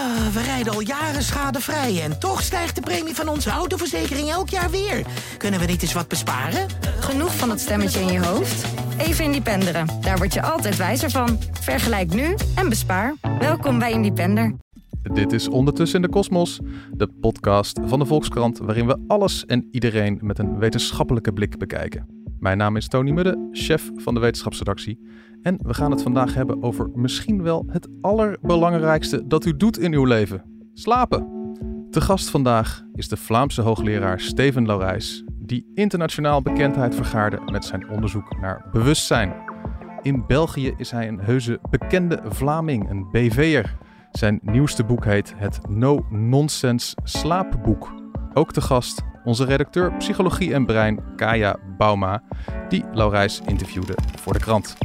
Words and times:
Ah, 0.00 0.26
we 0.32 0.42
rijden 0.42 0.72
al 0.72 0.80
jaren 0.80 1.22
schadevrij 1.22 2.02
en 2.02 2.18
toch 2.18 2.42
stijgt 2.42 2.74
de 2.74 2.80
premie 2.80 3.14
van 3.14 3.28
onze 3.28 3.50
autoverzekering 3.50 4.28
elk 4.28 4.48
jaar 4.48 4.70
weer. 4.70 5.06
Kunnen 5.36 5.60
we 5.60 5.66
niet 5.66 5.82
eens 5.82 5.92
wat 5.92 6.08
besparen? 6.08 6.66
Genoeg 7.00 7.36
van 7.36 7.48
dat 7.48 7.60
stemmetje 7.60 8.00
in 8.00 8.12
je 8.12 8.24
hoofd? 8.24 8.66
Even 8.98 9.24
Independeren. 9.24 9.86
Daar 10.00 10.16
word 10.16 10.34
je 10.34 10.42
altijd 10.42 10.76
wijzer 10.76 11.10
van. 11.10 11.38
Vergelijk 11.60 12.14
nu 12.14 12.34
en 12.54 12.68
bespaar. 12.68 13.14
Welkom 13.38 13.78
bij 13.78 13.92
Independer. 13.92 14.54
Dit 15.02 15.32
is 15.32 15.48
Ondertussen 15.48 16.02
in 16.02 16.06
de 16.06 16.12
Kosmos, 16.12 16.60
de 16.90 17.08
podcast 17.20 17.80
van 17.84 17.98
de 17.98 18.06
Volkskrant, 18.06 18.58
waarin 18.58 18.86
we 18.86 19.04
alles 19.06 19.44
en 19.44 19.68
iedereen 19.70 20.18
met 20.22 20.38
een 20.38 20.58
wetenschappelijke 20.58 21.32
blik 21.32 21.58
bekijken. 21.58 22.19
Mijn 22.40 22.58
naam 22.58 22.76
is 22.76 22.88
Tony 22.88 23.10
Mudde, 23.10 23.48
chef 23.52 23.90
van 23.94 24.14
de 24.14 24.20
wetenschapsredactie. 24.20 24.98
En 25.42 25.58
we 25.62 25.74
gaan 25.74 25.90
het 25.90 26.02
vandaag 26.02 26.34
hebben 26.34 26.62
over 26.62 26.90
misschien 26.94 27.42
wel 27.42 27.64
het 27.66 27.88
allerbelangrijkste 28.00 29.26
dat 29.26 29.44
u 29.44 29.56
doet 29.56 29.78
in 29.78 29.92
uw 29.92 30.04
leven: 30.04 30.42
slapen. 30.74 31.26
Te 31.90 32.00
gast 32.00 32.30
vandaag 32.30 32.84
is 32.94 33.08
de 33.08 33.16
Vlaamse 33.16 33.62
hoogleraar 33.62 34.20
Steven 34.20 34.66
Laurijs, 34.66 35.24
die 35.38 35.70
internationaal 35.74 36.42
bekendheid 36.42 36.94
vergaarde 36.94 37.40
met 37.52 37.64
zijn 37.64 37.88
onderzoek 37.88 38.40
naar 38.40 38.68
bewustzijn. 38.72 39.32
In 40.02 40.26
België 40.26 40.74
is 40.76 40.90
hij 40.90 41.08
een 41.08 41.20
heuse 41.20 41.58
bekende 41.70 42.20
Vlaming, 42.24 42.90
een 42.90 43.10
BV'er. 43.10 43.76
Zijn 44.10 44.38
nieuwste 44.42 44.84
boek 44.84 45.04
heet 45.04 45.34
het 45.36 45.58
No 45.68 46.06
Nonsense 46.10 46.96
Slaapboek. 47.02 47.92
Ook 48.34 48.52
te 48.52 48.60
gast 48.60 49.02
onze 49.24 49.44
redacteur 49.44 49.92
Psychologie 49.92 50.54
en 50.54 50.66
Brein, 50.66 51.00
Kaya 51.16 51.56
Bauma, 51.76 52.22
die 52.68 52.84
Laurijs 52.92 53.40
interviewde 53.46 53.94
voor 54.20 54.32
de 54.32 54.38
krant. 54.38 54.76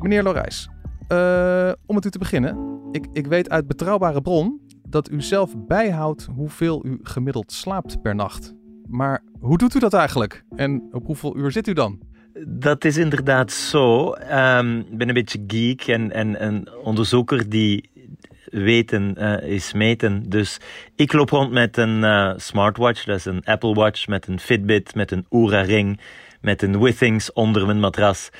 Meneer 0.00 0.22
Laurijs, 0.22 0.68
uh, 1.08 1.72
om 1.86 1.94
met 1.94 2.04
u 2.04 2.10
te 2.10 2.18
beginnen. 2.18 2.78
Ik, 2.92 3.06
ik 3.12 3.26
weet 3.26 3.50
uit 3.50 3.66
betrouwbare 3.66 4.22
bron 4.22 4.60
dat 4.88 5.10
u 5.10 5.22
zelf 5.22 5.54
bijhoudt 5.66 6.28
hoeveel 6.34 6.86
u 6.86 6.98
gemiddeld 7.02 7.52
slaapt 7.52 8.02
per 8.02 8.14
nacht. 8.14 8.54
Maar 8.88 9.22
hoe 9.40 9.58
doet 9.58 9.74
u 9.74 9.78
dat 9.78 9.94
eigenlijk? 9.94 10.44
En 10.56 10.88
op 10.92 11.06
hoeveel 11.06 11.36
uur 11.36 11.52
zit 11.52 11.66
u 11.66 11.72
dan? 11.72 12.00
Dat 12.46 12.84
is 12.84 12.96
inderdaad 12.96 13.52
zo. 13.52 14.14
Um, 14.32 14.78
ik 14.78 14.98
ben 14.98 15.08
een 15.08 15.14
beetje 15.14 15.44
geek 15.46 15.86
en, 15.86 16.12
en 16.12 16.44
een 16.44 16.68
onderzoeker 16.82 17.48
die 17.48 17.90
weten 18.44 19.14
uh, 19.18 19.42
is 19.42 19.72
meten. 19.72 20.22
Dus 20.28 20.60
ik 20.96 21.12
loop 21.12 21.30
rond 21.30 21.52
met 21.52 21.76
een 21.76 22.02
uh, 22.02 22.32
smartwatch, 22.36 23.04
dat 23.04 23.16
is 23.16 23.24
een 23.24 23.44
Apple 23.44 23.74
Watch, 23.74 24.06
met 24.06 24.26
een 24.26 24.40
Fitbit, 24.40 24.94
met 24.94 25.10
een 25.10 25.26
Oura 25.28 25.60
Ring, 25.60 26.00
met 26.40 26.62
een 26.62 26.80
Withings 26.80 27.32
onder 27.32 27.66
mijn 27.66 27.80
matras. 27.80 28.30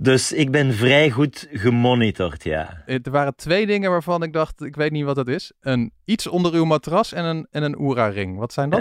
Dus 0.00 0.32
ik 0.32 0.50
ben 0.50 0.74
vrij 0.74 1.10
goed 1.10 1.48
gemonitord, 1.52 2.44
ja. 2.44 2.82
Er 2.86 3.10
waren 3.10 3.36
twee 3.36 3.66
dingen 3.66 3.90
waarvan 3.90 4.22
ik 4.22 4.32
dacht, 4.32 4.62
ik 4.62 4.76
weet 4.76 4.90
niet 4.90 5.04
wat 5.04 5.16
dat 5.16 5.28
is. 5.28 5.52
Een 5.60 5.92
iets 6.04 6.26
onder 6.26 6.52
uw 6.52 6.64
matras 6.64 7.12
en 7.12 7.24
een, 7.24 7.46
en 7.50 7.62
een 7.62 7.76
Oura-ring. 7.76 8.38
Wat 8.38 8.52
zijn 8.52 8.70
dat? 8.70 8.80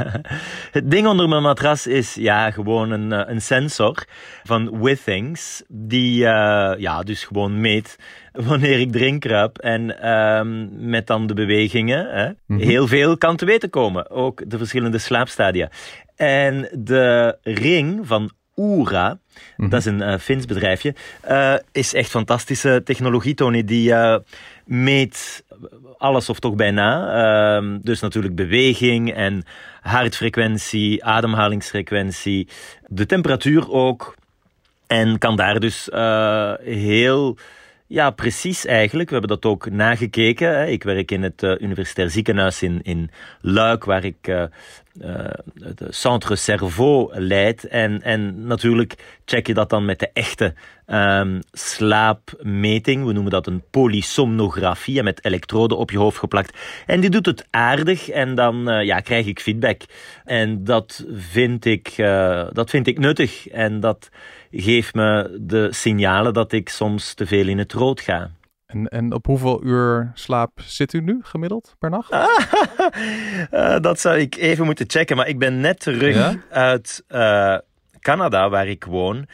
het 0.78 0.90
ding 0.90 1.06
onder 1.06 1.28
mijn 1.28 1.42
matras 1.42 1.86
is 1.86 2.14
ja, 2.14 2.50
gewoon 2.50 2.90
een, 2.90 3.12
eh, 3.12 3.32
een 3.32 3.42
sensor 3.42 4.04
van 4.42 4.80
Withings. 4.82 5.62
Die 5.68 6.20
uh, 6.22 6.74
ja, 6.78 7.02
dus 7.02 7.24
gewoon 7.24 7.60
meet 7.60 7.96
wanneer 8.32 8.80
ik 8.80 8.94
erin 8.94 9.18
kruip. 9.18 9.58
En 9.58 10.10
um, 10.10 10.68
met 10.90 11.06
dan 11.06 11.26
de 11.26 11.34
bewegingen. 11.34 12.06
Hè, 12.10 12.26
mm 12.26 12.36
-hmm. 12.46 12.58
Heel 12.58 12.86
veel 12.86 13.16
kan 13.16 13.36
te 13.36 13.44
weten 13.44 13.70
komen. 13.70 14.10
Ook 14.10 14.50
de 14.50 14.58
verschillende 14.58 14.98
slaapstadia. 14.98 15.70
En 16.16 16.68
de 16.72 17.38
ring 17.42 18.06
van 18.06 18.30
Oura, 18.58 19.18
mm-hmm. 19.50 19.68
dat 19.68 19.80
is 19.80 19.86
een 19.86 20.00
uh, 20.00 20.18
Fins 20.18 20.46
bedrijfje, 20.46 20.94
uh, 21.30 21.54
is 21.72 21.94
echt 21.94 22.10
fantastische 22.10 22.80
technologie, 22.84 23.34
Tony. 23.34 23.64
Die 23.64 23.90
uh, 23.90 24.16
meet 24.64 25.44
alles 25.98 26.28
of 26.28 26.38
toch 26.38 26.54
bijna. 26.54 27.12
Ehm, 27.56 27.78
dus 27.82 28.00
natuurlijk 28.00 28.34
beweging 28.34 29.14
en 29.14 29.44
hartfrequentie, 29.80 31.04
ademhalingsfrequentie, 31.04 32.48
de 32.86 33.06
temperatuur 33.06 33.70
ook. 33.70 34.14
En 34.86 35.18
kan 35.18 35.36
daar 35.36 35.60
dus 35.60 35.88
heel 36.62 37.36
ja, 37.86 38.10
precies 38.10 38.66
eigenlijk. 38.66 39.08
We 39.10 39.16
hebben 39.16 39.40
dat 39.40 39.50
ook 39.50 39.70
nagekeken. 39.70 40.68
Ik 40.68 40.82
werk 40.82 41.10
in 41.10 41.22
het 41.22 41.42
Universitair 41.42 42.10
Ziekenhuis 42.10 42.62
in, 42.62 42.80
in 42.82 43.10
Luik, 43.40 43.84
waar 43.84 44.04
ik 44.04 44.48
het 45.58 45.82
Centre 45.88 46.36
Cerveau 46.36 47.20
leid. 47.20 47.64
En, 47.64 48.02
en 48.02 48.46
natuurlijk 48.46 49.20
check 49.24 49.46
je 49.46 49.54
dat 49.54 49.70
dan 49.70 49.84
met 49.84 49.98
de 49.98 50.10
echte 50.12 50.54
um, 50.86 51.40
slaapmeting. 51.52 53.04
We 53.06 53.12
noemen 53.12 53.32
dat 53.32 53.46
een 53.46 53.62
polysomnografie, 53.70 55.02
met 55.02 55.24
elektroden 55.24 55.78
op 55.78 55.90
je 55.90 55.98
hoofd 55.98 56.18
geplakt. 56.18 56.58
En 56.86 57.00
die 57.00 57.10
doet 57.10 57.26
het 57.26 57.46
aardig 57.50 58.08
en 58.08 58.34
dan 58.34 58.84
ja, 58.84 59.00
krijg 59.00 59.26
ik 59.26 59.40
feedback. 59.40 59.82
En 60.24 60.64
dat 60.64 61.04
vind 61.12 61.64
ik, 61.64 61.94
dat 62.52 62.70
vind 62.70 62.86
ik 62.86 62.98
nuttig. 62.98 63.48
En 63.48 63.80
dat 63.80 64.10
geeft 64.50 64.94
me 64.94 65.38
de 65.40 65.68
signalen 65.70 66.32
dat 66.32 66.52
ik 66.52 66.68
soms 66.68 67.14
te 67.14 67.26
veel 67.26 67.48
in 67.48 67.58
het 67.58 67.72
rood 67.72 68.00
ga. 68.00 68.30
En, 68.68 68.88
en 68.88 69.12
op 69.12 69.26
hoeveel 69.26 69.64
uur 69.64 70.10
slaap 70.14 70.60
zit 70.64 70.92
u 70.92 71.00
nu 71.00 71.20
gemiddeld 71.22 71.74
per 71.78 71.90
nacht? 71.90 72.12
uh, 72.12 73.78
dat 73.88 74.00
zou 74.00 74.18
ik 74.18 74.36
even 74.36 74.64
moeten 74.64 74.84
checken. 74.88 75.16
Maar 75.16 75.28
ik 75.28 75.38
ben 75.38 75.60
net 75.60 75.80
terug 75.80 76.14
ja? 76.14 76.34
uit 76.50 77.04
uh, 77.08 77.56
Canada, 78.00 78.48
waar 78.48 78.68
ik 78.68 78.84
woon. 78.84 79.26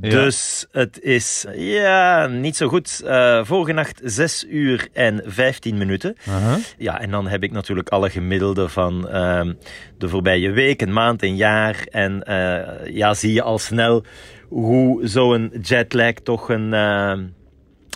Dus 0.00 0.66
ja. 0.72 0.80
het 0.80 1.00
is 1.00 1.46
ja, 1.54 2.26
niet 2.26 2.56
zo 2.56 2.68
goed. 2.68 3.02
Uh, 3.04 3.44
vorige 3.44 3.72
nacht 3.72 4.00
6 4.02 4.46
uur 4.48 4.88
en 4.92 5.22
15 5.24 5.78
minuten. 5.78 6.16
Uh 6.28 6.36
-huh. 6.36 6.54
Ja, 6.78 7.00
en 7.00 7.10
dan 7.10 7.26
heb 7.26 7.42
ik 7.42 7.52
natuurlijk 7.52 7.88
alle 7.88 8.10
gemiddelden 8.10 8.70
van 8.70 9.08
uh, 9.08 9.50
de 9.98 10.08
voorbije 10.08 10.50
week, 10.50 10.82
een 10.82 10.92
maand, 10.92 11.22
een 11.22 11.36
jaar. 11.36 11.86
En 11.90 12.22
ja, 12.84 13.14
zie 13.14 13.32
je 13.32 13.42
al 13.42 13.58
snel 13.58 14.04
hoe 14.48 15.06
zo'n 15.06 15.52
jetlag 15.62 16.12
toch 16.12 16.48
een 16.48 16.72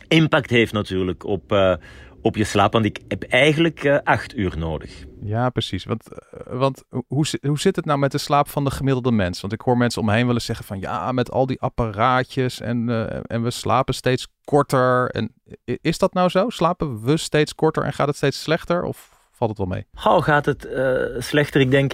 impact 0.08 0.50
heeft 0.50 0.72
natuurlijk 0.72 1.24
op, 1.24 1.52
uh, 1.52 1.74
op 2.22 2.36
je 2.36 2.44
slaap. 2.44 2.72
Want 2.72 2.84
ik 2.84 3.00
heb 3.08 3.22
eigenlijk 3.22 3.84
uh, 3.84 3.98
acht 4.04 4.36
uur 4.36 4.58
nodig. 4.58 5.04
Ja, 5.20 5.50
precies. 5.50 5.84
Want, 5.84 6.08
uh, 6.12 6.58
want 6.58 6.84
hoe, 7.06 7.26
hoe 7.40 7.58
zit 7.58 7.76
het 7.76 7.84
nou 7.84 7.98
met 7.98 8.12
de 8.12 8.18
slaap 8.18 8.48
van 8.48 8.64
de 8.64 8.70
gemiddelde 8.70 9.12
mens? 9.12 9.40
Want 9.40 9.52
ik 9.52 9.60
hoor 9.60 9.76
mensen 9.76 10.00
om 10.00 10.06
me 10.06 10.26
willen 10.26 10.42
zeggen 10.42 10.64
van 10.64 10.80
ja, 10.80 11.12
met 11.12 11.30
al 11.30 11.46
die 11.46 11.60
apparaatjes 11.60 12.60
en, 12.60 12.88
en 13.26 13.42
we 13.42 13.50
slapen 13.50 13.94
steeds 13.94 14.28
korter. 14.44 15.10
En 15.10 15.32
is 15.64 15.98
dat 15.98 16.12
nou 16.12 16.28
zo? 16.28 16.48
Slapen 16.48 17.02
we 17.04 17.16
steeds 17.16 17.54
korter 17.54 17.82
en 17.82 17.92
gaat 17.92 18.06
het 18.06 18.16
steeds 18.16 18.42
slechter? 18.42 18.82
Of 18.82 19.10
valt 19.32 19.50
het 19.50 19.58
wel 19.58 19.68
mee? 19.68 19.86
Gauw 19.94 20.20
gaat 20.20 20.46
het 20.46 20.68
slechter. 21.18 21.60
Ik 21.60 21.70
denk, 21.70 21.92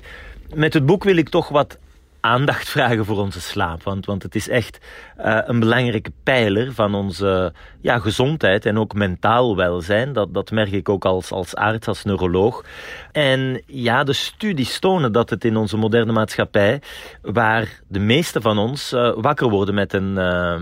met 0.55 0.75
het 0.75 0.87
boek 0.87 1.05
wil 1.05 1.17
ik 1.17 1.29
toch 1.29 1.49
wat 1.49 1.79
aandacht 2.25 2.69
vragen 2.69 3.05
voor 3.05 3.19
onze 3.19 3.41
slaap. 3.41 3.83
Want, 3.83 4.07
want 4.07 4.23
het 4.23 4.35
is 4.35 4.49
echt 4.49 4.79
uh, 5.19 5.39
een 5.45 5.61
belangrijke 5.61 6.13
pijler 6.23 6.73
van 6.73 6.95
onze 6.95 7.53
ja, 7.81 7.99
gezondheid 7.99 8.67
en 8.67 8.79
ook 8.79 8.95
mentaal 8.95 9.57
welzijn. 9.57 10.13
Dat, 10.13 10.35
dat 10.35 10.51
merk 10.51 10.73
ik 10.73 10.89
ook 10.89 11.05
als, 11.05 11.31
als 11.31 11.55
arts, 11.55 11.87
als 11.87 12.05
neuroloog. 12.05 12.65
En 13.13 13.63
ja, 13.67 14.05
de 14.05 14.13
studies 14.13 14.79
tonen 14.79 15.13
dat 15.13 15.31
het 15.31 15.45
in 15.45 15.57
onze 15.57 15.77
moderne 15.77 16.13
maatschappij, 16.13 16.83
waar 17.23 17.81
de 17.89 17.99
meeste 17.99 18.41
van 18.41 18.59
ons 18.59 18.93
uh, 18.93 19.13
wakker 19.17 19.49
worden 19.49 19.75
met 19.75 19.93
een, 19.93 20.15
uh, 20.17 20.61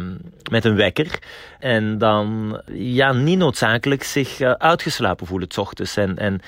met 0.50 0.64
een 0.64 0.76
wekker. 0.76 1.18
En 1.58 1.98
dan 1.98 2.60
ja, 2.72 3.12
niet 3.12 3.38
noodzakelijk 3.38 4.02
zich 4.02 4.40
uitgeslapen 4.40 5.26
voelen 5.26 5.50
s 5.50 5.58
ochtends 5.58 5.96
en, 5.96 6.18
en 6.18 6.40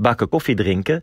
bakken 0.00 0.28
koffie 0.28 0.54
drinken. 0.54 1.02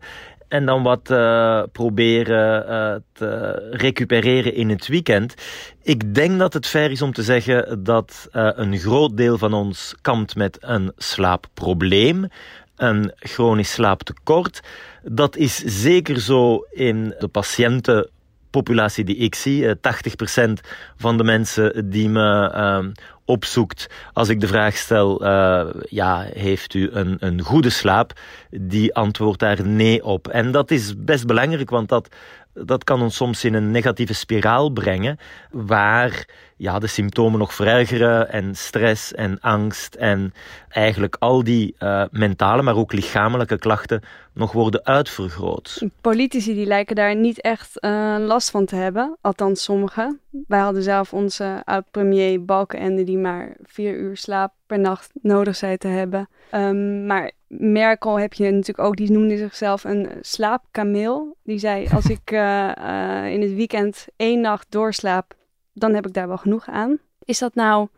En 0.52 0.66
dan 0.66 0.82
wat 0.82 1.10
uh, 1.10 1.62
proberen 1.72 2.64
uh, 2.68 2.94
te 3.12 3.52
recupereren 3.70 4.54
in 4.54 4.70
het 4.70 4.86
weekend. 4.86 5.34
Ik 5.82 6.14
denk 6.14 6.38
dat 6.38 6.52
het 6.52 6.66
fair 6.66 6.90
is 6.90 7.02
om 7.02 7.12
te 7.12 7.22
zeggen 7.22 7.84
dat 7.84 8.28
uh, 8.32 8.50
een 8.54 8.78
groot 8.78 9.16
deel 9.16 9.38
van 9.38 9.52
ons 9.52 9.94
kampt 10.00 10.36
met 10.36 10.58
een 10.60 10.92
slaapprobleem. 10.96 12.28
Een 12.76 13.12
chronisch 13.16 13.72
slaaptekort. 13.72 14.60
Dat 15.02 15.36
is 15.36 15.56
zeker 15.56 16.20
zo 16.20 16.66
in 16.70 17.14
de 17.18 17.28
patiënten 17.28 18.10
populatie 18.50 19.04
die 19.04 19.16
ik 19.16 19.34
zie. 19.34 19.74
80% 19.76 19.80
van 20.96 21.16
de 21.16 21.24
mensen 21.24 21.90
die 21.90 22.08
me 22.08 22.52
uh, 22.54 22.86
als 24.12 24.28
ik 24.28 24.40
de 24.40 24.46
vraag 24.46 24.76
stel: 24.76 25.24
uh, 25.24 25.66
ja, 25.88 26.26
heeft 26.32 26.74
u 26.74 26.90
een, 26.92 27.16
een 27.20 27.40
goede 27.40 27.70
slaap? 27.70 28.12
Die 28.50 28.94
antwoordt 28.94 29.38
daar 29.38 29.66
nee 29.66 30.04
op. 30.04 30.28
En 30.28 30.52
dat 30.52 30.70
is 30.70 30.94
best 30.96 31.26
belangrijk, 31.26 31.70
want 31.70 31.88
dat 31.88 32.08
dat 32.54 32.84
kan 32.84 33.02
ons 33.02 33.16
soms 33.16 33.44
in 33.44 33.54
een 33.54 33.70
negatieve 33.70 34.14
spiraal 34.14 34.70
brengen, 34.70 35.18
waar 35.50 36.26
ja, 36.56 36.78
de 36.78 36.86
symptomen 36.86 37.38
nog 37.38 37.54
verergeren 37.54 38.30
en 38.30 38.54
stress 38.54 39.14
en 39.14 39.40
angst 39.40 39.94
en 39.94 40.34
eigenlijk 40.68 41.16
al 41.18 41.44
die 41.44 41.74
uh, 41.78 42.04
mentale, 42.10 42.62
maar 42.62 42.76
ook 42.76 42.92
lichamelijke 42.92 43.58
klachten 43.58 44.02
nog 44.32 44.52
worden 44.52 44.84
uitvergroot. 44.84 45.86
Politici 46.00 46.54
die 46.54 46.66
lijken 46.66 46.96
daar 46.96 47.16
niet 47.16 47.40
echt 47.40 47.76
uh, 47.80 48.16
last 48.18 48.50
van 48.50 48.64
te 48.64 48.76
hebben, 48.76 49.16
althans 49.20 49.62
sommigen. 49.62 50.20
Wij 50.46 50.60
hadden 50.60 50.82
zelf 50.82 51.12
onze 51.12 51.62
oud-premier 51.64 52.44
Balkenende 52.44 53.04
die 53.04 53.18
maar 53.18 53.56
vier 53.62 53.94
uur 53.94 54.16
slaap 54.16 54.52
per 54.72 54.80
nacht 54.80 55.10
nodig 55.22 55.56
zei 55.56 55.76
te 55.76 55.88
hebben. 55.88 56.28
Um, 56.54 57.06
maar 57.06 57.30
Merkel 57.46 58.18
heb 58.18 58.32
je 58.32 58.50
natuurlijk 58.50 58.88
ook, 58.88 58.96
die 58.96 59.10
noemde 59.10 59.36
zichzelf 59.36 59.84
een 59.84 60.08
slaapkameel. 60.20 61.36
Die 61.42 61.58
zei, 61.58 61.88
als 61.94 62.04
ik 62.04 62.30
uh, 62.30 62.72
uh, 62.78 63.32
in 63.32 63.42
het 63.42 63.54
weekend 63.54 64.06
één 64.16 64.40
nacht 64.40 64.66
doorslaap, 64.68 65.34
dan 65.72 65.94
heb 65.94 66.06
ik 66.06 66.12
daar 66.12 66.28
wel 66.28 66.36
genoeg 66.36 66.68
aan. 66.68 66.98
Is 67.24 67.38
dat 67.38 67.54
nou 67.54 67.88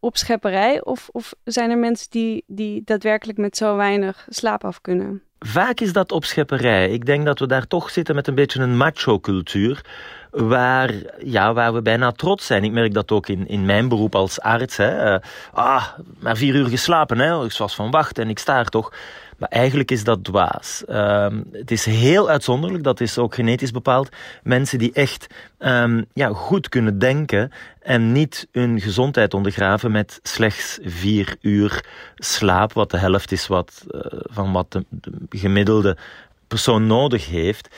opschepperij 0.00 0.84
of, 0.84 1.08
of 1.12 1.34
zijn 1.44 1.70
er 1.70 1.78
mensen 1.78 2.06
die, 2.10 2.44
die 2.46 2.82
daadwerkelijk 2.84 3.38
met 3.38 3.56
zo 3.56 3.76
weinig 3.76 4.26
slaap 4.28 4.64
af 4.64 4.80
kunnen? 4.80 5.22
Vaak 5.38 5.80
is 5.80 5.92
dat 5.92 6.12
opschepperij. 6.12 6.90
Ik 6.90 7.06
denk 7.06 7.24
dat 7.24 7.38
we 7.38 7.46
daar 7.46 7.66
toch 7.66 7.90
zitten 7.90 8.14
met 8.14 8.26
een 8.26 8.34
beetje 8.34 8.60
een 8.60 8.76
macho-cultuur 8.76 9.84
waar, 10.36 10.92
ja, 11.24 11.52
waar 11.52 11.74
we 11.74 11.82
bijna 11.82 12.12
trots 12.12 12.46
zijn. 12.46 12.64
Ik 12.64 12.72
merk 12.72 12.94
dat 12.94 13.10
ook 13.10 13.28
in, 13.28 13.48
in 13.48 13.64
mijn 13.64 13.88
beroep 13.88 14.14
als 14.14 14.40
arts. 14.40 14.76
Hè. 14.76 15.14
Uh, 15.14 15.20
ah, 15.52 15.84
maar 16.18 16.36
vier 16.36 16.54
uur 16.54 16.66
geslapen, 16.66 17.18
hè. 17.18 17.44
ik 17.44 17.52
was 17.52 17.74
van 17.74 17.90
wacht 17.90 18.18
en 18.18 18.28
ik 18.28 18.38
sta 18.38 18.58
er 18.58 18.68
toch. 18.68 18.92
Maar 19.36 19.48
eigenlijk 19.48 19.90
is 19.90 20.04
dat 20.04 20.24
dwaas. 20.24 20.84
Um, 20.88 21.44
het 21.52 21.70
is 21.70 21.84
heel 21.84 22.28
uitzonderlijk, 22.28 22.84
dat 22.84 23.00
is 23.00 23.18
ook 23.18 23.34
genetisch 23.34 23.70
bepaald. 23.70 24.08
Mensen 24.42 24.78
die 24.78 24.92
echt 24.92 25.26
um, 25.58 26.04
ja, 26.12 26.28
goed 26.28 26.68
kunnen 26.68 26.98
denken 26.98 27.52
en 27.82 28.12
niet 28.12 28.48
hun 28.52 28.80
gezondheid 28.80 29.34
ondergraven 29.34 29.92
met 29.92 30.20
slechts 30.22 30.78
vier 30.82 31.36
uur 31.40 31.84
slaap, 32.16 32.72
wat 32.72 32.90
de 32.90 32.98
helft 32.98 33.32
is 33.32 33.46
wat, 33.46 33.84
uh, 33.90 34.00
van 34.10 34.52
wat 34.52 34.72
de 34.72 34.84
gemiddelde 35.30 35.96
persoon 36.48 36.86
nodig 36.86 37.28
heeft. 37.28 37.68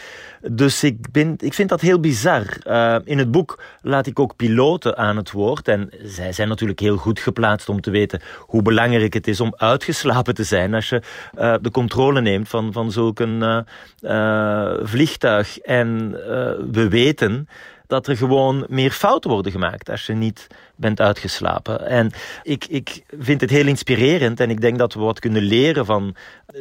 Dus 0.43 0.85
ik, 0.85 0.97
ik 1.37 1.55
vind 1.55 1.69
dat 1.69 1.81
heel 1.81 2.01
bizar. 2.01 2.45
Uh, 2.65 2.97
in 3.05 3.19
het 3.19 3.31
boek 3.31 3.63
laat 3.83 4.07
ik 4.07 4.19
ook 4.19 4.37
piloten 4.37 4.97
aan 4.97 5.17
het 5.17 5.31
woord. 5.31 5.69
En 5.69 5.91
zij 6.03 6.33
zijn 6.33 6.49
natuurlijk 6.49 6.81
heel 6.81 6.97
goed 6.97 7.21
geplaatst 7.21 7.69
om 7.69 7.81
te 7.81 7.91
weten 7.91 8.21
hoe 8.39 8.63
belangrijk 8.63 9.15
het 9.15 9.29
is 9.29 9.41
om 9.41 9.55
uitgeslapen 9.57 10.35
te 10.35 10.45
zijn 10.45 10.75
als 10.75 10.89
je 10.89 11.03
uh, 11.39 11.55
de 11.61 11.71
controle 11.71 12.21
neemt 12.21 12.49
van, 12.49 12.73
van 12.73 12.93
zulk 12.93 13.19
een 13.21 13.67
uh, 14.01 14.75
vliegtuig. 14.83 15.59
En 15.59 16.11
we 16.71 16.89
weten 16.89 17.49
dat 17.89 18.07
er 18.07 18.17
gewoon 18.17 18.67
meer 18.69 18.91
fouten 18.91 19.31
worden 19.31 19.53
gemaakt 19.53 19.91
als 19.91 20.07
je 20.07 20.13
niet 20.13 20.47
bent 20.77 21.01
uitgeslapen. 21.01 21.87
En 21.87 22.11
ik, 22.43 22.65
ik 22.65 23.03
vind 23.19 23.41
het 23.41 23.51
heel 23.51 23.67
inspirerend 23.67 24.41
en 24.41 24.51
ik 24.51 24.61
denk 24.61 24.79
dat 24.79 24.95
we 24.95 25.01
wat 25.01 25.21
kunnen 25.21 25.43
leren 25.43 25.87
van 25.87 26.15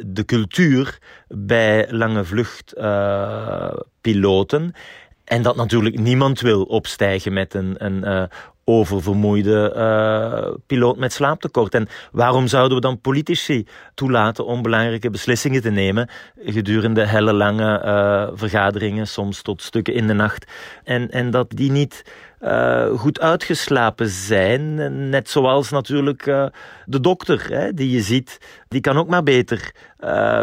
de 0.06 0.24
cultuur 0.24 0.98
bij 1.28 1.86
lange 1.90 2.24
vluchtpiloten. 2.24 4.62
Uh, 4.62 4.68
en 5.24 5.42
dat 5.42 5.56
natuurlijk 5.56 5.98
niemand 5.98 6.40
wil 6.40 6.62
opstijgen 6.62 7.32
met 7.32 7.54
een, 7.54 7.84
een 7.84 8.04
uh, 8.04 8.22
oververmoeide 8.68 9.72
uh, 9.76 10.54
piloot 10.66 10.96
met 10.96 11.12
slaaptekort. 11.12 11.74
En 11.74 11.88
waarom 12.12 12.46
zouden 12.46 12.74
we 12.76 12.82
dan 12.82 13.00
politici 13.00 13.66
toelaten 13.94 14.46
om 14.46 14.62
belangrijke 14.62 15.10
beslissingen 15.10 15.62
te 15.62 15.70
nemen 15.70 16.08
gedurende 16.44 17.06
hele 17.06 17.32
lange 17.32 17.82
uh, 17.84 18.36
vergaderingen, 18.38 19.06
soms 19.06 19.42
tot 19.42 19.62
stukken 19.62 19.94
in 19.94 20.06
de 20.06 20.12
nacht, 20.12 20.52
en, 20.84 21.10
en 21.10 21.30
dat 21.30 21.50
die 21.50 21.70
niet 21.70 22.04
uh, 22.40 22.86
goed 22.98 23.20
uitgeslapen 23.20 24.08
zijn. 24.08 24.74
Net 25.08 25.30
zoals 25.30 25.70
natuurlijk 25.70 26.22
de 26.84 27.00
dokter, 27.00 27.46
hè, 27.48 27.74
die 27.74 27.90
je 27.90 28.00
ziet, 28.00 28.38
die 28.68 28.80
kan 28.80 28.96
ook 28.96 29.08
maar 29.08 29.22
beter 29.22 29.72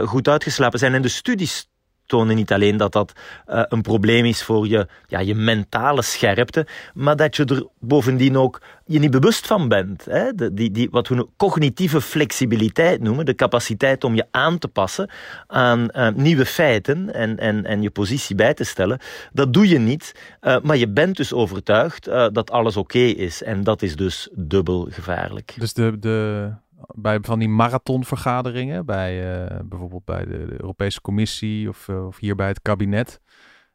goed 0.06 0.28
uitgeslapen 0.28 0.80
zijn. 0.80 0.94
En 0.94 1.02
de 1.02 1.08
studies 1.08 1.70
tonen 2.06 2.36
niet 2.36 2.52
alleen 2.52 2.78
dat 2.78 2.92
dat 2.92 3.14
uh, 3.48 3.62
een 3.68 3.82
probleem 3.82 4.26
is 4.26 4.44
voor 4.44 4.68
je, 4.68 4.88
ja, 5.08 5.20
je 5.20 5.36
mentale 5.36 6.02
scherpte, 6.02 6.68
maar 6.94 7.16
dat 7.16 7.36
je 7.36 7.46
er 7.46 7.68
bovendien 7.80 8.38
ook 8.38 8.62
je 8.86 9.00
niet 9.00 9.12
bewust 9.12 9.48
van 9.48 9.68
bent. 9.68 10.06
Hè? 10.06 10.52
Die, 10.54 10.72
die, 10.72 10.88
wat 10.92 11.08
we 11.08 11.28
cognitieve 11.38 12.02
flexibiliteit 12.02 13.02
noemen, 13.02 13.26
de 13.26 13.36
capaciteit 13.36 14.04
om 14.04 14.16
je 14.16 14.26
aan 14.32 14.58
te 14.58 14.68
passen 14.68 15.10
aan 15.48 15.88
uh, 15.92 16.08
nieuwe 16.16 16.46
feiten 16.46 17.14
en, 17.14 17.38
en, 17.38 17.66
en 17.66 17.82
je 17.82 17.90
positie 17.90 18.36
bij 18.36 18.54
te 18.54 18.64
stellen, 18.64 19.00
dat 19.34 19.54
doe 19.54 19.68
je 19.68 19.80
niet, 19.80 20.16
uh, 20.42 20.58
maar 20.64 20.78
je 20.78 20.90
bent 20.90 21.18
dus 21.18 21.34
overtuigd 21.34 22.06
dat 22.06 22.52
alles 22.52 22.78
oké 22.78 23.00
is. 23.00 23.44
En 23.44 23.64
dat 23.64 23.82
is 23.82 23.96
dus 23.96 24.30
dubbel 24.34 24.88
gevaarlijk. 24.90 25.54
Dus 25.58 25.74
de, 25.74 26.00
de, 26.00 26.52
bij 26.96 27.20
van 27.22 27.40
die 27.40 27.50
marathonvergaderingen, 27.50 28.86
bij, 28.86 29.42
uh, 29.52 29.60
bijvoorbeeld 29.66 30.06
bij 30.06 30.26
de, 30.26 30.62
Europese 30.62 31.02
Commissie 31.02 31.70
of, 31.70 31.88
uh, 31.88 32.06
of 32.06 32.20
hier 32.20 32.36
bij 32.36 32.48
het 32.48 32.62
kabinet. 32.62 33.22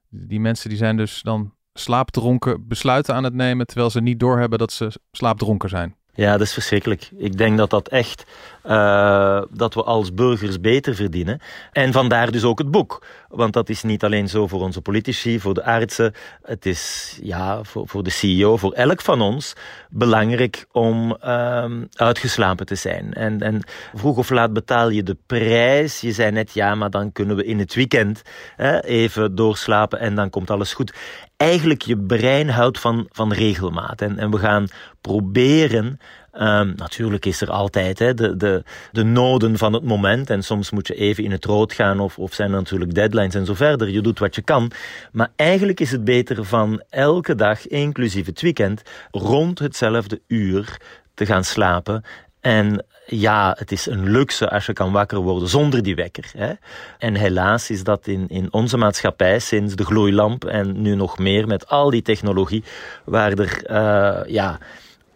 Die 0.08 0.40
mensen 0.40 0.68
die 0.68 0.78
zijn 0.78 0.96
dus 0.96 1.22
dan 1.22 1.54
slaapdronken 1.72 2.68
besluiten 2.68 3.14
aan 3.14 3.24
het 3.24 3.34
nemen, 3.34 3.66
terwijl 3.66 3.90
ze 3.90 4.00
niet 4.00 4.20
doorhebben 4.20 4.58
dat 4.58 4.72
ze 4.72 5.00
slaapdronken 5.12 5.68
zijn. 5.68 5.96
Ja, 6.14 6.32
dat 6.32 6.40
is 6.40 6.52
verschrikkelijk. 6.52 7.10
Ik 7.16 7.38
denk 7.38 7.58
dat 7.58 7.70
dat 7.70 7.88
echt, 7.88 8.24
uh, 8.66 9.42
dat 9.50 9.74
we 9.74 9.82
als 9.82 10.14
burgers 10.14 10.60
beter 10.60 10.94
verdienen. 10.94 11.40
En 11.72 11.92
vandaar 11.92 12.30
dus 12.30 12.44
ook 12.44 12.58
het 12.58 12.70
boek. 12.70 13.06
Want 13.28 13.52
dat 13.52 13.68
is 13.68 13.82
niet 13.82 14.04
alleen 14.04 14.28
zo 14.28 14.46
voor 14.46 14.60
onze 14.60 14.80
politici, 14.80 15.40
voor 15.40 15.54
de 15.54 15.64
artsen. 15.64 16.14
Het 16.42 16.66
is 16.66 17.18
ja, 17.22 17.64
voor, 17.64 17.88
voor 17.88 18.02
de 18.02 18.10
CEO, 18.10 18.56
voor 18.56 18.72
elk 18.72 19.00
van 19.00 19.20
ons 19.20 19.54
belangrijk 19.90 20.66
om 20.72 21.16
uh, 21.24 21.64
uitgeslapen 21.92 22.66
te 22.66 22.74
zijn. 22.74 23.12
En, 23.12 23.40
en 23.40 23.62
vroeg 23.94 24.16
of 24.16 24.30
laat 24.30 24.52
betaal 24.52 24.88
je 24.88 25.02
de 25.02 25.16
prijs. 25.26 26.00
Je 26.00 26.12
zei 26.12 26.30
net, 26.30 26.52
ja, 26.52 26.74
maar 26.74 26.90
dan 26.90 27.12
kunnen 27.12 27.36
we 27.36 27.44
in 27.44 27.58
het 27.58 27.74
weekend 27.74 28.22
hè, 28.56 28.84
even 28.84 29.34
doorslapen 29.34 29.98
en 29.98 30.14
dan 30.14 30.30
komt 30.30 30.50
alles 30.50 30.72
goed 30.72 30.92
eigenlijk 31.40 31.82
je 31.82 31.98
brein 31.98 32.48
houdt 32.48 32.78
van, 32.78 33.06
van 33.10 33.32
regelmaat. 33.32 34.00
En, 34.00 34.18
en 34.18 34.30
we 34.30 34.38
gaan 34.38 34.66
proberen. 35.00 36.00
Um, 36.34 36.72
natuurlijk 36.76 37.26
is 37.26 37.40
er 37.40 37.50
altijd 37.50 37.98
hè, 37.98 38.14
de, 38.14 38.36
de, 38.36 38.62
de 38.92 39.02
noden 39.02 39.58
van 39.58 39.72
het 39.72 39.82
moment. 39.82 40.30
En 40.30 40.42
soms 40.42 40.70
moet 40.70 40.86
je 40.86 40.94
even 40.94 41.24
in 41.24 41.30
het 41.30 41.44
rood 41.44 41.72
gaan, 41.72 42.00
of, 42.00 42.18
of 42.18 42.34
zijn 42.34 42.50
er 42.50 42.56
natuurlijk 42.56 42.94
deadlines 42.94 43.34
en 43.34 43.46
zo 43.46 43.54
verder. 43.54 43.88
Je 43.88 44.00
doet 44.00 44.18
wat 44.18 44.34
je 44.34 44.42
kan. 44.42 44.70
Maar 45.12 45.32
eigenlijk 45.36 45.80
is 45.80 45.90
het 45.90 46.04
beter 46.04 46.44
van 46.44 46.82
elke 46.88 47.34
dag, 47.34 47.66
inclusief 47.66 48.26
het 48.26 48.40
weekend, 48.40 48.82
rond 49.10 49.58
hetzelfde 49.58 50.20
uur 50.26 50.76
te 51.14 51.26
gaan 51.26 51.44
slapen. 51.44 52.04
En 52.40 52.84
ja, 53.06 53.54
het 53.58 53.72
is 53.72 53.86
een 53.86 54.10
luxe 54.10 54.50
als 54.50 54.66
je 54.66 54.72
kan 54.72 54.92
wakker 54.92 55.18
worden 55.18 55.48
zonder 55.48 55.82
die 55.82 55.94
wekker. 55.94 56.30
Hè? 56.36 56.52
En 56.98 57.14
helaas 57.14 57.70
is 57.70 57.84
dat 57.84 58.06
in, 58.06 58.28
in 58.28 58.52
onze 58.52 58.76
maatschappij 58.76 59.38
sinds 59.38 59.74
de 59.74 59.84
gloeilamp 59.84 60.44
en 60.44 60.82
nu 60.82 60.94
nog 60.94 61.18
meer 61.18 61.46
met 61.46 61.68
al 61.68 61.90
die 61.90 62.02
technologie, 62.02 62.64
waar 63.04 63.32
er 63.32 63.62
uh, 63.70 64.32
ja, 64.32 64.58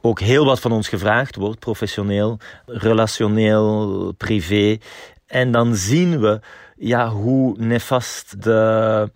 ook 0.00 0.21
heel 0.21 0.45
wat 0.45 0.61
van 0.61 0.73
ons 0.73 0.88
gevraagd 0.88 1.37
wordt, 1.37 1.59
professioneel, 1.59 2.38
relationeel, 2.66 4.12
privé. 4.12 4.78
En 5.26 5.50
dan 5.50 5.75
zien 5.75 6.21
we 6.21 6.40
ja, 6.76 7.09
hoe 7.09 7.54
nefast 7.59 8.43
de 8.43 9.11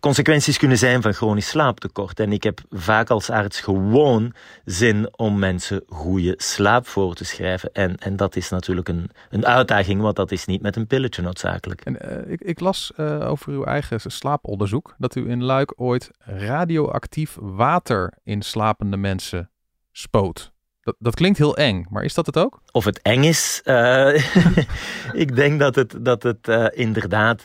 consequenties 0.00 0.58
kunnen 0.58 0.78
zijn 0.78 1.02
van 1.02 1.12
chronisch 1.12 1.48
slaaptekort. 1.48 2.20
En 2.20 2.32
ik 2.32 2.42
heb 2.42 2.60
vaak 2.70 3.10
als 3.10 3.30
arts 3.30 3.60
gewoon 3.60 4.34
zin 4.64 5.18
om 5.18 5.38
mensen 5.38 5.82
goede 5.88 6.34
slaap 6.36 6.86
voor 6.86 7.14
te 7.14 7.24
schrijven. 7.24 7.72
En, 7.72 7.96
en 7.96 8.16
dat 8.16 8.36
is 8.36 8.48
natuurlijk 8.48 8.88
een, 8.88 9.10
een 9.30 9.46
uitdaging, 9.46 10.00
want 10.00 10.16
dat 10.16 10.32
is 10.32 10.44
niet 10.44 10.62
met 10.62 10.76
een 10.76 10.86
pilletje 10.86 11.22
noodzakelijk. 11.22 11.80
En, 11.80 11.96
uh, 12.02 12.32
ik, 12.32 12.40
ik, 12.40 12.60
las 12.60 12.92
uh, 12.96 13.30
over 13.30 13.52
uw 13.52 13.64
eigen 13.64 14.00
slaaponderzoek 14.00 14.94
dat 14.98 15.14
u 15.14 15.30
in 15.30 15.44
Luik 15.44 15.72
ooit 15.76 16.10
radioactief 16.18 17.36
water 17.40 18.12
in 18.24 18.42
slapende 18.42 18.96
mensen 18.96 19.50
spoot. 19.92 20.52
Dat, 20.88 20.96
dat, 20.98 21.14
klinkt 21.14 21.38
heel 21.38 21.56
eng, 21.56 21.86
maar 21.90 22.04
is 22.04 22.14
dat 22.14 22.26
het 22.26 22.36
ook? 22.36 22.60
Of 22.72 22.84
het 22.84 23.02
eng 23.02 23.22
is? 23.22 23.60
Uh, 23.64 24.14
ik 25.24 25.36
denk 25.36 25.58
dat 25.58 25.74
het, 25.74 25.94
dat 26.00 26.22
het 26.22 26.48
uh, 26.48 26.66
inderdaad 26.70 27.44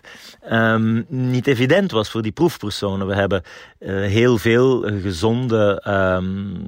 um, 0.51 1.05
niet 1.07 1.47
evident 1.47 1.91
was 1.91 2.09
voor 2.09 2.21
die 2.21 2.31
proefpersonen. 2.31 3.07
We 3.07 3.15
hebben 3.15 3.43
uh, 3.79 3.89
heel 4.05 4.37
veel 4.37 4.81
gezonde 4.81 5.83
um, 5.87 6.65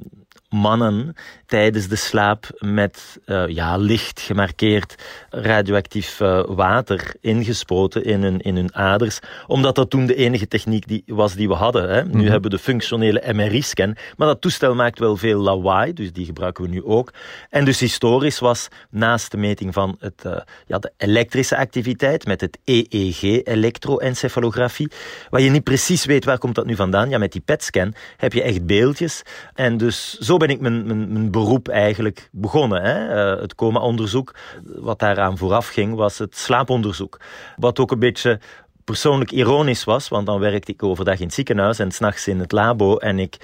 mannen 0.56 1.14
tijdens 1.46 1.88
de 1.88 1.96
slaap 1.96 2.46
met 2.58 3.18
uh, 3.26 3.48
ja, 3.48 3.76
licht 3.76 4.20
gemarkeerd 4.20 4.94
radioactief 5.30 6.20
uh, 6.20 6.42
water 6.46 7.14
ingespoten 7.20 8.04
in 8.04 8.22
hun, 8.22 8.40
in 8.40 8.56
hun 8.56 8.74
aders. 8.74 9.18
Omdat 9.46 9.74
dat 9.74 9.90
toen 9.90 10.06
de 10.06 10.14
enige 10.14 10.48
techniek 10.48 10.88
die, 10.88 11.02
was 11.06 11.34
die 11.34 11.48
we 11.48 11.54
hadden. 11.54 11.88
Hè. 11.88 12.02
Nu 12.02 12.08
mm 12.08 12.12
-hmm. 12.12 12.22
hebben 12.22 12.50
we 12.50 12.56
de 12.56 12.62
functionele 12.62 13.22
MRI-scan. 13.32 13.96
Maar 14.16 14.28
dat 14.28 14.40
toestel 14.40 14.74
maakt 14.74 14.98
wel 14.98 15.16
veel 15.16 15.40
lawaai, 15.40 15.92
dus 15.92 16.12
die 16.12 16.24
gebruiken 16.24 16.64
we 16.64 16.70
nu 16.70 16.84
ook. 16.84 17.12
En 17.50 17.64
dus 17.64 17.80
historisch 17.80 18.38
was 18.38 18.68
naast 18.90 19.30
de 19.30 19.36
meting 19.36 19.74
van 19.74 19.96
het, 20.00 20.22
uh, 20.26 20.36
ja, 20.66 20.78
de 20.78 20.92
elektrische 20.96 21.56
activiteit 21.56 22.26
met 22.26 22.40
het 22.40 22.58
EEG, 22.64 23.22
elektroencefalografie, 23.44 24.90
waar 25.30 25.40
je 25.40 25.50
niet 25.50 25.64
precies 25.64 26.04
weet 26.04 26.24
waar 26.24 26.38
komt 26.38 26.54
dat 26.54 26.66
nu 26.66 26.76
vandaan. 26.76 27.08
Ja, 27.08 27.18
met 27.18 27.32
die 27.32 27.40
PET-scan 27.40 27.94
heb 28.16 28.32
je 28.32 28.42
echt 28.42 28.66
beeldjes. 28.66 29.22
En 29.54 29.76
dus 29.76 30.18
zo 30.18 30.36
ben 30.36 30.45
ik 30.50 30.60
mijn, 30.60 30.86
mijn, 30.86 31.12
mijn 31.12 31.30
beroep 31.30 31.68
eigenlijk 31.68 32.28
begonnen. 32.32 32.82
Hè. 32.82 33.34
Uh, 33.34 33.40
het 33.40 33.54
coma-onderzoek, 33.54 34.34
wat 34.64 34.98
daaraan 34.98 35.38
vooraf 35.38 35.68
ging, 35.68 35.94
was 35.94 36.18
het 36.18 36.36
slaaponderzoek. 36.36 37.20
Wat 37.56 37.78
ook 37.78 37.90
een 37.90 37.98
beetje 37.98 38.40
persoonlijk 38.84 39.30
ironisch 39.30 39.84
was, 39.84 40.08
want 40.08 40.26
dan 40.26 40.40
werkte 40.40 40.72
ik 40.72 40.82
overdag 40.82 41.18
in 41.18 41.24
het 41.24 41.34
ziekenhuis 41.34 41.78
en 41.78 41.90
s'nachts 41.90 42.28
in 42.28 42.40
het 42.40 42.52
labo 42.52 42.96
en 42.96 43.18
ik 43.18 43.38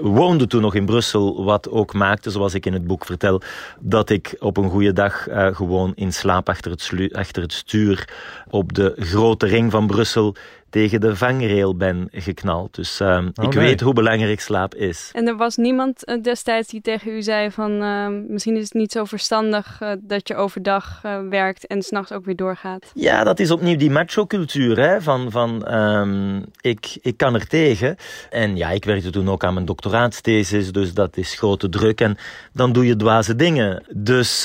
woonde 0.00 0.46
toen 0.46 0.60
nog 0.60 0.74
in 0.74 0.86
Brussel, 0.86 1.44
wat 1.44 1.70
ook 1.70 1.94
maakte, 1.94 2.30
zoals 2.30 2.54
ik 2.54 2.66
in 2.66 2.72
het 2.72 2.86
boek 2.86 3.04
vertel, 3.04 3.40
dat 3.80 4.10
ik 4.10 4.36
op 4.38 4.56
een 4.56 4.70
goede 4.70 4.92
dag 4.92 5.28
uh, 5.28 5.46
gewoon 5.54 5.92
in 5.94 6.12
slaap 6.12 6.48
achter 6.48 6.70
het, 6.70 7.08
achter 7.12 7.42
het 7.42 7.52
stuur 7.52 8.08
op 8.50 8.72
de 8.72 8.94
grote 8.96 9.46
ring 9.46 9.70
van 9.70 9.86
Brussel 9.86 10.36
tegen 10.70 11.00
de 11.00 11.16
vangrail 11.16 11.76
ben 11.76 12.08
geknald. 12.10 12.74
Dus 12.74 13.00
uh, 13.00 13.08
oh, 13.08 13.44
ik 13.44 13.54
nee. 13.54 13.64
weet 13.64 13.80
hoe 13.80 13.92
belangrijk 13.92 14.40
slaap 14.40 14.74
is. 14.74 15.10
En 15.12 15.26
er 15.26 15.36
was 15.36 15.56
niemand 15.56 16.08
uh, 16.08 16.22
destijds 16.22 16.68
die 16.68 16.80
tegen 16.80 17.12
u 17.12 17.22
zei 17.22 17.50
van 17.50 17.82
uh, 17.82 18.06
misschien 18.28 18.56
is 18.56 18.62
het 18.62 18.74
niet 18.74 18.92
zo 18.92 19.04
verstandig 19.04 19.80
dat 19.98 20.28
je 20.28 20.36
overdag 20.36 21.00
werkt 21.30 21.66
en 21.66 21.82
s'nachts 21.82 22.12
ook 22.12 22.24
weer 22.24 22.36
doorgaat? 22.36 22.90
Ja, 22.94 23.24
dat 23.24 23.40
is 23.40 23.50
opnieuw 23.50 23.76
die 23.76 23.90
macho-cultuur 23.90 24.78
hè, 24.78 25.02
van, 25.02 25.30
van 25.30 25.74
um, 25.74 26.44
ik, 26.60 26.98
ik 27.00 27.16
kan 27.16 27.34
er 27.34 27.46
tegen. 27.46 27.96
En 28.30 28.56
ja, 28.56 28.70
ik 28.70 28.84
werkte 28.84 29.10
toen 29.10 29.28
ook 29.28 29.44
aan 29.44 29.54
mijn 29.54 29.66
doctoraatsthesis, 29.66 30.72
dus 30.72 30.94
dat 30.94 31.16
is 31.16 31.34
grote 31.34 31.68
druk 31.68 32.00
en 32.00 32.16
dan 32.52 32.72
doe 32.72 32.86
je 32.86 32.96
dwaze 32.96 33.36
dingen. 33.36 33.84
Dus 33.94 34.44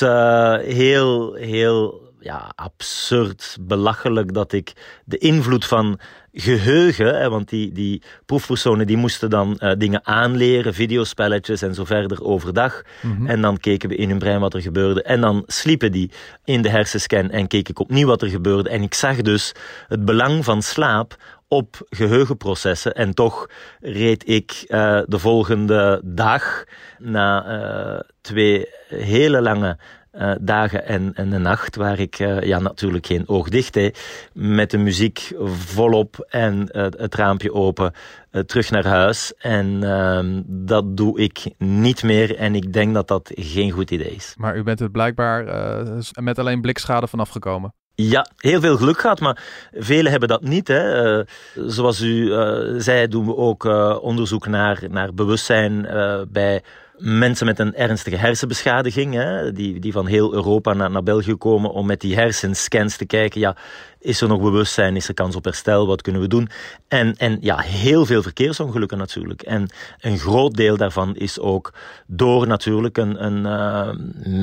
heel, 0.64 1.34
heel 1.34 2.03
ja, 2.24 2.52
absurd, 2.54 3.56
belachelijk 3.60 4.34
dat 4.34 4.52
ik 4.52 4.72
de 5.04 5.18
invloed 5.18 5.64
van 5.64 5.98
geheugen, 6.32 7.18
hè, 7.18 7.28
want 7.30 7.48
die, 7.48 7.72
die 7.72 8.02
proefpersonen 8.26 8.86
die 8.86 8.96
moesten 8.96 9.30
dan 9.30 9.58
uh, 9.58 9.72
dingen 9.78 10.06
aanleren, 10.06 10.74
videospelletjes 10.74 11.62
en 11.62 11.74
zo 11.74 11.84
verder 11.84 12.24
overdag. 12.24 12.82
Mm 13.00 13.16
-hmm. 13.16 13.26
En 13.26 13.40
dan 13.40 13.58
keken 13.58 13.88
we 13.88 13.96
in 13.96 14.08
hun 14.08 14.18
brein 14.18 14.40
wat 14.40 14.54
er 14.54 14.62
gebeurde. 14.62 15.02
En 15.02 15.20
dan 15.20 15.42
sliepen 15.46 15.92
die 15.92 16.10
in 16.44 16.62
de 16.62 16.68
hersenscan 16.68 17.30
en 17.30 17.46
keek 17.46 17.68
ik 17.68 17.78
opnieuw 17.78 18.06
wat 18.06 18.22
er 18.22 18.28
gebeurde. 18.28 18.68
En 18.68 18.82
ik 18.82 18.94
zag 18.94 19.16
dus 19.16 19.52
het 19.88 20.04
belang 20.04 20.44
van 20.44 20.62
slaap 20.62 21.16
op 21.48 21.86
geheugenprocessen. 21.90 22.94
En 22.94 23.14
toch 23.14 23.46
reed 23.80 24.28
ik 24.28 24.64
uh, 24.68 25.00
de 25.06 25.18
volgende 25.18 26.00
dag 26.04 26.64
na 26.98 27.46
uh, 27.46 28.00
twee 28.20 28.66
hele 28.88 29.40
lange 29.40 29.78
uh, 30.18 30.32
dagen 30.40 30.86
en, 30.86 31.14
en 31.14 31.30
de 31.30 31.38
nacht, 31.38 31.76
waar 31.76 31.98
ik 31.98 32.18
uh, 32.18 32.42
ja, 32.42 32.58
natuurlijk 32.58 33.06
geen 33.06 33.28
oog 33.28 33.48
dicht 33.48 33.74
heb, 33.74 33.96
met 34.32 34.70
de 34.70 34.78
muziek 34.78 35.32
volop 35.48 36.26
en 36.28 36.68
uh, 36.72 36.82
het 36.82 37.14
raampje 37.14 37.52
open, 37.52 37.92
terug 38.46 38.70
naar 38.70 38.86
huis. 38.86 39.32
En 39.38 39.82
ehm, 39.82 40.42
dat 40.46 40.96
doe 40.96 41.18
ik 41.18 41.50
niet 41.58 42.02
meer 42.02 42.36
en 42.36 42.54
ik 42.54 42.72
denk 42.72 42.94
dat 42.94 43.08
dat 43.08 43.30
geen 43.34 43.70
goed 43.70 43.90
idee 43.90 44.14
is. 44.14 44.34
Maar 44.36 44.56
u 44.56 44.62
bent 44.62 44.80
er 44.80 44.90
blijkbaar 44.90 45.44
met 46.20 46.38
alleen 46.38 46.60
blikschade 46.60 47.08
vanaf 47.08 47.28
gekomen. 47.28 47.74
Ja, 47.96 48.26
heel 48.36 48.60
veel 48.60 48.76
geluk 48.76 48.98
gehad, 48.98 49.20
maar 49.20 49.42
velen 49.72 50.10
hebben 50.10 50.28
dat 50.28 50.42
niet. 50.42 50.68
Hè. 50.68 51.16
Uh, 51.18 51.24
zoals 51.54 52.00
u 52.00 52.14
uh, 52.14 52.80
zei, 52.80 53.08
doen 53.08 53.26
we 53.26 53.36
ook 53.36 53.64
uh, 53.64 53.98
onderzoek 54.00 54.46
naar, 54.46 54.82
naar 54.90 55.14
bewustzijn 55.14 55.86
bij 56.28 56.62
mensen 56.98 57.46
met 57.46 57.58
een 57.58 57.74
ernstige 57.74 58.16
hersenbeschadiging, 58.16 59.14
hè, 59.14 59.52
die, 59.52 59.80
die 59.80 59.92
van 59.92 60.06
heel 60.06 60.34
Europa 60.34 60.72
naar, 60.72 60.90
naar 60.90 61.02
België 61.02 61.34
komen 61.34 61.70
om 61.70 61.86
met 61.86 62.00
die 62.00 62.14
hersenscans 62.14 62.96
te 62.96 63.06
kijken, 63.06 63.40
ja, 63.40 63.56
is 64.00 64.20
er 64.20 64.28
nog 64.28 64.40
bewustzijn, 64.40 64.96
is 64.96 65.08
er 65.08 65.14
kans 65.14 65.36
op 65.36 65.44
herstel, 65.44 65.86
wat 65.86 66.02
kunnen 66.02 66.20
we 66.20 66.28
doen? 66.28 66.48
En, 66.88 67.14
en 67.16 67.38
ja, 67.40 67.58
heel 67.58 68.06
veel 68.06 68.22
verkeersongelukken 68.22 68.98
natuurlijk. 68.98 69.42
En 69.42 69.68
een 70.00 70.18
groot 70.18 70.54
deel 70.54 70.76
daarvan 70.76 71.16
is 71.16 71.38
ook 71.38 71.72
door 72.06 72.46
natuurlijk 72.46 72.96
een, 72.96 73.24
een 73.24 73.44
uh, 73.44 73.88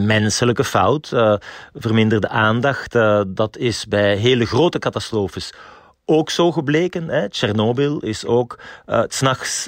menselijke 0.06 0.64
fout, 0.64 1.12
uh, 1.14 1.36
verminderde 1.74 2.30
aandacht. 2.30 2.96
Uh, 2.96 3.22
dat 3.28 3.58
is 3.58 3.88
bij 3.88 4.16
hele 4.16 4.46
grote 4.46 4.80
catastrofes 4.80 5.54
ook 6.06 6.30
zo 6.30 6.52
gebleken. 6.52 7.30
Tsjernobyl 7.30 8.00
is 8.00 8.26
ook 8.26 8.60
uh, 8.88 9.04
s'nachts 9.08 9.68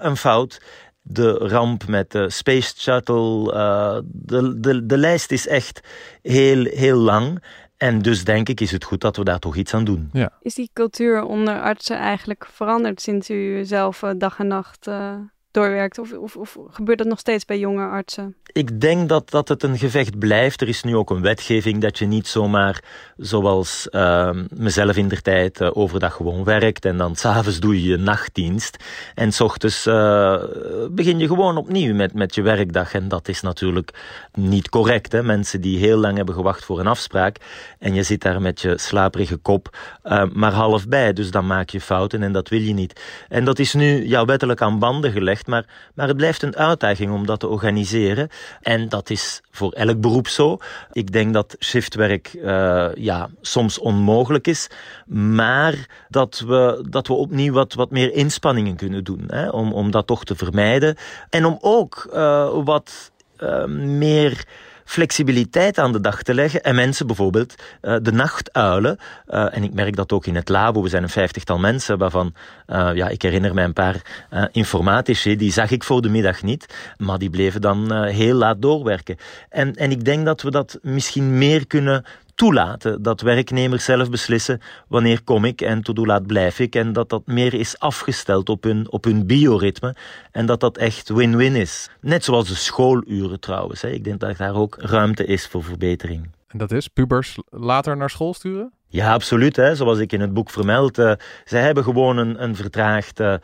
een 0.00 0.16
fout 0.16 0.60
de 1.02 1.32
ramp 1.32 1.86
met 1.86 2.10
de 2.10 2.30
Space 2.30 2.74
Shuttle. 2.76 3.54
Uh, 3.54 3.98
de, 4.04 4.60
de, 4.60 4.86
de 4.86 4.98
lijst 4.98 5.32
is 5.32 5.46
echt 5.46 5.80
heel, 6.22 6.64
heel 6.64 6.98
lang. 6.98 7.42
En 7.76 8.02
dus 8.02 8.24
denk 8.24 8.48
ik 8.48 8.60
is 8.60 8.70
het 8.70 8.84
goed 8.84 9.00
dat 9.00 9.16
we 9.16 9.24
daar 9.24 9.38
toch 9.38 9.56
iets 9.56 9.74
aan 9.74 9.84
doen. 9.84 10.08
Ja. 10.12 10.32
Is 10.42 10.54
die 10.54 10.70
cultuur 10.72 11.22
onder 11.22 11.60
artsen 11.60 11.96
eigenlijk 11.96 12.46
veranderd 12.52 13.00
sinds 13.00 13.30
u 13.30 13.64
zelf 13.64 14.02
uh, 14.02 14.10
dag 14.16 14.38
en 14.38 14.46
nacht 14.46 14.86
uh, 14.86 15.14
doorwerkt? 15.50 15.98
Of, 15.98 16.12
of, 16.12 16.36
of, 16.36 16.58
gebeurt 16.70 16.98
dat 16.98 17.06
nog 17.06 17.18
steeds 17.18 17.44
bij 17.44 17.58
jonge 17.58 17.84
artsen? 17.84 18.36
Ik 18.52 18.80
denk 18.80 19.08
dat, 19.08 19.30
dat 19.30 19.48
het 19.48 19.62
een 19.62 19.78
gevecht 19.78 20.18
blijft. 20.18 20.60
Er 20.60 20.68
is 20.68 20.82
nu 20.82 20.96
ook 20.96 21.10
een 21.10 21.22
wetgeving 21.22 21.80
dat 21.80 21.98
je 21.98 22.06
niet 22.06 22.26
zomaar, 22.26 22.82
zoals 23.16 23.88
uh, 23.90 24.30
mezelf 24.48 24.96
in 24.96 25.08
der 25.08 25.22
tijd, 25.22 25.60
uh, 25.60 25.70
overdag 25.72 26.14
gewoon 26.14 26.44
werkt 26.44 26.84
en 26.84 26.96
dan 26.96 27.16
s'avonds 27.16 27.60
doe 27.60 27.82
je 27.82 27.88
je 27.88 27.96
nachtdienst. 27.96 28.84
En 29.14 29.32
s 29.32 29.40
ochtends 29.40 29.86
uh, 29.86 30.42
begin 30.90 31.18
je 31.18 31.26
gewoon 31.26 31.56
opnieuw 31.56 31.94
met, 31.94 32.14
met 32.14 32.34
je 32.34 32.42
werkdag. 32.42 32.94
En 32.94 33.08
dat 33.08 33.28
is 33.28 33.40
natuurlijk 33.40 33.90
niet 34.32 34.68
correct. 34.68 35.12
Hè? 35.12 35.22
Mensen 35.22 35.60
die 35.60 35.78
heel 35.78 35.98
lang 35.98 36.16
hebben 36.16 36.34
gewacht 36.34 36.64
voor 36.64 36.80
een 36.80 36.86
afspraak 36.86 37.36
en 37.78 37.94
je 37.94 38.02
zit 38.02 38.22
daar 38.22 38.40
met 38.40 38.60
je 38.60 38.78
slaperige 38.78 39.36
kop 39.36 39.76
uh, 40.04 40.24
maar 40.32 40.52
half 40.52 40.88
bij. 40.88 41.12
Dus 41.12 41.30
dan 41.30 41.46
maak 41.46 41.70
je 41.70 41.80
fouten 41.80 42.22
en 42.22 42.32
dat 42.32 42.48
wil 42.48 42.60
je 42.60 42.74
niet. 42.74 43.00
En 43.28 43.44
dat 43.44 43.58
is 43.58 43.74
nu 43.74 44.08
ja, 44.08 44.24
wettelijk 44.24 44.62
aan 44.62 44.78
banden 44.78 45.12
gelegd, 45.12 45.39
maar, 45.46 45.66
maar 45.94 46.08
het 46.08 46.16
blijft 46.16 46.42
een 46.42 46.56
uitdaging 46.56 47.12
om 47.12 47.26
dat 47.26 47.40
te 47.40 47.48
organiseren. 47.48 48.28
En 48.60 48.88
dat 48.88 49.10
is 49.10 49.42
voor 49.50 49.72
elk 49.72 50.00
beroep 50.00 50.28
zo. 50.28 50.58
Ik 50.92 51.12
denk 51.12 51.32
dat 51.34 51.56
shiftwerk 51.60 52.32
uh, 52.34 52.88
ja, 52.94 53.28
soms 53.40 53.78
onmogelijk 53.78 54.46
is, 54.46 54.70
maar 55.06 55.86
dat 56.08 56.44
we, 56.46 56.86
dat 56.90 57.06
we 57.06 57.12
opnieuw 57.12 57.52
wat, 57.52 57.74
wat 57.74 57.90
meer 57.90 58.12
inspanningen 58.12 58.76
kunnen 58.76 59.04
doen 59.04 59.24
hè, 59.26 59.48
om, 59.48 59.72
om 59.72 59.90
dat 59.90 60.06
toch 60.06 60.24
te 60.24 60.36
vermijden. 60.36 60.96
En 61.30 61.44
om 61.44 61.58
ook 61.60 62.08
uh, 62.12 62.64
wat 62.64 63.12
uh, 63.38 63.64
meer 63.64 64.44
flexibiliteit 64.90 65.78
aan 65.78 65.92
de 65.92 66.00
dag 66.00 66.22
te 66.22 66.34
leggen. 66.34 66.62
En 66.62 66.74
mensen 66.74 67.06
bijvoorbeeld 67.06 67.54
uh, 67.82 67.96
de 68.02 68.12
nachtuilen. 68.12 68.98
Uh, 69.28 69.56
en 69.56 69.62
ik 69.62 69.74
merk 69.74 69.96
dat 69.96 70.12
ook 70.12 70.26
in 70.26 70.34
het 70.34 70.48
labo. 70.48 70.82
We 70.82 70.88
zijn 70.88 71.02
een 71.02 71.08
vijftigtal 71.08 71.58
mensen 71.58 71.98
waarvan, 71.98 72.34
uh, 72.68 72.90
ja, 72.94 73.08
ik 73.08 73.22
herinner 73.22 73.54
mij 73.54 73.64
een 73.64 73.72
paar 73.72 74.28
informatici, 74.52 75.36
die 75.36 75.52
zag 75.52 75.70
ik 75.70 75.84
voor 75.84 76.02
de 76.02 76.08
middag 76.08 76.42
niet. 76.42 76.66
Maar 76.96 77.18
die 77.18 77.30
bleven 77.30 77.60
dan 77.60 78.04
heel 78.04 78.34
laat 78.34 78.62
doorwerken. 78.62 79.16
En, 79.48 79.74
en 79.74 79.90
ik 79.90 80.04
denk 80.04 80.24
dat 80.24 80.42
we 80.42 80.50
dat 80.50 80.78
misschien 80.82 81.38
meer 81.38 81.66
kunnen 81.66 82.04
toelaten. 82.40 83.02
Dat 83.02 83.20
werknemers 83.20 83.84
zelf 83.84 84.10
beslissen 84.10 84.60
wanneer 84.88 85.22
kom 85.24 85.44
ik 85.44 85.60
en 85.60 85.82
tot 85.82 85.96
hoe 85.96 86.06
laat 86.06 86.26
blijf 86.26 86.58
ik. 86.58 86.74
En 86.74 86.92
dat 86.92 87.08
dat 87.08 87.26
meer 87.26 87.54
is 87.54 87.78
afgesteld 87.78 88.48
op 88.48 88.64
hun, 88.64 88.90
op 88.90 89.04
hun 89.04 89.26
bioritme. 89.26 89.94
En 90.32 90.46
dat 90.46 90.60
dat 90.60 90.76
echt 90.76 91.08
win-win 91.08 91.56
is. 91.56 91.90
Net 92.00 92.24
zoals 92.24 92.48
de 92.48 92.54
schooluren 92.54 93.40
trouwens. 93.40 93.82
Hè. 93.82 93.88
Ik 93.88 94.04
denk 94.04 94.20
dat 94.20 94.36
daar 94.36 94.54
ook 94.54 94.76
ruimte 94.78 95.24
is 95.24 95.46
voor 95.46 95.64
verbetering. 95.64 96.28
En 96.48 96.58
dat 96.58 96.72
is 96.72 96.88
pubers 96.88 97.38
later 97.50 97.96
naar 97.96 98.10
school 98.10 98.34
sturen? 98.34 98.72
Ja, 98.88 99.12
absoluut. 99.12 99.56
Hè. 99.56 99.74
Zoals 99.74 99.98
ik 99.98 100.12
in 100.12 100.20
het 100.20 100.32
boek 100.32 100.50
vermeld. 100.50 100.98
Uh, 100.98 101.12
zij 101.44 101.60
hebben 101.62 101.84
gewoon 101.84 102.16
een, 102.16 102.42
een 102.42 102.56
vertraagd 102.56 103.20
uh, 103.20 103.34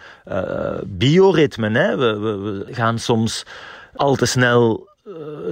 bioritme. 0.86 1.70
Hè. 1.70 1.96
We, 1.96 2.18
we, 2.18 2.36
we 2.36 2.74
gaan 2.74 2.98
soms 2.98 3.46
al 3.94 4.14
te 4.14 4.26
snel 4.26 4.88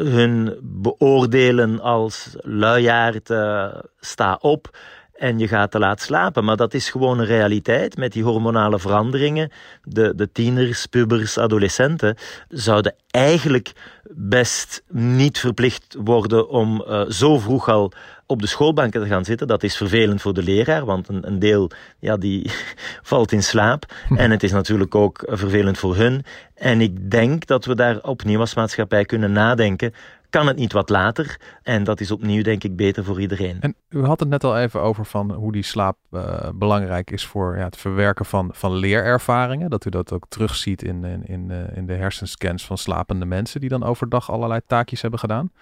hun 0.05 0.59
beoordelen 0.63 1.81
als 1.81 2.37
luiaard, 2.41 3.31
uh, 3.31 3.67
sta 4.01 4.39
op. 4.41 4.77
en 5.15 5.39
je 5.39 5.49
gaat 5.49 5.71
te 5.71 5.79
laat 5.79 6.01
slapen. 6.01 6.45
Maar 6.45 6.57
dat 6.57 6.75
is 6.75 6.91
gewoon 6.91 7.19
een 7.19 7.27
realiteit 7.27 7.97
met 7.97 8.13
die 8.13 8.23
hormonale 8.23 8.79
veranderingen. 8.79 9.51
De, 9.83 10.15
de 10.15 10.33
tieners, 10.33 10.87
pubers, 10.87 11.39
adolescenten 11.39 12.17
zouden 12.49 12.95
eigenlijk 13.11 13.73
best 14.11 14.83
niet 14.89 15.39
verplicht 15.39 15.97
worden 15.99 16.49
om 16.49 16.85
uh, 16.89 17.03
zo 17.09 17.39
vroeg 17.39 17.69
al 17.69 17.93
op 18.27 18.41
de 18.41 18.47
schoolbanken 18.47 19.01
te 19.01 19.07
gaan 19.07 19.25
zitten. 19.25 19.47
Dat 19.47 19.63
is 19.63 19.77
vervelend 19.77 20.21
voor 20.21 20.35
de 20.35 20.43
leraar, 20.43 20.85
want 20.85 21.09
een, 21.09 21.27
een 21.27 21.39
deel 21.39 21.71
ja, 21.99 22.17
die 22.17 22.51
valt 23.03 23.33
in 23.33 23.43
slaap. 23.43 23.93
Hm. 24.09 24.17
En 24.17 24.31
het 24.31 24.43
is 24.43 24.53
natuurlijk 24.53 24.95
ook 24.95 25.23
vervelend 25.27 25.79
voor 25.79 25.97
hun. 25.97 26.25
En 26.55 26.81
ik 26.81 27.11
denk 27.11 27.47
dat 27.47 27.65
we 27.65 27.75
daar 27.75 28.01
opnieuw 28.03 28.41
als 28.41 28.55
maatschappij 28.55 29.05
kunnen 29.05 29.33
nadenken 29.33 29.93
kan 30.39 30.47
het 30.47 30.57
niet 30.57 30.73
wat 30.73 30.89
later? 30.89 31.41
En 31.63 31.85
dat 31.85 32.01
is 32.01 32.11
opnieuw, 32.11 32.43
denk 32.43 32.65
ik, 32.65 32.77
beter 32.77 33.05
voor 33.05 33.21
iedereen. 33.21 33.61
En 33.61 33.75
u 33.89 34.05
had 34.05 34.21
het 34.21 34.29
net 34.29 34.45
al 34.45 34.59
even 34.59 34.81
over 34.81 35.05
van 35.05 35.33
hoe 35.33 35.53
die 35.53 35.63
slaap 35.63 35.97
uh, 36.11 36.49
belangrijk 36.55 37.11
is 37.11 37.27
voor 37.27 37.57
ja, 37.57 37.65
het 37.65 37.77
verwerken 37.77 38.25
van, 38.25 38.51
van 38.53 38.75
leerervaringen. 38.75 39.71
Dat 39.71 39.85
u 39.85 39.91
dat 39.91 40.13
ook 40.13 40.25
terugziet 40.29 40.83
in, 40.83 41.05
in, 41.05 41.27
in, 41.27 41.51
uh, 41.51 41.77
in 41.77 41.87
de 41.87 41.93
hersenscans 41.93 42.67
van 42.67 42.79
slapende 42.79 43.25
mensen 43.25 43.61
die 43.61 43.69
dan 43.69 43.85
overdag 43.85 44.31
allerlei 44.31 44.61
taakjes 44.67 45.03
hebben 45.03 45.21
gedaan. 45.21 45.53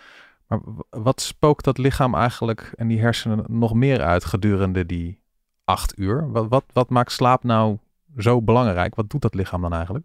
Maar 0.46 0.60
wat 0.90 1.20
spookt 1.20 1.64
dat 1.64 1.78
lichaam 1.78 2.14
eigenlijk 2.14 2.72
en 2.76 2.88
die 2.88 3.00
hersenen 3.00 3.44
nog 3.48 3.74
meer 3.74 4.02
uit 4.02 4.24
gedurende 4.24 4.86
die 4.86 5.20
acht 5.64 5.98
uur? 5.98 6.30
Wat, 6.30 6.46
wat, 6.48 6.64
wat 6.72 6.90
maakt 6.90 7.12
slaap 7.12 7.44
nou 7.44 7.78
zo 8.16 8.42
belangrijk? 8.42 8.94
Wat 8.94 9.10
doet 9.10 9.22
dat 9.22 9.34
lichaam 9.34 9.62
dan 9.62 9.72
eigenlijk? 9.72 10.04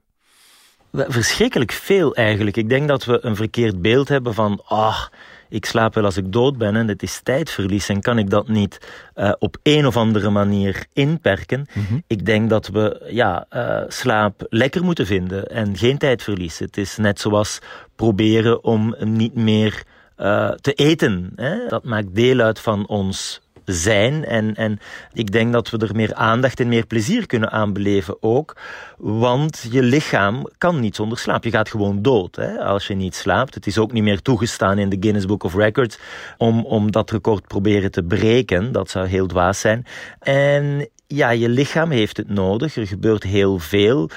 Verschrikkelijk 0.91 1.71
veel 1.71 2.15
eigenlijk. 2.15 2.57
Ik 2.57 2.69
denk 2.69 2.87
dat 2.87 3.05
we 3.05 3.25
een 3.25 3.35
verkeerd 3.35 3.81
beeld 3.81 4.07
hebben 4.07 4.33
van, 4.33 4.61
ah, 4.65 5.05
ik 5.49 5.65
slaap 5.65 5.93
wel 5.93 6.03
als 6.03 6.17
ik 6.17 6.31
dood 6.31 6.57
ben 6.57 6.75
en 6.75 6.87
het 6.87 7.03
is 7.03 7.19
tijdverlies 7.23 7.89
en 7.89 8.01
kan 8.01 8.17
ik 8.17 8.29
dat 8.29 8.47
niet 8.47 8.87
uh, 9.15 9.31
op 9.39 9.57
een 9.63 9.87
of 9.87 9.97
andere 9.97 10.29
manier 10.29 10.85
inperken. 10.93 11.65
Mm-hmm. 11.73 12.03
Ik 12.07 12.25
denk 12.25 12.49
dat 12.49 12.67
we 12.67 13.07
ja, 13.09 13.45
uh, 13.51 13.81
slaap 13.87 14.45
lekker 14.49 14.83
moeten 14.83 15.05
vinden 15.05 15.47
en 15.47 15.77
geen 15.77 15.97
tijdverlies. 15.97 16.59
Het 16.59 16.77
is 16.77 16.97
net 16.97 17.19
zoals 17.19 17.59
proberen 17.95 18.63
om 18.63 18.95
niet 18.99 19.35
meer 19.35 19.83
uh, 20.17 20.49
te 20.49 20.73
eten. 20.73 21.31
Hè? 21.35 21.67
Dat 21.67 21.83
maakt 21.83 22.15
deel 22.15 22.39
uit 22.39 22.59
van 22.59 22.87
ons 22.87 23.41
zijn. 23.65 24.25
En, 24.25 24.55
en 24.55 24.79
ik 25.13 25.31
denk 25.31 25.53
dat 25.53 25.69
we 25.69 25.77
er 25.77 25.95
meer 25.95 26.13
aandacht 26.13 26.59
en 26.59 26.67
meer 26.67 26.85
plezier 26.85 27.25
kunnen 27.25 27.51
aan 27.51 27.73
beleven 27.73 28.17
ook. 28.19 28.55
Want 28.97 29.67
je 29.71 29.83
lichaam 29.83 30.49
kan 30.57 30.79
niet 30.79 30.95
zonder 30.95 31.17
slaap. 31.17 31.43
Je 31.43 31.49
gaat 31.49 31.69
gewoon 31.69 32.01
dood 32.01 32.35
hè, 32.35 32.57
als 32.57 32.87
je 32.87 32.93
niet 32.93 33.15
slaapt. 33.15 33.55
Het 33.55 33.67
is 33.67 33.77
ook 33.77 33.91
niet 33.91 34.03
meer 34.03 34.21
toegestaan 34.21 34.77
in 34.77 34.89
de 34.89 34.97
Guinness 34.99 35.25
Book 35.25 35.43
of 35.43 35.55
Records 35.55 35.99
om, 36.37 36.65
om 36.65 36.91
dat 36.91 37.11
record 37.11 37.47
proberen 37.47 37.91
te 37.91 38.03
breken. 38.03 38.71
Dat 38.71 38.89
zou 38.89 39.07
heel 39.07 39.27
dwaas 39.27 39.59
zijn. 39.59 39.85
En 40.19 40.89
ja, 41.07 41.29
je 41.29 41.49
lichaam 41.49 41.91
heeft 41.91 42.17
het 42.17 42.29
nodig. 42.29 42.75
Er 42.75 42.87
gebeurt 42.87 43.23
heel 43.23 43.59
veel. 43.59 44.09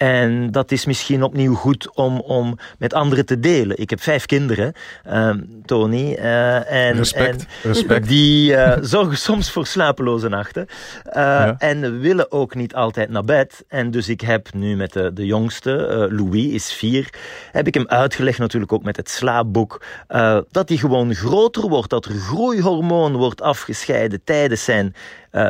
En 0.00 0.50
dat 0.50 0.72
is 0.72 0.84
misschien 0.84 1.22
opnieuw 1.22 1.54
goed 1.54 1.94
om, 1.94 2.20
om 2.20 2.58
met 2.78 2.94
anderen 2.94 3.26
te 3.26 3.40
delen. 3.40 3.78
Ik 3.78 3.90
heb 3.90 4.00
vijf 4.00 4.26
kinderen, 4.26 4.72
um, 5.12 5.62
Tony. 5.64 6.16
Uh, 6.18 6.72
en, 6.72 6.96
respect, 6.96 7.46
en 7.62 7.70
respect. 7.72 8.08
Die 8.08 8.52
uh, 8.52 8.76
zorgen 8.80 9.16
soms 9.16 9.50
voor 9.50 9.66
slapeloze 9.66 10.28
nachten. 10.28 10.66
Ja. 11.12 11.54
En 11.58 12.00
willen 12.00 12.32
ook 12.32 12.54
niet 12.54 12.74
altijd 12.74 13.10
naar 13.10 13.24
bed. 13.24 13.64
En 13.68 13.90
dus 13.90 14.08
ik 14.08 14.20
heb 14.20 14.52
nu 14.52 14.76
met 14.76 14.92
de, 14.92 15.12
de 15.12 15.26
jongste, 15.26 16.06
Louis 16.10 16.52
is 16.52 16.72
vier, 16.72 17.08
heb 17.52 17.66
ik 17.66 17.74
hem 17.74 17.88
uitgelegd 17.88 18.38
natuurlijk 18.38 18.72
ook 18.72 18.82
met 18.82 18.96
het 18.96 19.10
slaapboek. 19.10 19.82
dat 20.50 20.68
hij 20.68 20.78
gewoon 20.78 21.14
groter 21.14 21.68
wordt, 21.68 21.90
dat 21.90 22.04
er 22.04 22.14
groeihormoon 22.14 23.16
wordt 23.16 23.42
afgescheiden 23.42 24.24
tijdens 24.24 24.64
zijn 24.64 24.94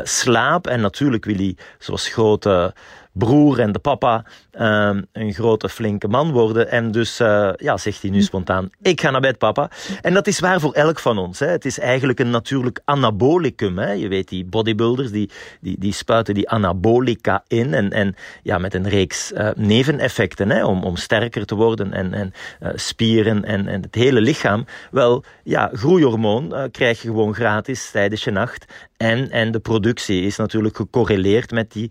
slaap. 0.02 0.66
En 0.66 0.80
natuurlijk 0.80 1.24
wil 1.24 1.36
hij, 1.36 1.56
zoals 1.78 2.08
grote 2.08 2.74
broer 3.12 3.60
en 3.60 3.72
de 3.72 3.78
papa 3.78 4.24
um, 4.60 5.06
een 5.12 5.32
grote 5.32 5.68
flinke 5.68 6.08
man 6.08 6.30
worden. 6.30 6.70
En 6.70 6.90
dus 6.90 7.20
uh, 7.20 7.50
ja, 7.56 7.76
zegt 7.76 8.02
hij 8.02 8.10
nu 8.10 8.22
spontaan, 8.22 8.70
ik 8.82 9.00
ga 9.00 9.10
naar 9.10 9.20
bed 9.20 9.38
papa. 9.38 9.70
En 10.00 10.14
dat 10.14 10.26
is 10.26 10.40
waar 10.40 10.60
voor 10.60 10.72
elk 10.72 10.98
van 10.98 11.18
ons. 11.18 11.38
Hè. 11.38 11.46
Het 11.46 11.64
is 11.64 11.78
eigenlijk 11.78 12.20
een 12.20 12.30
natuurlijk 12.30 12.80
anabolicum. 12.84 13.78
Hè. 13.78 13.92
Je 13.92 14.08
weet, 14.08 14.28
die 14.28 14.44
bodybuilders, 14.44 15.10
die, 15.10 15.30
die, 15.60 15.76
die 15.78 15.92
spuiten 15.92 16.34
die 16.34 16.48
anabolica 16.48 17.44
in. 17.46 17.74
En, 17.74 17.90
en 17.90 18.14
ja, 18.42 18.58
met 18.58 18.74
een 18.74 18.88
reeks 18.88 19.32
uh, 19.32 19.48
neveneffecten 19.54 20.50
hè, 20.50 20.64
om, 20.64 20.84
om 20.84 20.96
sterker 20.96 21.46
te 21.46 21.54
worden. 21.54 21.92
En, 21.92 22.14
en 22.14 22.32
uh, 22.62 22.68
spieren 22.74 23.44
en, 23.44 23.68
en 23.68 23.82
het 23.82 23.94
hele 23.94 24.20
lichaam. 24.20 24.64
Wel, 24.90 25.24
ja, 25.44 25.70
groeihormoon 25.72 26.54
krijg 26.70 27.02
je 27.02 27.08
gewoon 27.08 27.34
gratis 27.34 27.90
tijdens 27.90 28.24
je 28.24 28.30
nacht. 28.30 28.64
En, 29.00 29.30
en 29.30 29.50
de 29.50 29.60
productie 29.60 30.22
is 30.22 30.36
natuurlijk 30.36 30.76
gecorreleerd 30.76 31.50
met 31.50 31.72
die 31.72 31.90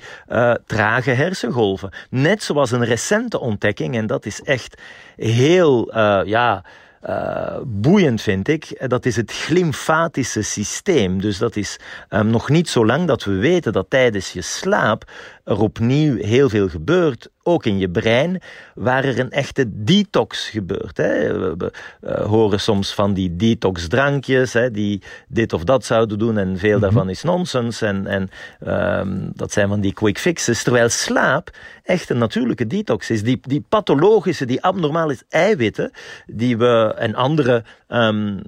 trage 0.65 1.11
hersengolven. 1.11 1.89
Net 2.09 2.43
zoals 2.43 2.71
een 2.71 2.85
recente 2.85 3.39
ontdekking, 3.39 3.95
en 3.95 4.07
dat 4.07 4.25
is 4.25 4.41
echt 4.41 4.81
heel, 5.15 5.95
uh, 5.95 6.21
ja, 6.25 6.63
uh, 7.09 7.57
boeiend 7.65 8.21
vind 8.21 8.47
ik, 8.47 8.89
dat 8.89 9.05
is 9.05 9.15
het 9.15 9.31
glymphatische 9.31 10.41
systeem. 10.41 11.21
Dus 11.21 11.37
dat 11.37 11.55
is 11.55 11.79
um, 12.09 12.27
nog 12.27 12.49
niet 12.49 12.69
zo 12.69 12.85
lang 12.85 13.07
dat 13.07 13.23
we 13.23 13.31
weten 13.31 13.73
dat 13.73 13.89
tijdens 13.89 14.33
je 14.33 14.41
slaap 14.41 15.11
er 15.49 15.59
opnieuw 15.59 16.15
heel 16.15 16.49
veel 16.49 16.69
gebeurt, 16.69 17.29
ook 17.43 17.65
in 17.65 17.77
je 17.77 17.89
brein, 17.89 18.41
waar 18.75 19.03
er 19.03 19.19
een 19.19 19.31
echte 19.31 19.83
detox 19.83 20.49
gebeurt. 20.49 20.97
Hè. 20.97 21.39
We, 21.57 21.71
uh, 22.01 22.13
horen 22.13 22.59
soms 22.59 22.93
van 22.93 23.13
die 23.13 23.35
detox-drankjes, 23.35 24.53
hè, 24.53 24.71
die 24.71 25.01
dit 25.27 25.53
of 25.53 25.63
dat 25.63 25.85
zouden 25.85 26.19
doen, 26.19 26.37
en 26.37 26.57
veel 26.57 26.71
-hmm. 26.71 26.81
daarvan 26.81 27.09
is 27.09 27.23
nonsens. 27.23 27.81
En, 27.81 28.07
en 28.07 28.29
um, 28.99 29.31
dat 29.33 29.51
zijn 29.51 29.67
van 29.67 29.81
die 29.81 29.93
quick 29.93 30.19
fixes. 30.19 30.63
Terwijl 30.63 30.89
slaap 30.89 31.49
echt 31.83 32.09
een 32.09 32.17
natuurlijke 32.17 32.67
detox 32.67 33.09
is. 33.09 33.23
Die, 33.23 33.39
die 33.41 33.65
pathologische, 33.69 34.45
die 34.45 34.61
abnormale 34.61 35.17
eiwitten, 35.29 35.91
die 36.25 36.57
we 36.57 36.93
en 36.97 37.15
andere 37.15 37.63
um, 37.87 38.41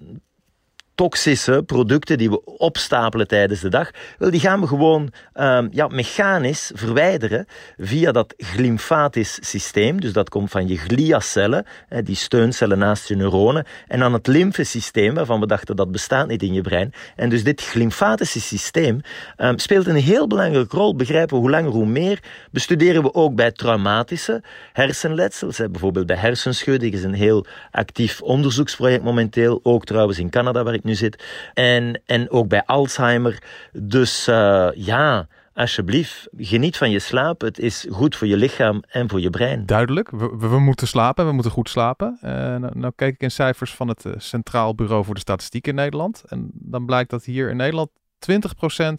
toxische 1.01 1.63
producten 1.65 2.17
die 2.17 2.29
we 2.29 2.45
opstapelen 2.45 3.27
tijdens 3.27 3.59
de 3.59 3.69
dag, 3.69 3.91
wel, 4.17 4.31
die 4.31 4.39
gaan 4.39 4.61
we 4.61 4.67
gewoon 4.67 5.11
um, 5.33 5.69
ja, 5.71 5.87
mechanisch 5.87 6.71
verwijderen 6.73 7.45
via 7.77 8.11
dat 8.11 8.33
glymfatisch 8.37 9.37
systeem. 9.41 10.01
Dus 10.01 10.13
dat 10.13 10.29
komt 10.29 10.51
van 10.51 10.67
je 10.67 10.77
gliacellen, 10.77 11.65
die 12.03 12.15
steuncellen 12.15 12.77
naast 12.77 13.07
je 13.07 13.15
neuronen, 13.15 13.65
en 13.87 13.99
dan 13.99 14.13
het 14.13 14.27
lymfesysteem, 14.27 15.13
waarvan 15.13 15.39
we 15.39 15.47
dachten 15.47 15.75
dat 15.75 15.91
bestaat 15.91 16.27
niet 16.27 16.43
in 16.43 16.53
je 16.53 16.61
brein. 16.61 16.93
En 17.15 17.29
dus 17.29 17.43
dit 17.43 17.61
glymfatische 17.61 18.41
systeem 18.41 19.01
um, 19.37 19.59
speelt 19.59 19.87
een 19.87 19.95
heel 19.95 20.27
belangrijke 20.27 20.77
rol. 20.77 20.95
Begrijpen 20.95 21.35
we 21.35 21.41
hoe 21.41 21.49
langer 21.49 21.71
hoe 21.71 21.85
meer. 21.85 22.19
Bestuderen 22.51 23.03
we 23.03 23.13
ook 23.13 23.35
bij 23.35 23.51
traumatische 23.51 24.43
hersenletsels. 24.73 25.57
Bijvoorbeeld 25.57 26.05
bij 26.05 26.17
hersenschudding 26.17 26.93
is 26.93 27.03
een 27.03 27.13
heel 27.13 27.45
actief 27.71 28.21
onderzoeksproject 28.21 29.03
momenteel. 29.03 29.59
Ook 29.63 29.85
trouwens 29.85 30.19
in 30.19 30.29
Canada, 30.29 30.63
waar 30.63 30.73
ik 30.73 30.83
nu 30.83 30.89
zit. 30.95 31.23
En, 31.53 32.01
en 32.05 32.29
ook 32.29 32.47
bij 32.47 32.65
Alzheimer. 32.65 33.43
Dus 33.71 34.27
uh, 34.27 34.69
ja, 34.73 35.27
alsjeblieft, 35.53 36.27
geniet 36.37 36.77
van 36.77 36.91
je 36.91 36.99
slaap. 36.99 37.41
Het 37.41 37.59
is 37.59 37.87
goed 37.89 38.15
voor 38.15 38.27
je 38.27 38.37
lichaam 38.37 38.83
en 38.87 39.09
voor 39.09 39.19
je 39.19 39.29
brein. 39.29 39.65
Duidelijk, 39.65 40.09
we, 40.09 40.37
we 40.37 40.59
moeten 40.59 40.87
slapen, 40.87 41.25
we 41.25 41.31
moeten 41.31 41.51
goed 41.51 41.69
slapen. 41.69 42.17
Uh, 42.23 42.31
nou, 42.31 42.79
nou 42.79 42.93
kijk 42.95 43.13
ik 43.13 43.21
in 43.21 43.31
cijfers 43.31 43.73
van 43.73 43.87
het 43.87 44.05
eh, 44.05 44.13
Centraal 44.17 44.75
Bureau 44.75 45.05
voor 45.05 45.13
de 45.13 45.19
Statistiek 45.19 45.67
in 45.67 45.75
Nederland. 45.75 46.23
En 46.27 46.49
dan 46.53 46.85
blijkt 46.85 47.09
dat 47.09 47.23
hier 47.23 47.49
in 47.49 47.57
Nederland 47.57 47.89
20% 48.31 48.33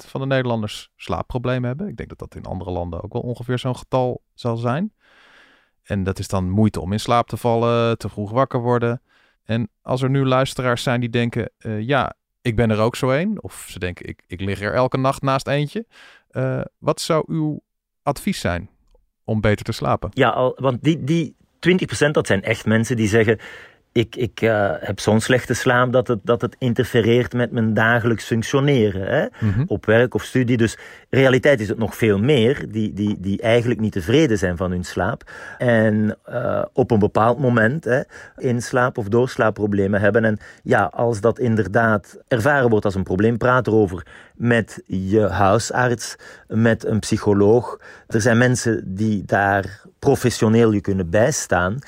van 0.07 0.21
de 0.21 0.27
Nederlanders 0.27 0.91
slaapproblemen 0.97 1.69
hebben. 1.69 1.89
Ik 1.89 1.97
denk 1.97 2.09
dat 2.09 2.19
dat 2.19 2.35
in 2.35 2.45
andere 2.45 2.71
landen 2.71 3.03
ook 3.03 3.13
wel 3.13 3.23
ongeveer 3.23 3.59
zo'n 3.59 3.77
getal 3.77 4.23
zal 4.35 4.57
zijn. 4.57 4.93
En 5.83 6.03
dat 6.03 6.19
is 6.19 6.29
dan 6.29 6.51
moeite 6.51 6.81
om 6.81 6.93
in 6.93 7.01
slaap 7.01 7.29
te 7.29 7.37
vallen, 7.37 7.99
te 7.99 8.09
vroeg 8.09 8.31
wakker 8.31 8.61
worden. 8.61 9.03
En 9.45 9.71
als 9.83 10.03
er 10.03 10.11
nu 10.11 10.25
luisteraars 10.25 10.83
zijn 10.83 11.01
die 11.01 11.11
denken, 11.11 11.51
uh, 11.59 11.81
ja, 11.81 12.15
ik 12.43 12.57
ben 12.57 12.71
er 12.71 12.79
ook 12.79 12.97
zo 12.97 13.11
een. 13.11 13.43
Of 13.43 13.67
ze 13.71 13.79
denken, 13.79 14.07
ik, 14.07 14.23
ik 14.27 14.41
lig 14.41 14.61
er 14.61 14.75
elke 14.75 14.99
nacht 14.99 15.23
naast 15.23 15.47
eentje. 15.47 15.87
Uh, 16.31 16.61
wat 16.79 17.01
zou 17.01 17.25
uw 17.27 17.61
advies 18.03 18.41
zijn 18.41 18.71
om 19.25 19.41
beter 19.41 19.65
te 19.65 19.73
slapen? 19.73 20.11
Ja, 20.13 20.29
al, 20.29 20.59
want 20.61 20.83
die, 20.83 21.05
die 21.05 21.37
20% 22.07 22.11
dat 22.11 22.27
zijn 22.27 22.43
echt 22.43 22.67
mensen 22.67 22.97
die 22.97 23.09
zeggen 23.09 23.39
ik, 23.93 24.17
ik 24.17 24.43
uh, 24.43 24.71
heb 24.79 25.01
zo'n 25.01 25.21
slechte 25.21 25.55
slaap 25.55 25.93
dat 25.93 26.09
het, 26.09 26.19
dat 26.23 26.41
het 26.41 26.57
interfereert 26.59 27.33
met 27.33 27.53
mijn 27.53 27.75
dagelijks 27.75 28.25
functioneren. 28.25 29.07
Hè? 29.07 29.47
Mm 29.47 29.53
-hmm. 29.53 29.65
Op 29.67 29.87
werk 29.87 30.15
of 30.15 30.23
studie. 30.23 30.57
Dus 30.57 30.79
realiteit 31.11 31.61
is 31.61 31.69
het 31.69 31.79
nog 31.79 31.97
veel 31.97 32.19
meer. 32.19 32.67
Die, 32.71 32.93
die, 32.93 33.17
die 33.21 33.41
eigenlijk 33.41 33.81
niet 33.81 33.93
tevreden 33.93 34.39
zijn 34.39 34.57
van 34.57 34.71
hun 34.71 34.85
slaap. 34.85 35.31
En 35.59 36.17
uh, 36.31 36.65
op 36.73 36.91
een 36.91 36.99
bepaald 36.99 37.39
moment 37.39 37.85
hè, 37.85 38.01
in 38.37 38.63
slaap- 38.63 38.99
of 38.99 39.09
doorslaapproblemen 39.09 40.01
hebben. 40.01 40.25
En 40.25 40.39
ja, 40.63 40.85
als 40.85 41.21
dat 41.21 41.39
inderdaad 41.39 42.19
ervaren 42.29 42.71
wordt 42.71 42.85
als 42.85 42.95
een 42.95 43.03
probleem, 43.03 43.39
praat 43.39 43.67
erover 43.67 44.07
met 44.35 44.83
je 44.87 45.21
huisarts, 45.21 46.17
met 46.49 46.85
een 46.85 46.99
psycholoog. 46.99 47.81
Er 48.07 48.21
zijn 48.21 48.39
mensen 48.39 48.95
die 48.95 49.23
daar 49.27 49.82
professioneel 50.07 50.73
je 50.73 50.81
kunnen 50.81 51.11
bijstaan. 51.11 51.79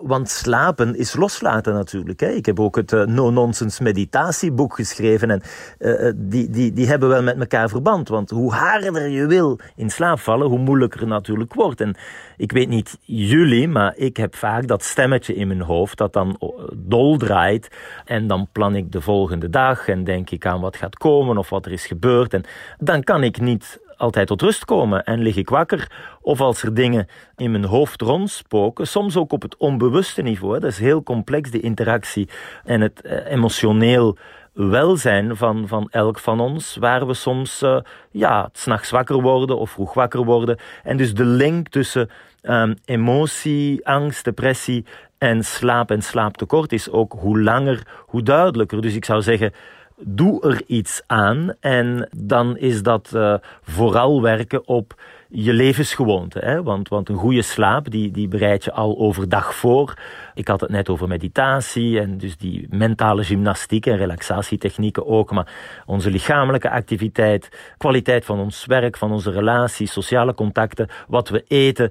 Want 0.00 0.28
slapen 0.30 0.96
is 0.96 1.16
loslaten 1.16 1.74
natuurlijk. 1.74 2.20
Hè. 2.20 2.28
Ik 2.28 2.46
heb 2.46 2.60
ook 2.60 2.76
het 2.76 2.92
uh, 2.92 3.04
no-nonsense 3.04 3.82
meditatieboek 3.82 4.74
geschreven. 4.74 5.30
En 5.30 5.42
uh, 5.78 6.12
die, 6.16 6.50
die, 6.50 6.72
die 6.72 6.86
hebben 6.86 7.08
wel 7.08 7.22
met 7.22 7.38
elkaar 7.38 7.68
verband. 7.68 8.08
Want 8.08 8.30
hoe 8.30 8.52
harder 8.52 9.08
je 9.08 9.26
wil 9.26 9.58
in 9.76 9.90
slaap 9.90 10.18
vallen, 10.18 10.48
hoe 10.48 10.58
moeilijker 10.58 11.00
het 11.00 11.08
natuurlijk 11.08 11.54
wordt. 11.54 11.80
En 11.80 11.94
ik 12.36 12.52
weet 12.52 12.68
niet 12.68 12.98
jullie, 13.00 13.68
maar 13.68 13.96
ik 13.96 14.16
heb 14.16 14.34
vaak 14.34 14.66
dat 14.66 14.82
stemmetje 14.82 15.34
in 15.34 15.48
mijn 15.48 15.62
hoofd 15.62 15.98
dat 15.98 16.12
dan 16.12 16.38
dol 16.74 17.16
draait. 17.16 17.68
En 18.04 18.26
dan 18.26 18.48
plan 18.52 18.76
ik 18.76 18.92
de 18.92 19.00
volgende 19.00 19.50
dag 19.50 19.88
en 19.88 20.04
denk 20.04 20.30
ik 20.30 20.46
aan 20.46 20.60
wat 20.60 20.76
gaat 20.76 20.96
komen 20.96 21.38
of 21.38 21.50
wat 21.50 21.66
er 21.66 21.72
is 21.72 21.86
gebeurd. 21.86 22.34
En 22.34 22.44
dan 22.78 23.02
kan 23.02 23.22
ik 23.22 23.40
niet 23.40 23.82
altijd 23.96 24.26
tot 24.26 24.42
rust 24.42 24.64
komen 24.64 25.04
en 25.04 25.22
lig 25.22 25.36
ik 25.36 25.48
wakker. 25.48 25.90
Of 26.20 26.40
als 26.40 26.62
er 26.62 26.74
dingen 26.74 27.08
in 27.36 27.50
mijn 27.50 27.64
hoofd 27.64 28.00
rondspoken, 28.00 28.86
soms 28.86 29.16
ook 29.16 29.32
op 29.32 29.42
het 29.42 29.56
onbewuste 29.56 30.22
niveau. 30.22 30.60
Dat 30.60 30.70
is 30.70 30.78
heel 30.78 31.02
complex, 31.02 31.50
die 31.50 31.60
interactie 31.60 32.28
en 32.64 32.80
het 32.80 33.02
eh, 33.02 33.32
emotioneel 33.32 34.16
welzijn 34.52 35.36
van, 35.36 35.68
van 35.68 35.88
elk 35.90 36.18
van 36.18 36.40
ons, 36.40 36.76
waar 36.76 37.06
we 37.06 37.14
soms 37.14 37.62
uh, 37.62 37.78
ja, 38.10 38.48
s'nachts 38.52 38.90
wakker 38.90 39.20
worden 39.20 39.58
of 39.58 39.70
vroeg 39.70 39.94
wakker 39.94 40.24
worden. 40.24 40.58
En 40.82 40.96
dus 40.96 41.14
de 41.14 41.24
link 41.24 41.68
tussen 41.68 42.10
um, 42.42 42.74
emotie, 42.84 43.86
angst, 43.86 44.24
depressie 44.24 44.84
en 45.18 45.44
slaap 45.44 45.90
en 45.90 46.02
slaaptekort 46.02 46.72
is 46.72 46.90
ook 46.90 47.12
hoe 47.18 47.40
langer, 47.40 47.86
hoe 48.06 48.22
duidelijker. 48.22 48.80
Dus 48.80 48.94
ik 48.94 49.04
zou 49.04 49.22
zeggen, 49.22 49.52
doe 49.96 50.42
er 50.42 50.62
iets 50.66 51.02
aan. 51.06 51.52
En 51.60 52.08
dan 52.16 52.56
is 52.56 52.82
dat 52.82 53.10
uh, 53.14 53.34
vooral 53.62 54.22
werken 54.22 54.68
op 54.68 54.94
je 55.36 55.52
levensgewoonte. 55.52 56.38
Hè? 56.38 56.62
Want, 56.62 56.88
want 56.88 57.08
een 57.08 57.16
goede 57.16 57.42
slaap, 57.42 57.90
die, 57.90 58.10
die 58.10 58.28
bereid 58.28 58.64
je 58.64 58.72
al 58.72 58.98
overdag 58.98 59.54
voor. 59.54 59.94
Ik 60.34 60.48
had 60.48 60.60
het 60.60 60.70
net 60.70 60.88
over 60.88 61.08
meditatie 61.08 62.00
en 62.00 62.18
dus 62.18 62.36
die 62.36 62.66
mentale 62.70 63.24
gymnastiek 63.24 63.86
en 63.86 63.96
relaxatietechnieken 63.96 65.06
ook. 65.06 65.30
Maar 65.30 65.52
onze 65.86 66.10
lichamelijke 66.10 66.70
activiteit, 66.70 67.74
kwaliteit 67.78 68.24
van 68.24 68.38
ons 68.38 68.66
werk, 68.66 68.96
van 68.96 69.12
onze 69.12 69.30
relaties, 69.30 69.92
sociale 69.92 70.34
contacten, 70.34 70.88
wat 71.08 71.28
we 71.28 71.44
eten, 71.48 71.90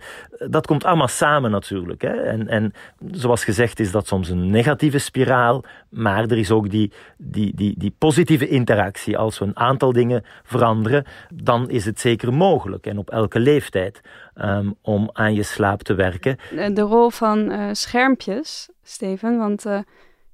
dat 0.49 0.67
komt 0.67 0.83
allemaal 0.83 1.07
samen 1.07 1.51
natuurlijk. 1.51 2.01
Hè? 2.01 2.13
En, 2.21 2.47
en 2.47 2.73
zoals 3.11 3.43
gezegd 3.43 3.79
is 3.79 3.91
dat 3.91 4.07
soms 4.07 4.29
een 4.29 4.49
negatieve 4.49 4.97
spiraal, 4.97 5.63
maar 5.89 6.23
er 6.23 6.37
is 6.37 6.51
ook 6.51 6.69
die, 6.69 6.91
die, 7.17 7.55
die, 7.55 7.75
die 7.77 7.95
positieve 7.97 8.47
interactie. 8.47 9.17
Als 9.17 9.39
we 9.39 9.45
een 9.45 9.57
aantal 9.57 9.93
dingen 9.93 10.23
veranderen, 10.43 11.05
dan 11.33 11.69
is 11.69 11.85
het 11.85 11.99
zeker 11.99 12.33
mogelijk. 12.33 12.85
En 12.85 12.97
op 12.97 13.09
elke 13.09 13.39
leeftijd 13.39 14.01
um, 14.35 14.75
om 14.81 15.09
aan 15.13 15.33
je 15.33 15.43
slaap 15.43 15.83
te 15.83 15.93
werken. 15.93 16.37
De 16.73 16.81
rol 16.81 17.09
van 17.09 17.51
uh, 17.51 17.69
schermpjes, 17.71 18.69
Steven, 18.83 19.37
want 19.37 19.65
uh, 19.65 19.79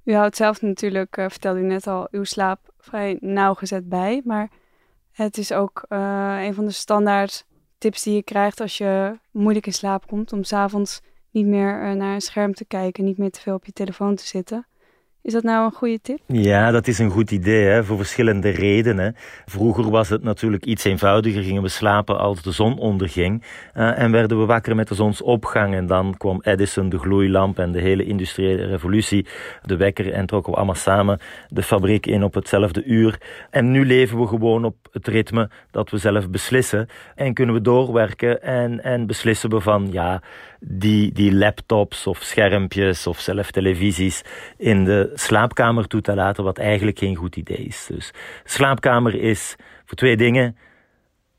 u 0.04 0.14
houdt 0.14 0.36
zelf 0.36 0.62
natuurlijk, 0.62 1.18
uh, 1.18 1.26
vertelde 1.30 1.60
u 1.60 1.64
net 1.64 1.88
al, 1.88 2.08
uw 2.12 2.24
slaap 2.24 2.60
vrij 2.78 3.18
nauwgezet 3.22 3.90
bij. 3.90 4.22
Maar 4.26 4.50
het 5.12 5.38
is 5.38 5.52
ook 5.52 5.86
een 5.90 6.54
van 6.54 6.66
de 6.66 6.72
standaard 6.72 7.46
tips 7.80 8.04
die 8.04 8.16
je 8.16 8.24
krijgt 8.24 8.62
als 8.62 8.78
je 8.78 9.20
moeilijk 9.32 9.66
in 9.66 9.74
slaap 9.74 10.08
komt, 10.08 10.34
om 10.34 10.44
s'avonds 10.44 11.02
niet 11.32 11.46
meer 11.46 11.96
naar 11.96 12.14
een 12.14 12.22
scherm 12.22 12.54
te 12.54 12.66
kijken, 12.66 13.04
niet 13.04 13.18
meer 13.18 13.32
te 13.32 13.42
veel 13.42 13.56
op 13.56 13.66
je 13.66 13.72
telefoon 13.72 14.16
te 14.16 14.26
zitten. 14.26 14.68
Is 15.22 15.34
dat 15.34 15.44
nou 15.44 15.66
een 15.66 15.72
goede 15.72 16.02
tip? 16.02 16.20
Ja, 16.28 16.72
dat 16.72 16.88
is 16.88 17.00
een 17.00 17.10
goed 17.10 17.32
idee 17.32 17.66
hè, 17.66 17.84
voor 17.84 17.98
verschillende 17.98 18.50
redenen. 18.50 19.16
Vroeger 19.46 19.90
was 19.90 20.10
het 20.10 20.24
natuurlijk 20.24 20.66
iets 20.66 20.84
eenvoudiger. 20.84 21.44
Gingen 21.44 21.62
we 21.62 21.68
slapen 21.68 22.20
als 22.20 22.42
de 22.42 22.52
zon 22.52 22.78
onderging. 22.78 23.44
Uh, 23.78 24.00
en 24.00 24.12
werden 24.12 24.40
we 24.40 24.46
wakker 24.46 24.76
met 24.76 24.88
de 24.88 24.96
zonsopgang. 24.96 25.74
En 25.74 25.88
dan 25.88 26.18
kwam 26.18 26.42
Edison, 26.44 26.90
de 26.90 27.00
gloeilamp 27.00 27.60
en 27.60 27.72
de 27.72 27.80
hele 27.80 28.06
industriële 28.06 28.66
revolutie. 28.66 29.28
De 29.62 29.78
wekker 29.78 30.14
en 30.14 30.26
trokken 30.26 30.52
we 30.52 30.58
allemaal 30.58 30.76
samen 30.76 31.20
de 31.48 31.64
fabriek 31.64 32.06
in 32.06 32.24
op 32.24 32.34
hetzelfde 32.34 32.84
uur. 32.84 33.22
En 33.50 33.72
nu 33.72 33.86
leven 33.86 34.20
we 34.20 34.28
gewoon 34.28 34.66
op 34.66 34.76
het 34.92 35.08
ritme 35.08 35.50
dat 35.72 35.90
we 35.90 35.98
zelf 35.98 36.30
beslissen. 36.30 36.88
En 37.16 37.34
kunnen 37.34 37.56
we 37.56 37.62
doorwerken 37.62 38.42
en, 38.42 38.84
en 38.84 39.08
beslissen 39.08 39.50
we 39.50 39.60
van 39.60 39.88
ja, 39.92 40.22
die, 40.60 41.12
die 41.12 41.34
laptops 41.34 42.08
of 42.08 42.22
schermpjes 42.22 43.08
of 43.08 43.20
zelf 43.20 43.52
televisies 43.52 44.22
in 44.58 44.86
de 44.86 45.12
slaapkamer 45.14 45.88
toe 45.88 46.02
te 46.02 46.16
laten, 46.16 46.44
wat 46.44 46.58
eigenlijk 46.58 47.00
geen 47.00 47.16
goed 47.16 47.36
idee 47.36 47.58
is. 47.58 47.86
Dus 47.90 48.12
slaapkamer 48.44 49.16
is 49.16 49.56
voor 49.86 49.98
twee 49.98 50.18
dingen: 50.18 50.58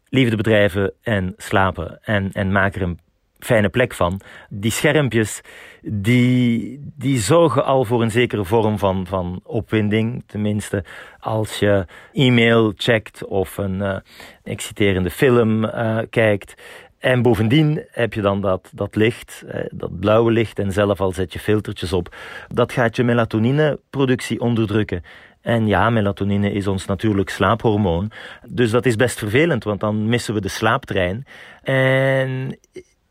liefde 0.09 0.37
bedrijven 0.37 0.93
en 1.03 1.35
slapen. 1.37 1.99
En, 2.03 2.33
en 2.33 2.53
maak 2.53 2.75
er 2.75 2.83
een 2.83 2.99
fijne 3.39 3.69
plek 3.69 3.95
van. 3.95 4.21
Die 4.49 4.71
schermpjes, 4.71 5.41
die, 5.83 6.79
die 6.97 7.19
zorgen 7.19 7.65
al 7.65 7.85
voor 7.85 8.03
een 8.03 8.11
zekere 8.11 8.45
vorm 8.45 8.79
van, 8.79 9.07
van 9.07 9.41
opwinding. 9.45 10.23
Tenminste, 10.27 10.85
als 11.21 11.59
je 11.59 11.87
e-mail 12.13 12.73
checkt 12.77 13.25
of 13.25 13.57
een 13.57 13.75
uh, 13.75 13.97
exciterende 14.43 15.11
film 15.11 15.65
uh, 15.65 15.99
kijkt. 16.11 16.55
En 17.01 17.23
bovendien 17.23 17.85
heb 17.91 18.15
je 18.15 18.21
dan 18.21 18.41
dat, 18.41 18.71
dat 18.75 18.97
licht, 18.97 19.45
dat 19.71 20.01
blauwe 20.01 20.31
licht, 20.31 20.59
en 20.59 20.73
zelf 20.73 21.01
al 21.01 21.13
zet 21.13 21.33
je 21.33 21.39
filtertjes 21.39 21.93
op. 21.93 22.15
Dat 22.49 22.73
gaat 22.73 22.97
je 22.97 23.05
melatonineproductie 23.05 24.41
onderdrukken. 24.41 25.03
En 25.41 25.67
ja, 25.67 25.91
melatonine 25.91 26.53
is 26.53 26.67
ons 26.67 26.87
natuurlijk 26.87 27.31
slaaphormoon. 27.31 28.11
Dus 28.49 28.71
dat 28.71 28.87
is 28.87 28.97
best 28.97 29.19
vervelend, 29.19 29.65
want 29.65 29.81
dan 29.81 30.09
missen 30.09 30.35
we 30.35 30.41
de 30.41 30.49
slaaptrein. 30.49 31.27
En 31.63 32.59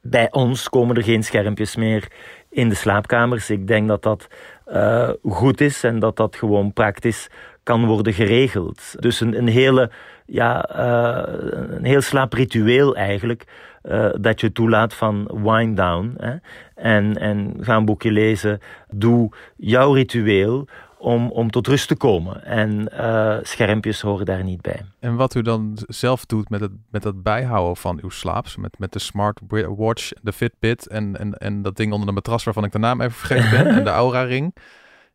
bij 0.01 0.27
ons 0.31 0.69
komen 0.69 0.95
er 0.95 1.03
geen 1.03 1.23
schermpjes 1.23 1.75
meer 1.75 2.07
in 2.49 2.69
de 2.69 2.75
slaapkamers. 2.75 3.49
Ik 3.49 3.67
denk 3.67 3.87
dat 3.87 4.03
dat 4.03 4.27
uh, 4.67 5.09
goed 5.23 5.61
is 5.61 5.83
en 5.83 5.99
dat 5.99 6.15
dat 6.15 6.35
gewoon 6.35 6.73
praktisch 6.73 7.27
kan 7.63 7.85
worden 7.85 8.13
geregeld. 8.13 8.95
Dus 8.99 9.19
een, 9.19 9.47
hele, 9.47 9.91
ja, 10.25 10.69
uh, 10.75 11.33
een 11.69 11.85
heel 11.85 12.01
slaapritueel 12.01 12.95
eigenlijk 12.95 13.43
uh, 13.83 14.09
dat 14.19 14.41
je 14.41 14.51
toelaat 14.51 14.93
van 14.93 15.29
wind 15.43 15.77
down. 15.77 16.13
Hè? 16.17 16.35
En, 16.75 17.17
en 17.17 17.57
ga 17.59 17.75
een 17.75 17.85
boekje 17.85 18.11
lezen. 18.11 18.59
Doe 18.89 19.31
jouw 19.55 19.93
ritueel 19.93 20.67
om, 20.99 21.31
om 21.31 21.51
tot 21.51 21.67
rust 21.67 21.87
te 21.87 21.95
komen. 21.95 22.43
En 22.43 22.89
uh, 22.93 23.37
schermpjes 23.41 24.01
horen 24.01 24.25
daar 24.25 24.43
niet 24.43 24.61
bij. 24.61 24.85
En 24.99 25.15
wat 25.15 25.35
u 25.35 25.41
dan 25.41 25.77
zelf 25.87 26.25
doet 26.25 26.49
met 26.49 26.61
het, 26.61 26.71
met 26.89 27.03
het 27.03 27.23
bijhouden 27.23 27.77
van 27.77 27.99
uw 28.01 28.09
slaap, 28.09 28.45
met, 28.57 28.79
met 28.79 28.93
de 28.93 28.99
smartwatch, 28.99 30.11
de 30.21 30.33
Fitbit 30.33 30.87
en, 30.87 31.17
en, 31.17 31.33
en 31.33 31.61
dat 31.61 31.75
ding 31.75 31.91
onder 31.91 32.07
de 32.07 32.13
matras 32.13 32.43
waarvan 32.43 32.63
ik 32.63 32.71
de 32.71 32.79
naam 32.79 33.01
even 33.01 33.13
vergeten 33.13 33.49
ben, 33.49 33.67
en 33.75 33.83
de 33.83 33.89
Aura 33.89 34.21
Ring. 34.21 34.55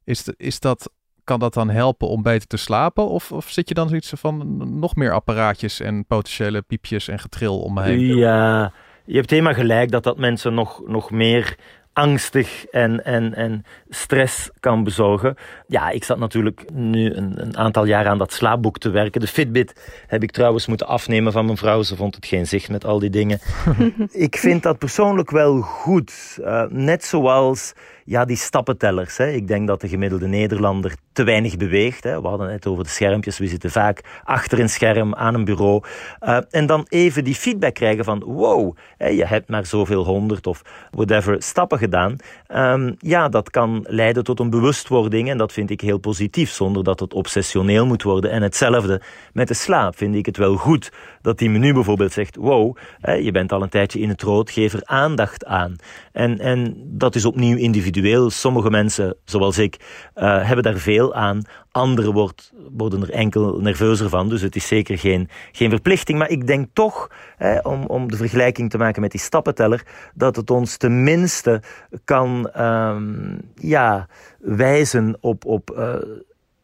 Is, 0.04 0.24
de, 0.24 0.34
is 0.36 0.60
dat 0.60 0.90
kan 1.24 1.40
dat 1.40 1.54
dan 1.54 1.70
helpen 1.70 2.08
om 2.08 2.22
beter 2.22 2.48
te 2.48 2.56
slapen? 2.56 3.08
Of, 3.08 3.32
of 3.32 3.50
zit 3.50 3.68
je 3.68 3.74
dan 3.74 3.88
zoiets 3.88 4.12
van 4.16 4.56
nog 4.78 4.94
meer 4.94 5.12
apparaatjes 5.12 5.80
en 5.80 6.06
potentiële 6.06 6.62
piepjes 6.62 7.08
en 7.08 7.18
getril 7.18 7.60
om 7.60 7.74
me 7.74 7.82
heen? 7.82 8.16
Ja, 8.16 8.72
je 9.04 9.16
hebt 9.16 9.30
helemaal 9.30 9.54
gelijk 9.54 9.90
dat 9.90 10.02
dat 10.04 10.18
mensen 10.18 10.54
nog, 10.54 10.82
nog 10.86 11.10
meer 11.10 11.56
angstig 11.94 12.66
en, 12.66 13.04
en, 13.04 13.34
en 13.34 13.64
stress 13.88 14.50
kan 14.60 14.84
bezorgen. 14.84 15.36
Ja, 15.66 15.90
ik 15.90 16.04
zat 16.04 16.18
natuurlijk 16.18 16.64
nu 16.72 17.14
een, 17.14 17.40
een, 17.40 17.56
aantal 17.56 17.84
jaar 17.84 18.06
aan 18.06 18.18
dat 18.18 18.32
slaapboek 18.32 18.78
te 18.78 18.90
werken. 18.90 19.20
De 19.20 19.26
Fitbit 19.26 20.02
heb 20.06 20.22
ik 20.22 20.30
trouwens 20.30 20.66
moeten 20.66 20.86
afnemen 20.86 21.32
van 21.32 21.44
mijn 21.44 21.56
vrouw. 21.56 21.82
Ze 21.82 21.96
vond 21.96 22.14
het 22.14 22.26
geen 22.26 22.46
zicht 22.46 22.70
met 22.70 22.84
al 22.84 22.98
die 22.98 23.10
dingen. 23.10 23.38
ik 24.28 24.36
vind 24.36 24.62
dat 24.62 24.78
persoonlijk 24.78 25.30
wel 25.30 25.60
goed. 25.60 26.38
Uh, 26.40 26.64
net 26.68 27.04
zoals 27.04 27.72
ja, 28.04 28.24
die 28.24 28.36
stappentellers. 28.36 29.16
Hè. 29.16 29.30
Ik 29.30 29.48
denk 29.48 29.66
dat 29.66 29.80
de 29.80 29.88
gemiddelde 29.88 30.26
Nederlander 30.26 30.94
te 31.12 31.24
weinig 31.24 31.56
beweegt. 31.56 32.04
Hè. 32.04 32.20
We 32.20 32.28
hadden 32.28 32.52
het 32.52 32.66
over 32.66 32.84
de 32.84 32.90
schermpjes. 32.90 33.38
We 33.38 33.46
zitten 33.46 33.70
vaak 33.70 34.00
achter 34.24 34.60
een 34.60 34.68
scherm 34.68 35.14
aan 35.14 35.34
een 35.34 35.44
bureau. 35.44 35.82
Uh, 36.20 36.38
en 36.50 36.66
dan 36.66 36.86
even 36.88 37.24
die 37.24 37.34
feedback 37.34 37.74
krijgen 37.74 38.04
van 38.04 38.22
wow, 38.24 38.76
hè, 38.96 39.08
je 39.08 39.26
hebt 39.26 39.48
maar 39.48 39.66
zoveel 39.66 40.04
honderd 40.04 40.46
of 40.46 40.62
whatever 40.90 41.42
stappen 41.42 41.78
gedaan. 41.78 42.16
Um, 42.48 42.94
ja, 42.98 43.28
dat 43.28 43.50
kan 43.50 43.84
leiden 43.88 44.24
tot 44.24 44.40
een 44.40 44.50
bewustwording 44.50 45.30
en 45.30 45.38
dat 45.38 45.52
vind 45.52 45.70
ik 45.70 45.80
heel 45.80 45.98
positief, 45.98 46.50
zonder 46.50 46.84
dat 46.84 47.00
het 47.00 47.14
obsessioneel 47.14 47.86
moet 47.86 48.02
worden. 48.02 48.30
En 48.30 48.42
hetzelfde 48.42 49.00
met 49.32 49.48
de 49.48 49.54
slaap 49.54 49.96
vind 49.96 50.14
ik 50.14 50.26
het 50.26 50.36
wel 50.36 50.56
goed 50.56 50.92
dat 51.22 51.38
die 51.38 51.50
menu 51.50 51.72
bijvoorbeeld 51.72 52.12
zegt, 52.12 52.36
wow, 52.36 52.76
hè, 53.00 53.12
je 53.12 53.30
bent 53.30 53.52
al 53.52 53.62
een 53.62 53.68
tijdje 53.68 54.00
in 54.00 54.08
het 54.08 54.22
rood, 54.22 54.50
geef 54.50 54.72
er 54.72 54.82
aandacht 54.84 55.44
aan. 55.44 55.76
En, 56.14 56.38
en 56.38 56.74
dat 56.86 57.14
is 57.14 57.24
opnieuw 57.24 57.56
individueel. 57.56 58.30
Sommige 58.30 58.70
mensen, 58.70 59.16
zoals 59.24 59.58
ik, 59.58 59.76
uh, 60.16 60.46
hebben 60.46 60.64
daar 60.64 60.76
veel 60.76 61.14
aan. 61.14 61.42
Anderen 61.70 62.32
worden 62.76 63.02
er 63.02 63.10
enkel 63.10 63.60
nerveuzer 63.60 64.08
van. 64.08 64.28
Dus 64.28 64.40
het 64.40 64.56
is 64.56 64.66
zeker 64.66 64.98
geen, 64.98 65.28
geen 65.52 65.70
verplichting. 65.70 66.18
Maar 66.18 66.28
ik 66.28 66.46
denk 66.46 66.68
toch, 66.72 67.10
hè, 67.36 67.58
om, 67.58 67.84
om 67.86 68.10
de 68.10 68.16
vergelijking 68.16 68.70
te 68.70 68.78
maken 68.78 69.00
met 69.00 69.10
die 69.10 69.20
stappenteller, 69.20 69.86
dat 70.14 70.36
het 70.36 70.50
ons 70.50 70.76
tenminste 70.76 71.62
kan 72.04 72.50
um, 72.60 73.40
ja, 73.54 74.06
wijzen 74.38 75.16
op, 75.20 75.44
op 75.44 75.74
uh, 75.78 75.94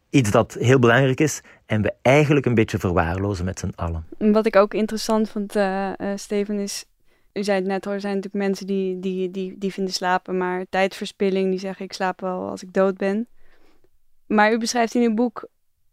iets 0.09 0.31
dat 0.31 0.57
heel 0.59 0.79
belangrijk 0.79 1.19
is 1.19 1.41
en 1.65 1.81
we 1.81 1.93
eigenlijk 2.01 2.45
een 2.45 2.55
beetje 2.55 2.79
verwaarlozen 2.79 3.45
met 3.45 3.59
z'n 3.59 3.73
allen. 3.75 4.05
Wat 4.17 4.45
ik 4.45 4.55
ook 4.55 4.73
interessant 4.73 5.29
vond, 5.29 5.55
uh, 5.55 5.91
Steven, 6.15 6.59
is 6.59 6.85
u 7.33 7.43
zei 7.43 7.59
het 7.59 7.67
net 7.67 7.85
hoor, 7.85 7.93
er 7.93 8.01
zijn 8.01 8.15
natuurlijk 8.15 8.43
mensen 8.43 8.67
die, 8.67 8.99
die, 8.99 9.31
die, 9.31 9.57
die 9.57 9.73
vinden 9.73 9.93
slapen 9.93 10.37
maar 10.37 10.65
tijdverspilling. 10.69 11.49
Die 11.49 11.59
zeggen 11.59 11.85
ik 11.85 11.93
slaap 11.93 12.21
wel 12.21 12.49
als 12.49 12.63
ik 12.63 12.73
dood 12.73 12.97
ben. 12.97 13.27
Maar 14.27 14.53
u 14.53 14.57
beschrijft 14.57 14.95
in 14.95 15.01
uw 15.01 15.13
boek, 15.13 15.47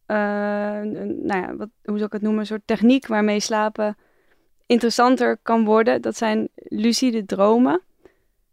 uh, 0.06 0.16
nou 0.16 1.26
ja, 1.26 1.56
wat, 1.56 1.68
hoe 1.82 1.96
zou 1.96 2.04
ik 2.04 2.12
het 2.12 2.22
noemen, 2.22 2.40
een 2.40 2.46
soort 2.46 2.62
techniek 2.64 3.06
waarmee 3.06 3.40
slapen 3.40 3.96
interessanter 4.66 5.38
kan 5.42 5.64
worden. 5.64 6.02
Dat 6.02 6.16
zijn 6.16 6.48
lucide 6.54 7.24
dromen. 7.24 7.82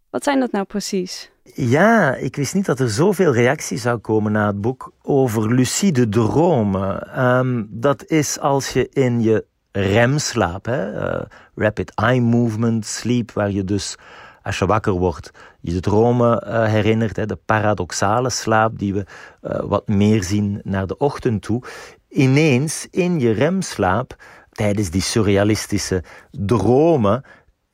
Wat 0.09 0.23
zijn 0.23 0.39
dat 0.39 0.51
nou 0.51 0.65
precies? 0.65 1.31
Ja, 1.53 2.15
ik 2.15 2.35
wist 2.35 2.53
niet 2.53 2.65
dat 2.65 2.79
er 2.79 2.89
zoveel 2.89 3.33
reactie 3.33 3.77
zou 3.77 3.97
komen 3.97 4.31
na 4.31 4.47
het 4.47 4.61
boek 4.61 4.91
over 5.01 5.53
lucide 5.53 6.09
dromen. 6.09 7.23
Um, 7.25 7.67
dat 7.71 8.05
is 8.05 8.39
als 8.39 8.69
je 8.69 8.89
in 8.89 9.21
je 9.21 9.45
remslaap, 9.71 10.65
hè, 10.65 10.93
uh, 10.93 11.21
rapid 11.55 11.91
eye 11.95 12.21
movement 12.21 12.85
sleep, 12.85 13.31
waar 13.31 13.51
je 13.51 13.63
dus 13.63 13.97
als 14.43 14.59
je 14.59 14.65
wakker 14.65 14.93
wordt, 14.93 15.31
je 15.61 15.71
de 15.71 15.79
dromen 15.79 16.43
uh, 16.47 16.65
herinnert, 16.65 17.15
hè, 17.15 17.25
de 17.25 17.39
paradoxale 17.45 18.29
slaap 18.29 18.79
die 18.79 18.93
we 18.93 19.05
uh, 19.43 19.59
wat 19.59 19.87
meer 19.87 20.23
zien 20.23 20.59
naar 20.63 20.87
de 20.87 20.97
ochtend 20.97 21.41
toe. 21.41 21.63
Ineens 22.09 22.87
in 22.91 23.19
je 23.19 23.31
remslaap, 23.31 24.15
tijdens 24.51 24.89
die 24.89 25.01
surrealistische 25.01 26.03
dromen, 26.31 27.23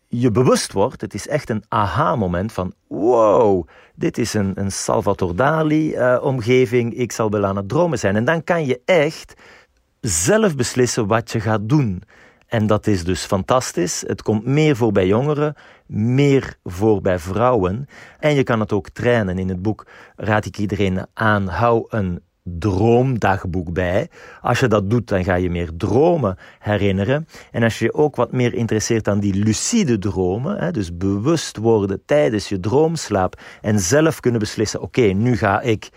je 0.07 0.31
bewust 0.31 0.71
wordt, 0.71 1.01
het 1.01 1.13
is 1.13 1.27
echt 1.27 1.49
een 1.49 1.63
aha-moment 1.67 2.51
van 2.51 2.73
wow, 2.87 3.67
dit 3.95 4.17
is 4.17 4.33
een, 4.33 4.51
een 4.55 4.71
Salvador 4.71 5.35
Dali-omgeving, 5.35 6.93
ik 6.93 7.11
zal 7.11 7.29
wel 7.29 7.45
aan 7.45 7.55
het 7.55 7.69
dromen 7.69 7.99
zijn. 7.99 8.15
En 8.15 8.25
dan 8.25 8.43
kan 8.43 8.65
je 8.65 8.81
echt 8.85 9.33
zelf 10.01 10.55
beslissen 10.55 11.07
wat 11.07 11.31
je 11.31 11.39
gaat 11.39 11.69
doen. 11.69 12.03
En 12.51 12.67
dat 12.67 12.87
is 12.87 13.03
dus 13.03 13.25
fantastisch. 13.25 14.03
Het 14.07 14.21
komt 14.21 14.45
meer 14.45 14.75
voor 14.75 14.91
bij 14.91 15.07
jongeren, 15.07 15.55
meer 15.85 16.55
voor 16.63 17.01
bij 17.01 17.19
vrouwen. 17.19 17.87
En 18.19 18.35
je 18.35 18.43
kan 18.43 18.59
het 18.59 18.71
ook 18.71 18.89
trainen. 18.89 19.37
In 19.37 19.49
het 19.49 19.61
boek 19.61 19.87
raad 20.15 20.45
ik 20.45 20.57
iedereen 20.57 21.05
aan, 21.13 21.47
hou 21.47 21.85
een 21.89 22.21
droomdagboek 22.43 23.73
bij. 23.73 24.09
Als 24.41 24.59
je 24.59 24.67
dat 24.67 24.89
doet, 24.89 25.07
dan 25.07 25.23
ga 25.23 25.35
je 25.35 25.49
meer 25.49 25.69
dromen 25.77 26.37
herinneren. 26.59 27.27
En 27.51 27.63
als 27.63 27.79
je 27.79 27.85
je 27.85 27.93
ook 27.93 28.15
wat 28.15 28.31
meer 28.31 28.53
interesseert 28.53 29.07
aan 29.07 29.19
die 29.19 29.43
lucide 29.43 29.99
dromen, 29.99 30.73
dus 30.73 30.97
bewust 30.97 31.57
worden 31.57 32.01
tijdens 32.05 32.49
je 32.49 32.59
droomslaap 32.59 33.41
en 33.61 33.79
zelf 33.79 34.19
kunnen 34.19 34.39
beslissen, 34.39 34.81
oké, 34.81 35.01
nu 35.01 35.37
ga 35.37 35.61
ik, 35.61 35.89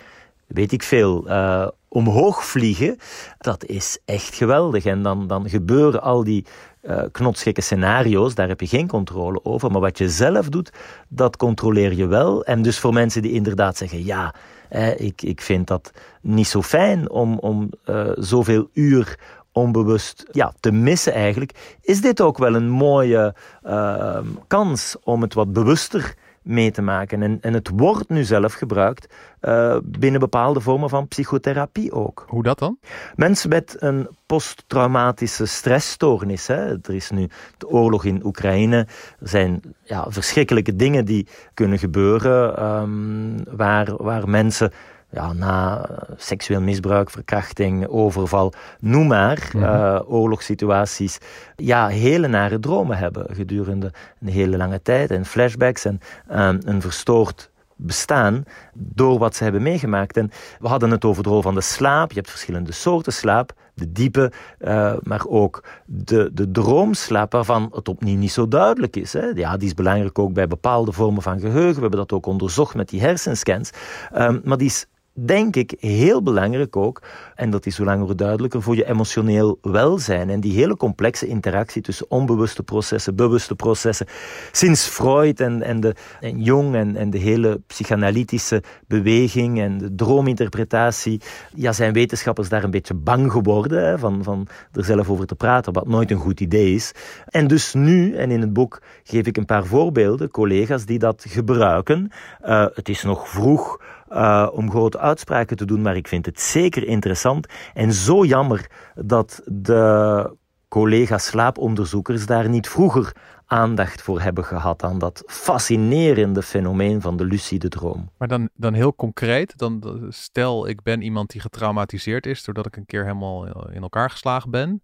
weet 0.47 0.73
ik 0.73 0.83
veel, 0.83 1.29
uh, 1.29 1.69
omhoog 1.95 2.45
vliegen, 2.45 2.97
dat 3.39 3.65
is 3.65 3.99
echt 4.05 4.35
geweldig. 4.35 4.85
En 4.85 5.03
dan, 5.03 5.27
dan 5.27 5.49
gebeuren 5.49 6.03
al 6.03 6.25
die 6.25 6.45
uh, 6.83 7.03
knotsgekke 7.13 7.61
scenario's, 7.61 8.35
daar 8.35 8.49
heb 8.49 8.61
je 8.61 8.67
geen 8.67 8.89
controle 8.89 9.45
over. 9.45 9.71
Maar 9.71 9.81
wat 9.81 9.99
je 9.99 10.09
zelf 10.09 10.49
doet, 10.49 10.73
dat 11.09 11.37
controleer 11.37 11.95
je 11.95 12.07
wel. 12.07 12.45
En 12.45 12.63
dus 12.63 12.79
voor 12.79 12.93
mensen 12.93 13.23
die 13.23 13.33
inderdaad 13.33 13.77
zeggen, 13.77 14.05
ja, 14.05 14.35
eh, 14.69 15.01
ik, 15.01 15.23
ik 15.23 15.41
vind 15.41 15.67
dat 15.67 15.93
niet 16.21 16.49
zo 16.49 16.63
fijn 16.63 17.11
om, 17.11 17.39
om 17.39 17.71
uh, 17.87 18.11
zoveel 18.15 18.69
uur 18.73 19.19
onbewust 19.53 20.27
ja, 20.33 20.53
te 20.61 20.73
missen 20.73 21.13
eigenlijk, 21.13 21.79
is 21.81 22.01
dit 22.01 22.21
ook 22.21 22.39
wel 22.39 22.55
een 22.55 22.71
mooie 22.71 23.35
uh, 23.67 24.19
kans 24.47 24.97
om 25.03 25.23
het 25.23 25.35
wat 25.35 25.53
bewuster 25.53 26.15
mee 26.45 26.71
te 26.71 26.83
maken. 26.83 27.23
En, 27.23 27.39
en 27.41 27.53
het 27.53 27.71
wordt 27.75 28.09
nu 28.09 28.25
zelf 28.25 28.53
gebruikt 28.53 29.15
uh, 29.41 29.77
binnen 29.83 30.21
bepaalde 30.21 30.61
vormen 30.61 30.89
van 30.89 31.09
psychotherapie 31.09 31.93
ook. 31.93 32.25
Hoe 32.29 32.43
dat 32.43 32.59
dan? 32.59 32.79
Mensen 33.15 33.49
met 33.49 33.77
een 33.79 34.09
posttraumatische 34.27 35.47
stressstoornis. 35.47 36.47
Hè. 36.47 36.71
Er 36.71 36.95
is 36.95 37.11
nu 37.11 37.29
de 37.59 37.69
oorlog 37.69 38.05
in 38.05 38.25
Oekraïne. 38.25 38.77
Er 39.21 39.29
zijn 39.29 39.63
ja, 39.83 40.07
verschrikkelijke 40.09 40.77
dingen 40.77 41.05
die 41.05 41.27
kunnen 41.55 41.79
gebeuren 41.79 42.65
um, 42.65 43.43
waar, 43.57 43.97
waar 43.97 44.29
mensen 44.29 44.73
ja, 45.15 45.33
na 45.33 45.89
seksueel 46.17 46.61
misbruik, 46.61 47.11
verkrachting, 47.11 47.87
overval, 47.87 48.53
noem 48.81 49.07
maar, 49.07 49.51
mm 49.53 49.63
-hmm. 49.63 49.75
uh, 49.75 50.01
oorlogssituaties, 50.07 51.19
ja, 51.57 51.87
hele 51.87 52.27
nare 52.27 52.59
dromen 52.59 52.97
hebben 52.97 53.27
gedurende 53.35 53.93
een 54.21 54.29
hele 54.29 54.57
lange 54.57 54.83
tijd 54.83 55.11
en 55.11 55.25
flashbacks 55.25 55.85
en 55.85 56.01
um, 56.31 56.59
een 56.65 56.81
verstoord 56.81 57.51
bestaan 57.77 58.45
door 58.75 59.19
wat 59.19 59.37
ze 59.37 59.43
hebben 59.43 59.63
meegemaakt. 59.63 60.17
En 60.17 60.31
we 60.61 60.69
hadden 60.69 60.91
het 60.91 61.05
over 61.05 61.23
de 61.23 61.29
rol 61.29 61.43
van 61.43 61.55
de 61.55 61.61
slaap. 61.61 62.09
Je 62.09 62.17
hebt 62.17 62.31
verschillende 62.31 62.73
soorten 62.73 63.13
slaap. 63.13 63.53
De 63.75 63.93
diepe, 63.93 64.33
uh, 64.61 64.93
maar 65.03 65.25
ook 65.27 65.65
de, 65.85 66.31
de 66.33 66.51
droomslaap 66.51 67.33
waarvan 67.33 67.71
het 67.73 67.89
opnieuw 67.89 68.17
niet 68.17 68.33
zo 68.33 68.49
duidelijk 68.49 68.97
is. 68.97 69.13
Hè. 69.13 69.27
Ja, 69.27 69.57
die 69.57 69.69
is 69.69 69.75
belangrijk 69.75 70.19
ook 70.19 70.33
bij 70.33 70.47
bepaalde 70.47 70.93
vormen 70.93 71.23
van 71.23 71.41
geheugen. 71.41 71.75
We 71.75 71.81
hebben 71.81 71.99
dat 71.99 72.13
ook 72.13 72.27
onderzocht 72.27 72.75
met 72.75 72.89
die 72.89 73.01
hersenscans. 73.01 73.71
Um, 74.17 74.41
maar 74.45 74.57
die 74.57 74.67
is 74.67 74.87
denk 75.15 75.57
ik 75.57 75.75
heel 75.79 76.23
belangrijk 76.23 76.77
ook, 76.77 77.03
en 77.35 77.51
dat 77.51 77.67
is 77.67 77.77
hoe 77.77 77.87
langer 77.87 78.05
hoe 78.05 78.15
duidelijker, 78.15 78.63
voor 78.63 78.77
je 78.77 78.89
emotioneel 78.89 79.59
welzijn. 79.63 80.31
En 80.31 80.41
die 80.41 80.53
hele 80.53 80.77
complexe 80.77 81.27
interactie 81.27 81.83
tussen 81.83 82.07
onbewuste 82.09 82.63
processen, 82.63 83.17
bewuste 83.17 83.55
processen. 83.55 84.07
Sinds 84.53 84.87
Freud 84.87 85.41
en, 85.41 85.63
en, 85.63 85.81
de, 85.81 85.95
en 86.21 86.43
Jung 86.43 86.75
en, 86.75 86.97
en 86.97 87.11
de 87.11 87.19
hele 87.19 87.61
psychanalytische 87.67 88.63
beweging 88.87 89.61
en 89.61 89.79
de 89.79 89.95
droominterpretatie, 89.95 91.21
ja, 91.55 91.73
zijn 91.73 91.93
wetenschappers 91.93 92.49
daar 92.49 92.65
een 92.65 92.71
beetje 92.71 92.95
bang 92.95 93.33
geworden 93.33 93.99
van, 93.99 94.23
van 94.23 94.47
er 94.73 94.85
zelf 94.85 95.11
over 95.11 95.27
te 95.27 95.35
praten, 95.35 95.73
wat 95.73 95.87
nooit 95.87 96.11
een 96.11 96.17
goed 96.17 96.41
idee 96.41 96.75
is. 96.75 96.93
En 97.25 97.47
dus 97.47 97.75
nu, 97.75 98.17
en 98.17 98.31
in 98.31 98.41
het 98.41 98.53
boek 98.53 98.83
geef 99.05 99.27
ik 99.27 99.37
een 99.37 99.47
paar 99.47 99.65
voorbeelden, 99.65 100.31
collega's 100.31 100.85
die 100.85 100.99
dat 100.99 101.25
gebruiken. 101.29 102.11
Uh, 102.45 102.67
het 102.75 102.89
is 102.89 103.03
nog 103.03 103.29
vroeg 103.29 103.79
uh, 104.13 104.49
om 104.53 104.71
grote 104.71 104.99
uitspraken 104.99 105.57
te 105.57 105.65
doen, 105.65 105.83
maar 105.83 105.97
ik 105.97 106.09
vind 106.09 106.27
het 106.27 106.41
zeker 106.41 106.87
interessant. 106.87 107.47
En 107.75 107.93
zo 107.93 108.25
jammer 108.25 108.71
dat 108.95 109.43
de 109.45 110.37
collega's 110.69 111.27
slaaponderzoekers 111.27 112.27
daar 112.27 112.49
niet 112.49 112.69
vroeger 112.69 113.13
aandacht 113.47 114.03
voor 114.03 114.21
hebben 114.21 114.45
gehad 114.45 114.83
aan 114.83 114.99
dat 114.99 115.23
fascinerende 115.27 116.43
fenomeen 116.43 117.01
van 117.01 117.17
de 117.17 117.25
lucide 117.25 117.69
droom. 117.69 118.11
Maar 118.19 118.29
dan, 118.29 118.49
dan 118.55 118.75
heel 118.75 118.95
concreet, 118.95 119.59
dan, 119.59 120.07
stel 120.09 120.69
ik 120.69 120.83
ben 120.83 121.03
iemand 121.03 121.31
die 121.31 121.41
getraumatiseerd 121.41 122.27
is 122.27 122.45
doordat 122.45 122.67
ik 122.67 122.77
een 122.77 122.87
keer 122.87 123.03
helemaal 123.03 123.69
in 123.71 123.83
elkaar 123.83 124.11
geslagen 124.11 124.51
ben. 124.51 124.83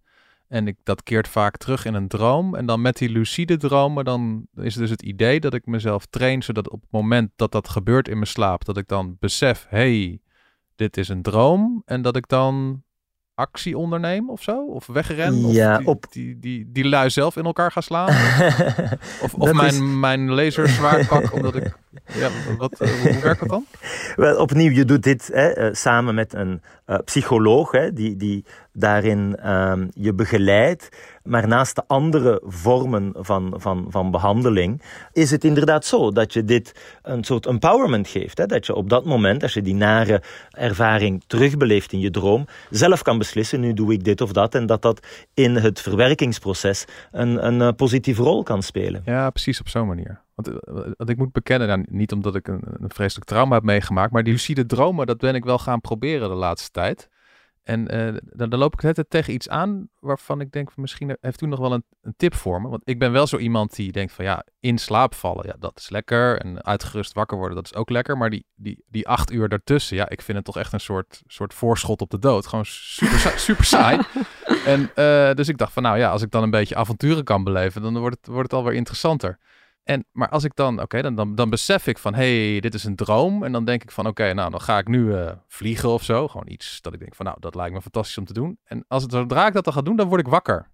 En 0.51 0.67
ik, 0.67 0.77
dat 0.83 1.03
keert 1.03 1.27
vaak 1.27 1.57
terug 1.57 1.85
in 1.85 1.93
een 1.93 2.07
droom. 2.07 2.55
En 2.55 2.65
dan 2.65 2.81
met 2.81 2.97
die 2.97 3.09
lucide 3.09 3.57
dromen, 3.57 4.05
dan 4.05 4.47
is 4.55 4.75
dus 4.75 4.89
het 4.89 5.01
idee 5.01 5.39
dat 5.39 5.53
ik 5.53 5.65
mezelf 5.65 6.05
train, 6.05 6.43
zodat 6.43 6.69
op 6.69 6.81
het 6.81 6.91
moment 6.91 7.31
dat 7.35 7.51
dat 7.51 7.69
gebeurt 7.69 8.07
in 8.07 8.13
mijn 8.13 8.27
slaap, 8.27 8.65
dat 8.65 8.77
ik 8.77 8.87
dan 8.87 9.15
besef, 9.19 9.65
hey, 9.69 10.21
dit 10.75 10.97
is 10.97 11.09
een 11.09 11.21
droom. 11.21 11.81
En 11.85 12.01
dat 12.01 12.15
ik 12.15 12.27
dan 12.27 12.83
actie 13.35 13.77
onderneem 13.77 14.29
of 14.29 14.41
zo? 14.41 14.65
Of 14.65 14.87
wegren? 14.87 15.45
Of 15.45 15.53
ja, 15.53 15.77
die, 15.77 15.87
op... 15.87 16.05
die, 16.09 16.39
die, 16.39 16.71
die 16.71 16.85
lui 16.85 17.09
zelf 17.09 17.35
in 17.35 17.45
elkaar 17.45 17.71
gaan 17.71 17.83
slaan? 17.83 18.07
of 19.25 19.33
of 19.33 19.53
mijn, 19.53 19.73
is... 19.73 19.79
mijn 19.79 20.31
laser 20.31 20.67
zwaar 20.67 21.07
pak 21.07 21.33
omdat 21.33 21.55
ik... 21.55 21.73
Ja, 22.13 22.29
wat, 22.57 22.77
hoe 22.79 23.19
werkt 23.21 23.39
dat 23.39 23.49
dan? 23.49 23.65
Wel, 24.15 24.37
opnieuw, 24.37 24.71
je 24.71 24.85
doet 24.85 25.03
dit 25.03 25.29
hè, 25.33 25.67
uh, 25.67 25.73
samen 25.73 26.15
met 26.15 26.33
een 26.33 26.61
uh, 26.91 26.97
psycholoog 27.05 27.71
hè, 27.71 27.93
die, 27.93 28.15
die 28.15 28.45
daarin 28.73 29.37
uh, 29.43 29.73
je 29.93 30.13
begeleidt. 30.13 30.89
Maar 31.23 31.47
naast 31.47 31.75
de 31.75 31.83
andere 31.87 32.41
vormen 32.45 33.13
van, 33.17 33.53
van, 33.57 33.85
van 33.89 34.11
behandeling 34.11 34.81
is 35.13 35.31
het 35.31 35.43
inderdaad 35.43 35.85
zo 35.85 36.11
dat 36.11 36.33
je 36.33 36.43
dit 36.43 36.97
een 37.01 37.23
soort 37.23 37.45
empowerment 37.45 38.07
geeft. 38.07 38.37
Hè? 38.37 38.45
Dat 38.45 38.65
je 38.65 38.75
op 38.75 38.89
dat 38.89 39.05
moment, 39.05 39.43
als 39.43 39.53
je 39.53 39.61
die 39.61 39.75
nare 39.75 40.21
ervaring 40.49 41.23
terugbeleeft 41.27 41.91
in 41.91 41.99
je 41.99 42.11
droom, 42.11 42.45
zelf 42.69 43.01
kan 43.01 43.17
beslissen, 43.17 43.59
nu 43.59 43.73
doe 43.73 43.93
ik 43.93 44.03
dit 44.03 44.21
of 44.21 44.31
dat. 44.31 44.55
En 44.55 44.65
dat 44.65 44.81
dat 44.81 45.07
in 45.33 45.55
het 45.55 45.81
verwerkingsproces 45.81 46.85
een, 47.11 47.45
een 47.45 47.59
uh, 47.59 47.69
positieve 47.75 48.23
rol 48.23 48.43
kan 48.43 48.63
spelen. 48.63 49.01
Ja, 49.05 49.29
precies 49.29 49.59
op 49.59 49.69
zo'n 49.69 49.87
manier. 49.87 50.21
Want, 50.35 50.59
want 50.97 51.09
ik 51.09 51.17
moet 51.17 51.31
bekennen, 51.31 51.67
nou, 51.67 51.85
niet 51.89 52.11
omdat 52.11 52.35
ik 52.35 52.47
een, 52.47 52.61
een 52.63 52.91
vreselijk 52.91 53.27
trauma 53.27 53.55
heb 53.55 53.63
meegemaakt, 53.63 54.11
maar 54.11 54.23
die 54.23 54.33
lucide 54.33 54.65
dromen, 54.65 55.07
dat 55.07 55.17
ben 55.17 55.35
ik 55.35 55.43
wel 55.43 55.59
gaan 55.59 55.81
proberen 55.81 56.29
de 56.29 56.35
laatste 56.35 56.71
tijd. 56.71 57.09
En 57.63 57.95
uh, 57.95 58.17
dan, 58.23 58.49
dan, 58.49 58.59
loop 58.59 58.73
ik 58.73 58.81
net 58.81 59.05
tegen 59.09 59.33
iets 59.33 59.49
aan 59.49 59.89
waarvan 59.99 60.41
ik 60.41 60.51
denk, 60.51 60.77
misschien 60.77 61.17
heeft 61.21 61.41
u 61.41 61.45
nog 61.45 61.59
wel 61.59 61.73
een, 61.73 61.83
een, 62.01 62.13
tip 62.17 62.35
voor 62.35 62.61
me. 62.61 62.69
Want 62.69 62.81
ik 62.85 62.99
ben 62.99 63.11
wel 63.11 63.27
zo 63.27 63.37
iemand 63.37 63.75
die 63.75 63.91
denkt 63.91 64.13
van 64.13 64.25
ja, 64.25 64.45
in 64.59 64.77
slaap 64.77 65.15
vallen, 65.15 65.47
ja, 65.47 65.55
dat 65.59 65.77
is 65.77 65.89
lekker. 65.89 66.39
En 66.39 66.63
uitgerust 66.63 67.13
wakker 67.13 67.37
worden, 67.37 67.55
dat 67.55 67.65
is 67.65 67.75
ook 67.75 67.89
lekker. 67.89 68.17
Maar 68.17 68.29
die, 68.29 68.45
die, 68.55 68.83
die 68.87 69.07
acht 69.07 69.31
uur 69.31 69.49
daartussen, 69.49 69.95
ja, 69.95 70.09
ik 70.09 70.21
vind 70.21 70.37
het 70.37 70.45
toch 70.45 70.57
echt 70.57 70.73
een 70.73 70.79
soort, 70.79 71.21
soort 71.27 71.53
voorschot 71.53 72.01
op 72.01 72.09
de 72.09 72.19
dood. 72.19 72.47
Gewoon 72.47 72.65
super, 72.65 73.33
super 73.47 73.65
saai. 73.65 73.99
en 74.65 74.81
uh, 74.95 75.33
dus 75.33 75.47
ik 75.47 75.57
dacht 75.57 75.73
van 75.73 75.83
nou 75.83 75.97
ja, 75.97 76.11
als 76.11 76.21
ik 76.21 76.31
dan 76.31 76.43
een 76.43 76.49
beetje 76.49 76.75
avonturen 76.75 77.23
kan 77.23 77.43
beleven, 77.43 77.81
dan 77.81 77.97
wordt 77.97 78.17
het, 78.17 78.27
wordt 78.27 78.51
het 78.51 78.59
alweer 78.59 78.75
interessanter. 78.75 79.39
En, 79.91 80.05
maar 80.11 80.29
als 80.29 80.43
ik 80.43 80.55
dan, 80.55 80.81
oké, 80.81 81.01
dan, 81.01 81.15
dan, 81.15 81.35
dan 81.35 81.49
besef 81.49 81.87
ik 81.87 81.97
van, 81.97 82.13
hé, 82.13 82.49
hey, 82.51 82.59
dit 82.59 82.73
is 82.73 82.83
een 82.83 82.95
droom. 82.95 83.43
En 83.43 83.51
dan 83.51 83.65
denk 83.65 83.83
ik 83.83 83.91
van, 83.91 84.07
oké, 84.07 84.33
nou, 84.33 84.51
dan 84.51 84.61
ga 84.61 84.77
ik 84.77 84.87
nu 84.87 85.05
uh, 85.05 85.31
vliegen 85.47 85.89
of 85.89 86.03
zo. 86.03 86.27
Gewoon 86.27 86.49
iets 86.49 86.81
dat 86.81 86.93
ik 86.93 86.99
denk 86.99 87.15
van, 87.15 87.25
nou, 87.25 87.37
dat 87.39 87.55
lijkt 87.55 87.73
me 87.73 87.81
fantastisch 87.81 88.17
om 88.17 88.25
te 88.25 88.33
doen. 88.33 88.59
En 88.63 88.85
als 88.87 89.03
het, 89.03 89.11
zodra 89.11 89.47
ik 89.47 89.53
dat 89.53 89.63
dan 89.63 89.73
ga 89.73 89.81
doen, 89.81 89.95
dan 89.95 90.07
word 90.07 90.21
ik 90.21 90.27
wakker. 90.27 90.71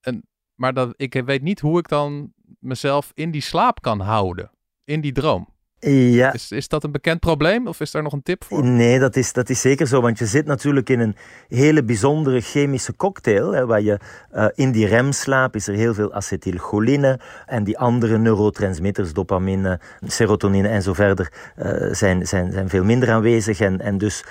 En, 0.00 0.28
maar 0.54 0.74
dat, 0.74 0.92
ik 0.96 1.22
weet 1.24 1.42
niet 1.42 1.60
hoe 1.60 1.78
ik 1.78 1.88
dan 1.88 2.32
mezelf 2.58 3.10
in 3.14 3.30
die 3.30 3.40
slaap 3.40 3.82
kan 3.82 4.00
houden. 4.00 4.50
In 4.84 5.00
die 5.00 5.12
droom. 5.12 5.48
Ja. 5.80 6.32
Is, 6.32 6.50
is 6.50 6.68
dat 6.68 6.84
een 6.84 6.92
bekend 6.92 7.20
probleem 7.20 7.66
of 7.66 7.80
is 7.80 7.90
daar 7.90 8.02
nog 8.02 8.12
een 8.12 8.22
tip 8.22 8.44
voor? 8.44 8.64
Nee, 8.64 8.98
dat 8.98 9.16
is, 9.16 9.32
dat 9.32 9.48
is 9.48 9.60
zeker 9.60 9.86
zo, 9.86 10.00
want 10.00 10.18
je 10.18 10.26
zit 10.26 10.46
natuurlijk 10.46 10.88
in 10.88 11.00
een 11.00 11.16
hele 11.48 11.84
bijzondere 11.84 12.40
chemische 12.40 12.96
cocktail. 12.96 13.52
Hè, 13.52 13.66
waar 13.66 13.80
je 13.80 13.98
uh, 14.34 14.46
in 14.54 14.72
die 14.72 14.86
remslaap 14.86 15.54
is 15.54 15.68
er 15.68 15.74
heel 15.74 15.94
veel 15.94 16.12
acetylcholine 16.12 17.20
en 17.46 17.64
die 17.64 17.78
andere 17.78 18.18
neurotransmitters, 18.18 19.12
dopamine, 19.12 19.80
serotonine 20.06 20.68
en 20.68 20.82
zo 20.82 20.92
verder, 20.92 21.32
uh, 21.56 21.92
zijn, 21.92 22.26
zijn, 22.26 22.52
zijn 22.52 22.68
veel 22.68 22.84
minder 22.84 23.10
aanwezig. 23.10 23.60
En, 23.60 23.80
en 23.80 23.98
dus 23.98 24.24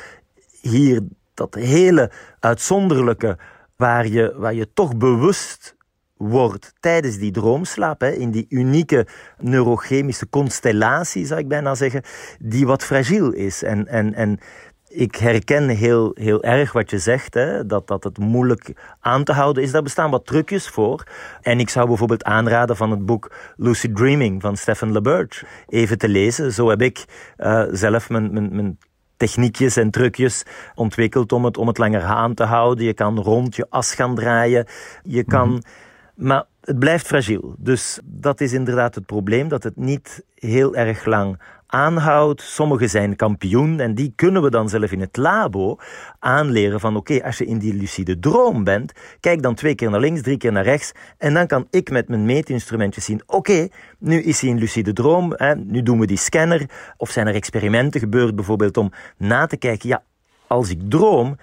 hier 0.62 1.01
dat 1.33 1.55
hele 1.55 2.12
uitzonderlijke, 2.39 3.38
waar 3.75 4.07
je, 4.07 4.33
waar 4.38 4.53
je 4.53 4.73
toch 4.73 4.97
bewust 4.97 5.75
wordt 6.17 6.73
tijdens 6.80 7.17
die 7.17 7.32
droomslaap, 7.32 8.03
in 8.03 8.32
die 8.32 8.45
unieke 8.49 9.08
neurochemische 9.38 10.30
constellatie, 10.30 11.25
zou 11.25 11.39
ik 11.39 11.47
bijna 11.47 11.75
zeggen, 11.75 12.01
die 12.39 12.65
wat 12.65 12.84
fragiel 12.84 13.32
is. 13.32 13.63
En, 13.63 13.88
en, 13.88 14.13
en 14.13 14.39
ik 14.88 15.15
herken 15.15 15.67
heel, 15.69 16.12
heel 16.13 16.43
erg 16.43 16.71
wat 16.71 16.89
je 16.89 16.99
zegt, 16.99 17.34
hè, 17.34 17.65
dat, 17.65 17.88
dat 17.88 18.03
het 18.03 18.17
moeilijk 18.17 18.73
aan 18.99 19.23
te 19.23 19.34
houden 19.34 19.63
is. 19.63 19.71
Daar 19.71 19.84
bestaan 19.84 20.12
wat 20.12 20.25
trucjes 20.25 20.69
voor. 20.69 21.03
En 21.41 21.60
ik 21.60 21.69
zou 21.69 21.88
bijvoorbeeld 21.88 22.23
aanraden 22.23 22.75
van 22.75 22.91
het 22.91 23.06
boek 23.06 23.32
Lucid 23.56 23.95
Dreaming 23.95 24.41
van 24.41 24.58
Stephen 24.58 24.91
LeBurge 24.91 25.45
even 25.67 25.97
te 25.97 26.08
lezen. 26.10 26.53
Zo 26.53 26.69
heb 26.69 26.82
ik 26.82 27.06
uh, 27.38 27.63
zelf 27.71 28.10
mijn, 28.10 28.34
mijn, 28.34 28.56
mijn 28.56 28.77
techniekjes 29.17 29.77
en 29.77 29.91
trucjes 29.91 30.43
ontwikkeld 30.75 31.32
om 31.32 31.45
het, 31.45 31.58
om 31.58 31.67
het 31.67 31.77
langer 31.77 32.03
aan 32.03 32.34
te 32.34 32.43
houden. 32.43 32.86
Je 32.86 32.93
kan 32.93 33.19
rond 33.19 33.56
je 33.56 33.65
as 33.69 33.93
gaan 33.93 34.15
draaien. 34.15 34.65
Je 35.03 35.23
kan... 35.23 35.49
-hmm 35.49 35.86
maar 36.17 36.43
het 36.62 36.80
blijft 36.80 37.08
fragiel. 37.08 37.56
Dus 37.58 37.99
dat 38.03 38.41
is 38.41 38.53
inderdaad 38.53 38.95
het 38.95 39.06
probleem, 39.06 39.47
dat 39.47 39.63
het 39.63 39.75
niet 39.75 40.23
heel 40.36 40.75
erg 40.75 41.06
lang 41.06 41.39
aanhoudt. 41.67 42.41
Sommigen 42.41 42.89
zijn 42.89 43.15
kampioen 43.15 43.80
en 43.80 43.95
die 43.95 44.13
kunnen 44.15 44.41
we 44.41 44.49
dan 44.49 44.69
zelf 44.69 44.91
in 44.91 44.99
het 44.99 45.17
labo 45.17 45.77
aanleren 46.19 46.80
van 46.80 46.95
oké, 46.95 47.23
als 47.23 47.38
je 47.38 47.45
in 47.45 47.58
die 47.58 47.73
lucide 47.73 48.19
droom 48.19 48.63
bent, 48.63 48.91
kijk 49.19 49.41
dan 49.41 49.56
twee 49.56 49.75
keer 49.75 49.89
naar 49.89 49.99
links, 49.99 50.21
drie 50.21 50.38
keer 50.38 50.51
naar 50.51 50.63
rechts 50.63 50.91
en 51.17 51.34
dan 51.34 51.47
kan 51.47 51.67
ik 51.69 51.89
met 51.89 52.08
mijn 52.08 52.25
meetinstrumentjes 52.25 53.06
zien, 53.06 53.21
oké, 53.25 53.67
nu 53.99 54.21
is 54.21 54.41
hij 54.41 54.49
in 54.49 54.58
lucide 54.58 54.93
droom, 54.93 55.34
hè, 55.36 55.56
nu 55.56 55.84
doen 55.84 55.99
we 55.99 56.06
die 56.06 56.17
scanner 56.17 56.69
of 56.97 57.10
zijn 57.10 57.27
er 57.27 57.36
experimenten 57.36 57.99
gebeurd 57.99 58.36
bijvoorbeeld 58.36 58.77
om 58.77 58.91
na 59.17 59.45
te 59.45 59.58
kijken, 59.58 59.89
ja, 59.89 60.03
als 60.47 60.69
ik 60.69 60.80
droom, 60.89 61.38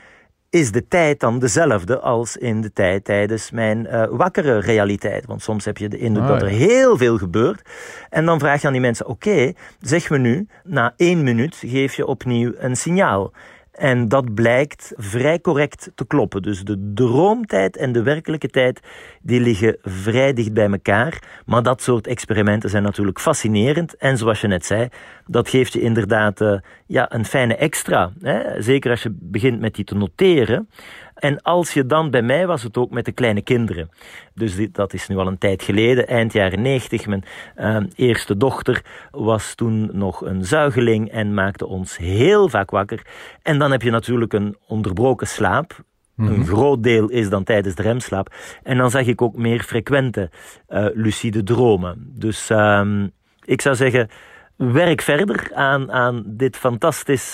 is 0.54 0.72
de 0.72 0.88
tijd 0.88 1.20
dan 1.20 1.38
dezelfde 1.38 1.98
als 1.98 2.36
in 2.36 2.60
de 2.60 2.72
tijd 2.72 3.04
tijdens 3.04 3.50
mijn 3.50 3.86
uh, 3.86 4.04
wakkere 4.10 4.60
realiteit. 4.60 5.26
Want 5.26 5.42
soms 5.42 5.64
heb 5.64 5.78
je 5.78 5.88
de 5.88 5.98
indruk 5.98 6.24
oh, 6.24 6.30
dat 6.30 6.42
er 6.42 6.48
heel 6.48 6.96
veel 6.96 7.18
gebeurt. 7.18 7.62
En 8.10 8.24
dan 8.24 8.38
vraag 8.38 8.60
je 8.60 8.66
aan 8.66 8.72
die 8.72 8.82
mensen, 8.82 9.06
oké, 9.06 9.28
okay, 9.28 9.56
zeg 9.80 10.10
me 10.10 10.18
nu, 10.18 10.46
na 10.64 10.94
één 10.96 11.22
minuut 11.22 11.56
geef 11.56 11.94
je 11.94 12.06
opnieuw 12.06 12.52
een 12.58 12.76
signaal. 12.76 13.32
En 13.74 14.08
dat 14.08 14.34
blijkt 14.34 14.92
vrij 14.96 15.40
correct 15.40 15.90
te 15.94 16.06
kloppen. 16.06 16.42
Dus 16.42 16.62
de 16.62 16.92
droomtijd 16.94 17.76
en 17.76 17.92
de 17.92 18.02
werkelijke 18.02 18.48
tijd 18.48 18.80
die 19.22 19.40
liggen 19.40 19.76
vrij 19.82 20.32
dicht 20.32 20.52
bij 20.52 20.70
elkaar. 20.70 21.42
Maar 21.46 21.62
dat 21.62 21.82
soort 21.82 22.06
experimenten 22.06 22.70
zijn 22.70 22.82
natuurlijk 22.82 23.20
fascinerend. 23.20 23.96
En 23.96 24.18
zoals 24.18 24.40
je 24.40 24.46
net 24.46 24.66
zei, 24.66 24.88
dat 25.26 25.48
geeft 25.48 25.72
je 25.72 25.80
inderdaad 25.80 26.40
uh, 26.40 26.58
ja, 26.86 27.12
een 27.12 27.24
fijne 27.24 27.56
extra. 27.56 28.12
Hè? 28.20 28.62
Zeker 28.62 28.90
als 28.90 29.02
je 29.02 29.16
begint 29.20 29.60
met 29.60 29.74
die 29.74 29.84
te 29.84 29.94
noteren. 29.94 30.68
En 31.24 31.42
als 31.42 31.74
je 31.74 31.86
dan, 31.86 32.10
bij 32.10 32.22
mij 32.22 32.46
was 32.46 32.62
het 32.62 32.76
ook 32.76 32.90
met 32.90 33.04
de 33.04 33.12
kleine 33.12 33.42
kinderen. 33.42 33.90
Dus 34.34 34.56
dit, 34.56 34.74
dat 34.74 34.92
is 34.92 35.08
nu 35.08 35.16
al 35.16 35.26
een 35.26 35.38
tijd 35.38 35.62
geleden, 35.62 36.06
eind 36.06 36.32
jaren 36.32 36.62
negentig. 36.62 37.06
Mijn 37.06 37.24
uh, 37.56 37.76
eerste 37.94 38.36
dochter 38.36 38.84
was 39.10 39.54
toen 39.54 39.90
nog 39.92 40.24
een 40.24 40.44
zuigeling 40.44 41.10
en 41.10 41.34
maakte 41.34 41.66
ons 41.66 41.96
heel 41.96 42.48
vaak 42.48 42.70
wakker. 42.70 43.06
En 43.42 43.58
dan 43.58 43.70
heb 43.70 43.82
je 43.82 43.90
natuurlijk 43.90 44.32
een 44.32 44.56
onderbroken 44.66 45.26
slaap. 45.26 45.84
Mm 46.14 46.26
-hmm. 46.26 46.34
Een 46.34 46.46
groot 46.46 46.82
deel 46.82 47.08
is 47.08 47.28
dan 47.28 47.44
tijdens 47.44 47.74
de 47.74 47.82
remslaap. 47.82 48.34
En 48.62 48.76
dan 48.76 48.90
zag 48.90 49.06
ik 49.06 49.22
ook 49.22 49.36
meer 49.36 49.62
frequente 49.62 50.30
uh, 50.68 50.86
lucide 50.94 51.42
dromen. 51.42 52.12
Dus 52.18 52.50
um, 52.50 53.12
ik 53.44 53.60
zou 53.60 53.74
zeggen, 53.74 54.08
werk 54.56 55.00
verder 55.00 55.50
aan, 55.54 55.92
aan 55.92 56.22
dit 56.26 56.56
fantastisch 56.56 57.32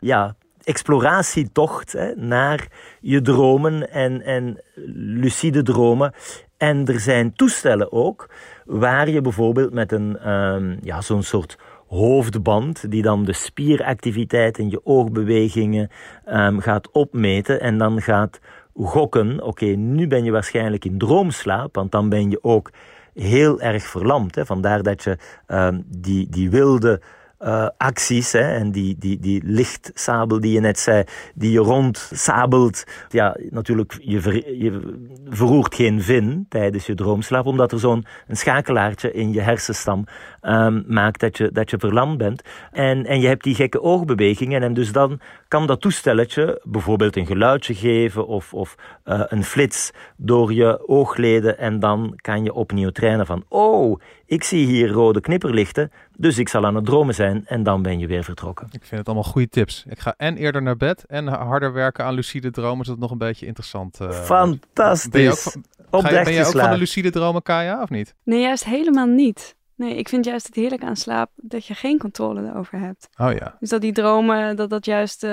ja, 0.00 0.36
exploratietocht 0.68 1.92
hè, 1.92 2.14
naar 2.14 2.66
je 3.00 3.20
dromen 3.20 3.90
en, 3.90 4.22
en 4.22 4.62
lucide 4.94 5.62
dromen. 5.62 6.12
En 6.56 6.86
er 6.86 7.00
zijn 7.00 7.32
toestellen 7.32 7.92
ook 7.92 8.30
waar 8.64 9.08
je 9.08 9.20
bijvoorbeeld 9.20 9.72
met 9.72 9.92
een, 9.92 10.30
um, 10.30 10.78
ja, 10.82 11.00
zo'n 11.00 11.22
soort 11.22 11.58
hoofdband 11.86 12.90
die 12.90 13.02
dan 13.02 13.24
de 13.24 13.32
spieractiviteit 13.32 14.58
en 14.58 14.70
je 14.70 14.80
oogbewegingen 14.84 15.90
um, 16.26 16.60
gaat 16.60 16.90
opmeten 16.90 17.60
en 17.60 17.78
dan 17.78 18.00
gaat 18.02 18.40
gokken. 18.74 19.42
Oké, 19.42 19.66
nu 19.66 20.06
ben 20.06 20.24
je 20.24 20.30
waarschijnlijk 20.30 20.84
in 20.84 20.98
droomslaap, 20.98 21.74
want 21.74 21.92
dan 21.92 22.08
ben 22.08 22.30
je 22.30 22.38
ook 22.42 22.70
heel 23.14 23.60
erg 23.60 23.82
verlamd. 23.82 24.34
Hè. 24.34 24.46
Vandaar 24.46 24.82
dat 24.82 25.02
je 25.02 25.18
um, 25.46 25.84
die, 25.86 26.28
die 26.30 26.50
wilde 26.50 27.00
uh, 27.40 27.68
acties 27.76 28.32
hè, 28.32 28.56
en 28.56 28.70
die, 28.70 28.96
die, 28.98 29.18
die 29.18 29.42
lichtsabel 29.44 30.40
die 30.40 30.52
je 30.52 30.60
net 30.60 30.78
zei, 30.78 31.04
die 31.34 31.50
je 31.50 31.58
rondsabelt. 31.58 32.84
Ja, 33.08 33.36
natuurlijk, 33.50 33.98
je, 34.00 34.20
ver, 34.20 34.54
je 34.54 34.96
verroert 35.28 35.74
geen 35.74 36.02
vin 36.02 36.46
tijdens 36.48 36.86
je 36.86 36.94
droomslaap, 36.94 37.46
omdat 37.46 37.72
er 37.72 37.78
zo'n 37.78 38.04
schakelaartje 38.28 39.12
in 39.12 39.32
je 39.32 39.40
hersenstam 39.40 40.04
um, 40.42 40.84
maakt 40.86 41.20
dat 41.20 41.36
je, 41.36 41.52
dat 41.52 41.70
je 41.70 41.78
verlamd 41.78 42.18
bent. 42.18 42.42
En, 42.72 43.06
en 43.06 43.20
je 43.20 43.26
hebt 43.26 43.42
die 43.42 43.54
gekke 43.54 43.82
oogbewegingen 43.82 44.62
en 44.62 44.74
dus 44.74 44.92
dan 44.92 45.20
kan 45.48 45.66
dat 45.66 45.80
toestelletje 45.80 46.60
bijvoorbeeld 46.64 47.16
een 47.16 47.26
geluidje 47.26 47.74
geven 47.74 48.26
of, 48.26 48.54
of 48.54 48.74
uh, 49.04 49.22
een 49.26 49.44
flits 49.44 49.90
door 50.16 50.52
je 50.52 50.88
oogleden 50.88 51.58
en 51.58 51.80
dan 51.80 52.12
kan 52.16 52.44
je 52.44 52.52
opnieuw 52.52 52.90
trainen 52.90 53.26
van, 53.26 53.44
oh, 53.48 54.00
ik 54.28 54.44
zie 54.44 54.66
hier 54.66 54.88
rode 54.88 55.20
knipperlichten, 55.20 55.92
dus 56.16 56.38
ik 56.38 56.48
zal 56.48 56.66
aan 56.66 56.74
het 56.74 56.84
dromen 56.84 57.14
zijn 57.14 57.46
en 57.46 57.62
dan 57.62 57.82
ben 57.82 57.98
je 57.98 58.06
weer 58.06 58.24
vertrokken. 58.24 58.66
Ik 58.70 58.84
vind 58.84 58.98
het 58.98 59.06
allemaal 59.06 59.24
goede 59.24 59.48
tips. 59.48 59.84
Ik 59.88 59.98
ga 59.98 60.14
en 60.16 60.36
eerder 60.36 60.62
naar 60.62 60.76
bed 60.76 61.04
en 61.06 61.26
harder 61.26 61.72
werken 61.72 62.04
aan 62.04 62.14
lucide 62.14 62.50
dromen, 62.50 62.84
zodat 62.84 63.00
het 63.00 63.00
nog 63.00 63.10
een 63.10 63.26
beetje 63.26 63.46
interessant 63.46 64.00
uh, 64.00 64.10
Fantastisch. 64.10 65.10
Ben 65.10 65.22
je 65.22 65.30
ook 65.30 66.02
van, 66.02 66.14
je, 66.14 66.24
ben 66.24 66.32
je 66.32 66.44
ook 66.44 66.58
van 66.58 66.70
de 66.70 66.78
lucide 66.78 67.10
dromen, 67.10 67.42
Kaya, 67.42 67.82
of 67.82 67.90
niet? 67.90 68.14
Nee, 68.24 68.40
juist 68.40 68.64
helemaal 68.64 69.06
niet. 69.06 69.56
Nee, 69.74 69.96
ik 69.96 70.08
vind 70.08 70.24
juist 70.24 70.46
het 70.46 70.54
heerlijk 70.54 70.82
aan 70.82 70.96
slaap 70.96 71.30
dat 71.34 71.66
je 71.66 71.74
geen 71.74 71.98
controle 71.98 72.48
erover 72.48 72.78
hebt. 72.78 73.08
Oh 73.16 73.32
ja. 73.32 73.56
Dus 73.60 73.68
dat 73.68 73.80
die 73.80 73.92
dromen, 73.92 74.56
dat 74.56 74.70
dat 74.70 74.84
juist, 74.84 75.24
uh, 75.24 75.30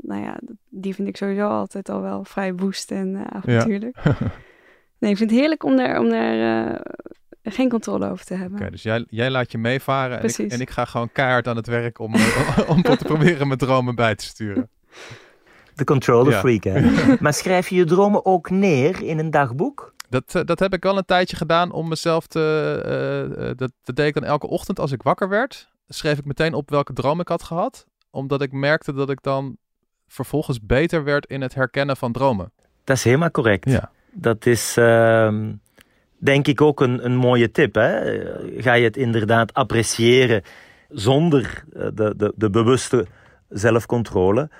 nou 0.00 0.22
ja, 0.22 0.38
die 0.68 0.94
vind 0.94 1.08
ik 1.08 1.16
sowieso 1.16 1.48
altijd 1.48 1.88
al 1.88 2.00
wel 2.00 2.24
vrij 2.24 2.54
woest 2.54 2.90
en 2.90 3.08
uh, 3.08 3.22
avontuurlijk. 3.24 3.98
Ja. 4.04 4.16
nee, 4.98 5.10
ik 5.10 5.16
vind 5.16 5.30
het 5.30 5.38
heerlijk 5.38 5.64
om 5.64 5.76
daar, 5.76 5.98
om 5.98 6.08
daar 6.08 6.68
uh, 6.68 6.80
geen 7.50 7.68
controle 7.68 8.10
over 8.10 8.24
te 8.24 8.34
hebben. 8.34 8.52
Oké, 8.52 8.58
okay, 8.58 8.70
dus 8.70 8.82
jij, 8.82 9.04
jij 9.08 9.30
laat 9.30 9.52
je 9.52 9.58
meevaren 9.58 10.20
en 10.20 10.28
ik, 10.28 10.52
en 10.52 10.60
ik 10.60 10.70
ga 10.70 10.84
gewoon 10.84 11.12
keihard 11.12 11.48
aan 11.48 11.56
het 11.56 11.66
werk 11.66 11.98
om, 12.06 12.14
om 12.66 12.82
te 12.82 12.96
proberen 12.96 13.46
mijn 13.46 13.58
dromen 13.58 13.94
bij 13.94 14.14
te 14.14 14.24
sturen. 14.24 14.70
De 15.74 15.84
controller 15.84 16.32
ja. 16.32 16.38
freak, 16.38 16.64
hè? 16.64 16.80
maar 17.20 17.34
schrijf 17.34 17.68
je 17.68 17.76
je 17.76 17.84
dromen 17.84 18.24
ook 18.24 18.50
neer 18.50 19.02
in 19.02 19.18
een 19.18 19.30
dagboek? 19.30 19.94
Dat, 20.08 20.34
uh, 20.34 20.42
dat 20.44 20.58
heb 20.58 20.72
ik 20.72 20.82
wel 20.82 20.96
een 20.96 21.04
tijdje 21.04 21.36
gedaan 21.36 21.72
om 21.72 21.88
mezelf 21.88 22.26
te... 22.26 23.26
Uh, 23.38 23.46
dat, 23.56 23.72
dat 23.82 23.96
deed 23.96 24.06
ik 24.06 24.14
dan 24.14 24.24
elke 24.24 24.46
ochtend 24.46 24.80
als 24.80 24.92
ik 24.92 25.02
wakker 25.02 25.28
werd. 25.28 25.68
Schreef 25.88 26.18
ik 26.18 26.24
meteen 26.24 26.54
op 26.54 26.70
welke 26.70 26.92
droom 26.92 27.20
ik 27.20 27.28
had 27.28 27.42
gehad. 27.42 27.86
Omdat 28.10 28.42
ik 28.42 28.52
merkte 28.52 28.92
dat 28.92 29.10
ik 29.10 29.22
dan 29.22 29.56
vervolgens 30.06 30.60
beter 30.60 31.04
werd 31.04 31.26
in 31.26 31.40
het 31.40 31.54
herkennen 31.54 31.96
van 31.96 32.12
dromen. 32.12 32.52
Dat 32.84 32.96
is 32.96 33.04
helemaal 33.04 33.30
correct. 33.30 33.70
Ja. 33.70 33.90
Dat 34.12 34.46
is 34.46 34.76
ehm, 34.76 35.52
denk 36.18 36.46
ik 36.46 36.60
ook 36.60 36.80
een, 36.80 37.04
een 37.04 37.16
mooie 37.16 37.50
tip. 37.50 37.74
Hè? 37.74 38.20
Ga 38.56 38.72
je 38.72 38.84
het 38.84 38.96
inderdaad 38.96 39.54
appreciëren 39.54 40.42
zonder 40.88 41.64
de, 41.94 42.14
de, 42.16 42.32
de 42.36 42.50
bewuste 42.50 43.06
zelfcontrole? 43.48 44.50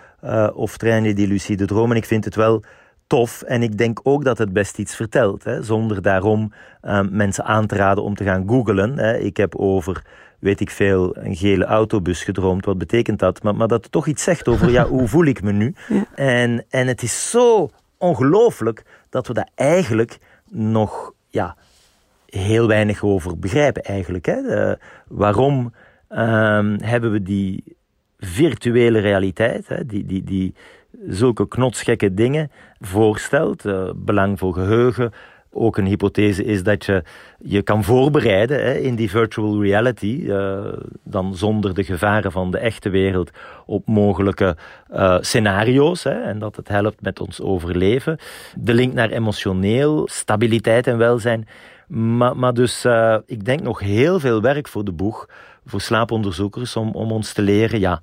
of 0.55 0.77
train 0.77 1.05
je 1.05 1.15
die 1.15 1.27
lucide 1.27 1.67
dromen? 1.67 1.97
Ik 1.97 2.05
vind 2.05 2.25
het 2.25 2.35
wel 2.35 2.63
tof. 3.09 3.43
En 3.43 3.63
ik 3.63 3.79
denk 3.79 4.01
ook 4.03 4.25
dat 4.25 4.39
het 4.39 4.53
best 4.53 4.79
iets 4.79 4.97
vertelt. 4.97 5.45
Hè, 5.45 5.63
zonder 5.63 6.03
daarom 6.03 6.53
uh, 6.83 7.01
mensen 7.11 7.45
aan 7.45 7.67
te 7.67 7.75
raden 7.75 8.05
om 8.05 8.15
te 8.15 8.25
gaan 8.25 8.49
googlen. 8.49 8.99
Hè. 8.99 9.19
Ik 9.19 9.37
heb 9.37 9.57
over, 9.57 10.05
weet 10.39 10.61
ik 10.61 10.71
veel, 10.71 11.17
een 11.17 11.37
gele 11.37 11.65
autobus 11.65 12.25
gedroomd. 12.25 12.65
Wat 12.65 12.79
betekent 12.79 13.19
dat? 13.19 13.43
Maar, 13.43 13.55
maar 13.55 13.69
dat 13.69 13.83
het 13.83 13.93
toch 13.93 14.07
iets 14.07 14.23
zegt 14.23 14.49
over, 14.49 14.71
ja, 14.71 14.85
hoe 14.85 15.09
voel 15.09 15.25
ik 15.25 15.43
me 15.43 15.53
nu? 15.53 15.75
Ja. 15.89 16.05
En, 16.15 16.65
en 16.69 16.87
het 16.87 17.03
is 17.03 17.31
zo 17.31 17.69
ongelooflijk 17.99 18.83
dat 19.11 19.27
we 19.27 19.33
daar 19.33 19.49
eigenlijk 19.55 20.19
nog, 20.51 21.13
ja, 21.29 21.57
heel 22.27 22.67
weinig 22.67 23.03
over 23.03 23.39
begrijpen 23.39 23.83
eigenlijk. 23.83 24.27
Hè. 24.27 24.75
Waarom 25.09 25.73
uh, 26.11 26.75
hebben 26.77 27.13
we 27.13 27.23
die 27.23 27.77
virtuele 28.19 28.99
realiteit, 28.99 29.69
hè, 29.69 29.87
die, 29.87 30.07
die, 30.07 30.25
die 30.25 30.55
zulke 31.07 31.49
knotsgekke 31.49 32.15
dingen 32.15 32.51
voorstelt. 32.81 33.65
Uh, 33.65 33.91
belang 33.97 34.39
voor 34.39 34.53
geheugen, 34.55 35.13
ook 35.51 35.77
een 35.77 35.87
hypothese 35.87 36.45
is 36.45 36.63
dat 36.63 36.85
je 36.85 37.03
je 37.39 37.63
kan 37.63 37.85
voorbereiden 37.85 38.65
hè, 38.65 38.75
in 38.75 38.95
die 38.95 39.11
virtual 39.11 39.63
reality, 39.63 40.21
uh, 40.23 40.65
dan 41.03 41.37
zonder 41.37 41.75
de 41.75 41.85
gevaren 41.85 42.33
van 42.33 42.51
de 42.51 42.59
echte 42.59 42.89
wereld, 42.89 43.31
op 43.67 43.87
mogelijke 43.87 44.57
uh, 44.93 45.17
scenario's. 45.21 46.05
Hè, 46.05 46.23
en 46.23 46.39
dat 46.39 46.57
het 46.57 46.69
helpt 46.69 47.01
met 47.01 47.21
ons 47.21 47.41
overleven. 47.41 48.19
De 48.57 48.75
link 48.75 48.95
naar 48.95 49.11
emotioneel, 49.11 50.09
stabiliteit 50.11 50.87
en 50.87 50.99
welzijn. 50.99 51.49
Maar, 51.87 52.37
maar 52.37 52.55
dus 52.55 52.85
uh, 52.85 53.17
ik 53.27 53.45
denk 53.45 53.61
nog 53.61 53.81
heel 53.81 54.21
veel 54.21 54.41
werk 54.41 54.69
voor 54.69 54.85
de 54.85 54.93
boeg, 54.93 55.29
voor 55.67 55.81
slaaponderzoekers, 55.81 56.77
om, 56.77 56.91
om 56.93 57.13
ons 57.13 57.33
te 57.33 57.43
leren, 57.43 57.81
ja, 57.81 58.01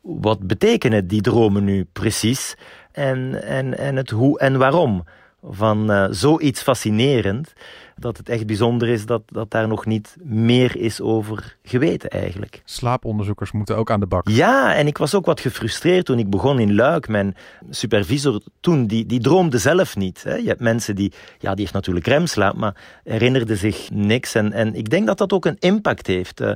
wat 0.00 0.46
betekenen 0.46 1.06
die 1.06 1.20
dromen 1.20 1.64
nu 1.64 1.86
precies? 1.92 2.56
En, 2.92 3.42
en, 3.42 3.78
en 3.78 3.96
het 3.96 4.10
hoe 4.10 4.38
en 4.38 4.58
waarom 4.58 5.04
van 5.42 5.90
uh, 5.90 6.06
zoiets 6.10 6.62
fascinerend 6.62 7.52
dat 7.98 8.16
het 8.16 8.28
echt 8.28 8.46
bijzonder 8.46 8.88
is 8.88 9.06
dat, 9.06 9.22
dat 9.26 9.50
daar 9.50 9.68
nog 9.68 9.86
niet 9.86 10.16
meer 10.22 10.76
is 10.76 11.00
over 11.00 11.56
geweten 11.62 12.10
eigenlijk. 12.10 12.62
Slaaponderzoekers 12.64 13.52
moeten 13.52 13.76
ook 13.76 13.90
aan 13.90 14.00
de 14.00 14.06
bak. 14.06 14.28
Ja, 14.28 14.74
en 14.74 14.86
ik 14.86 14.98
was 14.98 15.14
ook 15.14 15.26
wat 15.26 15.40
gefrustreerd 15.40 16.04
toen 16.04 16.18
ik 16.18 16.30
begon 16.30 16.58
in 16.58 16.74
Luik. 16.74 17.08
Mijn 17.08 17.36
supervisor 17.70 18.40
toen, 18.60 18.86
die, 18.86 19.06
die 19.06 19.20
droomde 19.20 19.58
zelf 19.58 19.96
niet. 19.96 20.22
Hè. 20.22 20.34
Je 20.34 20.48
hebt 20.48 20.60
mensen 20.60 20.94
die, 20.94 21.12
ja, 21.38 21.50
die 21.50 21.60
heeft 21.60 21.72
natuurlijk 21.72 22.06
remslaap, 22.06 22.54
maar 22.54 22.74
herinnerde 23.04 23.56
zich 23.56 23.90
niks. 23.90 24.34
En, 24.34 24.52
en 24.52 24.74
ik 24.74 24.90
denk 24.90 25.06
dat 25.06 25.18
dat 25.18 25.32
ook 25.32 25.44
een 25.44 25.56
impact 25.58 26.06
heeft 26.06 26.40
uh, 26.40 26.50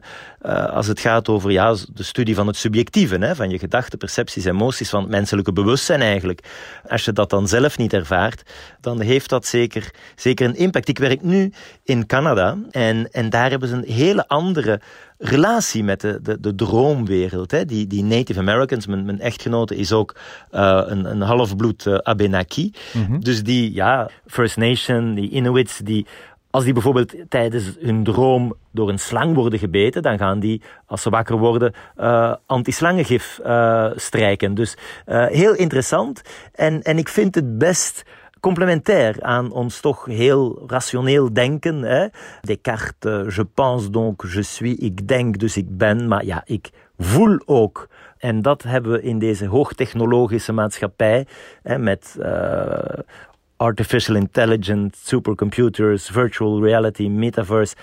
uh, 0.47 0.64
als 0.66 0.86
het 0.86 1.01
gaat 1.01 1.28
over 1.28 1.51
ja, 1.51 1.74
de 1.93 2.03
studie 2.03 2.34
van 2.34 2.47
het 2.47 2.57
subjectieve, 2.57 3.16
hè, 3.16 3.34
van 3.34 3.51
je 3.51 3.59
gedachten, 3.59 3.99
percepties, 3.99 4.45
emoties, 4.45 4.90
van 4.90 5.01
het 5.01 5.11
menselijke 5.11 5.53
bewustzijn 5.53 6.01
eigenlijk. 6.01 6.40
Als 6.88 7.05
je 7.05 7.12
dat 7.12 7.30
dan 7.30 7.49
zelf 7.49 7.78
niet 7.78 7.93
ervaart, 7.93 8.43
dan 8.80 9.01
heeft 9.01 9.28
dat 9.28 9.47
zeker, 9.47 9.90
zeker 10.16 10.47
een 10.47 10.57
impact. 10.57 10.88
Ik 10.88 10.99
werk 10.99 11.22
nu 11.22 11.31
in 11.84 12.06
Canada 12.06 12.56
en, 12.70 13.12
en 13.12 13.30
daar 13.30 13.50
hebben 13.50 13.68
ze 13.68 13.74
een 13.74 13.92
hele 13.92 14.28
andere 14.28 14.80
relatie 15.18 15.84
met 15.84 16.00
de, 16.00 16.18
de, 16.22 16.40
de 16.40 16.54
droomwereld. 16.54 17.50
Hè. 17.50 17.64
Die, 17.64 17.86
die 17.86 18.04
Native 18.04 18.38
Americans, 18.38 18.86
mijn, 18.86 19.04
mijn 19.04 19.20
echtgenote 19.20 19.76
is 19.76 19.92
ook 19.92 20.16
uh, 20.52 20.82
een, 20.86 21.04
een 21.04 21.20
halfbloed 21.20 21.84
uh, 21.84 21.94
Abenaki. 21.94 22.72
Mm 22.92 23.04
-hmm. 23.04 23.20
Dus 23.20 23.42
die 23.42 23.74
ja, 23.74 24.10
First 24.26 24.56
Nation, 24.56 25.14
die 25.14 25.30
Inuits, 25.30 25.78
die 25.78 26.06
als 26.52 26.64
die 26.64 26.72
bijvoorbeeld 26.72 27.14
tijdens 27.28 27.64
hun 27.80 28.04
droom 28.04 28.54
door 28.70 28.88
een 28.88 28.98
slang 28.98 29.34
worden 29.34 29.58
gebeten, 29.58 30.02
dan 30.02 30.18
gaan 30.18 30.40
die, 30.40 30.62
als 30.86 31.02
ze 31.02 31.10
wakker 31.10 31.38
worden, 31.38 31.72
uh, 32.00 32.34
anti-slangengif 32.46 33.40
uh, 33.46 33.90
strijken. 33.96 34.54
Dus 34.54 34.76
uh, 35.06 35.26
heel 35.26 35.54
interessant. 35.54 36.22
En, 36.54 36.82
en 36.82 36.98
ik 36.98 37.08
vind 37.08 37.34
het 37.34 37.58
best 37.58 38.02
complementair 38.43 39.22
aan 39.22 39.53
ons 39.53 39.80
toch 39.80 40.05
heel 40.05 40.64
rationeel 40.66 41.32
denken. 41.32 41.82
Hè? 41.82 42.07
Descartes, 42.40 43.34
je 43.34 43.45
pense 43.45 43.90
donc, 43.90 44.22
je 44.32 44.43
suis, 44.43 44.78
ik 44.78 45.09
denk, 45.09 45.38
dus 45.38 45.57
ik 45.57 45.76
ben, 45.76 46.09
maar 46.09 46.24
ja, 46.24 46.43
ik 46.45 46.70
voel 46.99 47.40
ook. 47.45 47.88
En 48.18 48.43
dat 48.43 48.62
hebben 48.62 48.93
we 48.93 49.03
in 49.03 49.18
deze 49.18 49.47
hoogtechnologische 49.47 50.53
maatschappij, 50.53 51.26
hè, 51.62 51.78
met 51.78 52.16
uh, 52.18 52.74
artificial 53.57 54.16
intelligence, 54.16 54.99
supercomputers, 55.05 56.09
virtual 56.09 56.64
reality, 56.64 57.09
metaverse, 57.09 57.76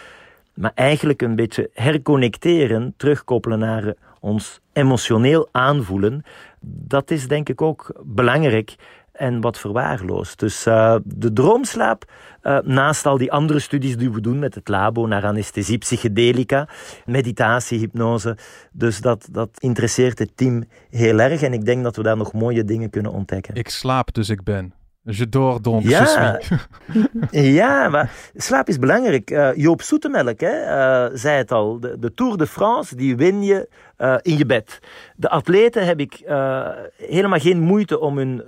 maar 0.53 0.71
eigenlijk 0.75 1.21
een 1.21 1.35
beetje 1.35 1.69
herconnecteren, 1.73 2.93
terugkoppelen 2.97 3.59
naar 3.59 3.93
ons 4.19 4.59
emotioneel 4.73 5.49
aanvoelen. 5.51 6.23
Dat 6.61 7.11
is 7.11 7.27
denk 7.27 7.49
ik 7.49 7.61
ook 7.61 7.91
belangrijk 8.03 8.75
en 9.19 9.41
wat 9.41 9.59
verwaarloosd. 9.59 10.39
Dus 10.39 10.67
uh, 10.67 10.95
de 11.03 11.33
droomslaap, 11.33 12.11
uh, 12.43 12.57
naast 12.63 13.05
al 13.05 13.17
die 13.17 13.31
andere 13.31 13.59
studies 13.59 13.97
die 13.97 14.11
we 14.11 14.21
doen 14.21 14.39
met 14.39 14.55
het 14.55 14.67
labo 14.67 15.05
naar 15.05 15.25
anesthesie, 15.25 15.77
psychedelica, 15.77 16.67
meditatie, 17.05 17.79
hypnose. 17.79 18.37
Dus 18.71 19.01
dat, 19.01 19.27
dat 19.31 19.49
interesseert 19.57 20.19
het 20.19 20.37
team 20.37 20.63
heel 20.89 21.19
erg 21.19 21.41
en 21.41 21.53
ik 21.53 21.65
denk 21.65 21.83
dat 21.83 21.95
we 21.95 22.03
daar 22.03 22.17
nog 22.17 22.33
mooie 22.33 22.63
dingen 22.63 22.89
kunnen 22.89 23.11
ontdekken. 23.11 23.55
Ik 23.55 23.69
slaap 23.69 24.13
dus 24.13 24.29
ik 24.29 24.43
ben. 24.43 24.73
Je 25.01 25.29
dors 25.29 25.61
donc, 25.61 25.83
ja. 25.83 26.39
ja, 27.31 27.89
maar 27.89 28.11
slaap 28.35 28.67
is 28.67 28.79
belangrijk. 28.79 29.31
Uh, 29.31 29.55
Joop 29.55 29.81
Zoetemelk 29.81 30.39
hè, 30.39 30.53
uh, 30.53 31.09
zei 31.13 31.37
het 31.37 31.51
al. 31.51 31.79
De, 31.79 31.99
de, 31.99 32.13
Tour 32.13 32.37
de 32.37 32.47
France, 32.47 32.95
die 32.95 33.15
win 33.15 33.43
je 33.43 33.69
uh, 33.99 34.15
in 34.21 34.37
je 34.37 34.45
bed. 34.45 34.79
De 35.15 35.29
atleten 35.29 35.85
heb 35.85 35.99
ik 35.99 36.21
helemaal 36.97 37.39
geen 37.39 37.59
moeite 37.59 37.99
om 37.99 38.17
hun 38.17 38.43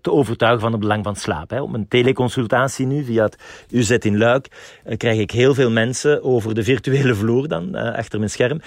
te 0.00 0.12
overtuigen 0.12 0.60
van 0.60 0.72
het 0.72 0.80
belang 0.80 1.04
van 1.04 1.16
slaap. 1.16 1.50
Hè. 1.50 1.60
Op 1.60 1.74
een 1.74 1.88
teleconsultatie 1.88 2.86
nu, 2.86 3.04
via 3.04 3.24
het 3.24 3.36
UZ 3.70 3.90
in 3.90 4.18
Luik, 4.18 4.48
krijg 4.96 5.18
ik 5.18 5.30
heel 5.30 5.54
veel 5.54 5.70
mensen 5.70 6.22
over 6.22 6.54
de 6.54 6.62
virtuele 6.62 7.14
vloer 7.14 7.48
dan, 7.48 7.74
achter 7.74 8.18
mijn 8.18 8.30
scherm. 8.30 8.60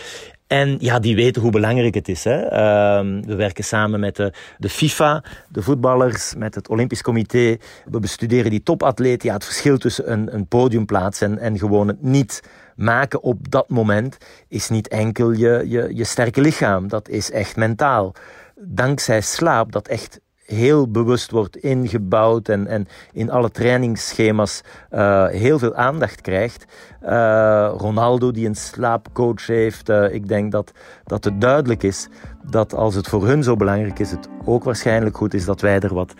En 0.51 0.75
ja, 0.79 0.99
die 0.99 1.15
weten 1.15 1.41
hoe 1.41 1.51
belangrijk 1.51 1.93
het 1.93 2.07
is. 2.07 2.23
Hè. 2.23 2.43
Uh, 2.43 3.21
we 3.25 3.35
werken 3.35 3.63
samen 3.63 3.99
met 3.99 4.15
de, 4.15 4.33
de, 4.57 4.69
FIFA, 4.69 5.23
de 5.47 5.61
voetballers, 5.61 6.35
met 6.35 6.55
het 6.55 6.69
Olympisch 6.69 7.01
Comité. 7.01 7.57
We 7.85 7.99
bestuderen 7.99 8.51
die 8.51 8.63
topatleten. 8.63 9.27
Ja, 9.27 9.33
het 9.33 9.45
verschil 9.45 9.77
tussen 9.77 10.11
een, 10.11 10.33
een 10.33 10.47
podiumplaats 10.47 11.21
en, 11.21 11.37
en 11.37 11.57
gewoon 11.57 11.87
het 11.87 12.01
niet 12.01 12.41
maken 12.81 13.21
op 13.21 13.51
dat 13.51 13.69
moment 13.69 14.17
is 14.47 14.69
niet 14.69 14.87
enkel 14.87 15.31
je, 15.31 15.63
je, 15.67 15.95
je 15.95 16.03
sterke 16.03 16.41
lichaam. 16.41 16.87
Dat 16.87 17.09
is 17.09 17.31
echt 17.31 17.55
mentaal. 17.55 18.13
Dankzij 18.55 19.21
slaap, 19.21 19.71
dat 19.71 19.87
echt 19.87 20.19
heel 20.51 20.91
bewust 20.91 21.31
wordt 21.31 21.57
ingebouwd 21.57 22.49
en, 22.49 22.67
en 22.67 22.87
in 23.11 23.29
alle 23.29 23.51
trainingsschema's 23.51 24.61
uh, 24.91 25.27
heel 25.27 25.59
veel 25.59 25.75
aandacht 25.75 26.21
krijgt. 26.21 26.65
Uh, 27.03 27.73
Ronaldo 27.77 28.31
die 28.31 28.47
een 28.47 28.55
slaapcoach 28.55 29.47
heeft, 29.47 29.89
uh, 29.89 30.13
ik 30.13 30.27
denk 30.27 30.51
dat, 30.51 30.71
dat 31.03 31.23
het 31.23 31.41
duidelijk 31.41 31.83
is 31.83 32.07
dat 32.49 32.73
als 32.73 32.95
het 32.95 33.07
voor 33.07 33.25
hun 33.25 33.43
zo 33.43 33.55
belangrijk 33.55 33.99
is, 33.99 34.11
het 34.11 34.27
ook 34.45 34.63
waarschijnlijk 34.63 35.17
goed 35.17 35.33
is 35.33 35.45
dat 35.45 35.61
wij 35.61 35.79
er 35.79 35.93
wat 35.93 36.13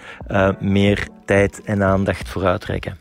meer 0.59 1.07
tijd 1.25 1.61
en 1.63 1.83
aandacht 1.83 2.29
voor 2.29 2.45
uitreiken. 2.45 2.97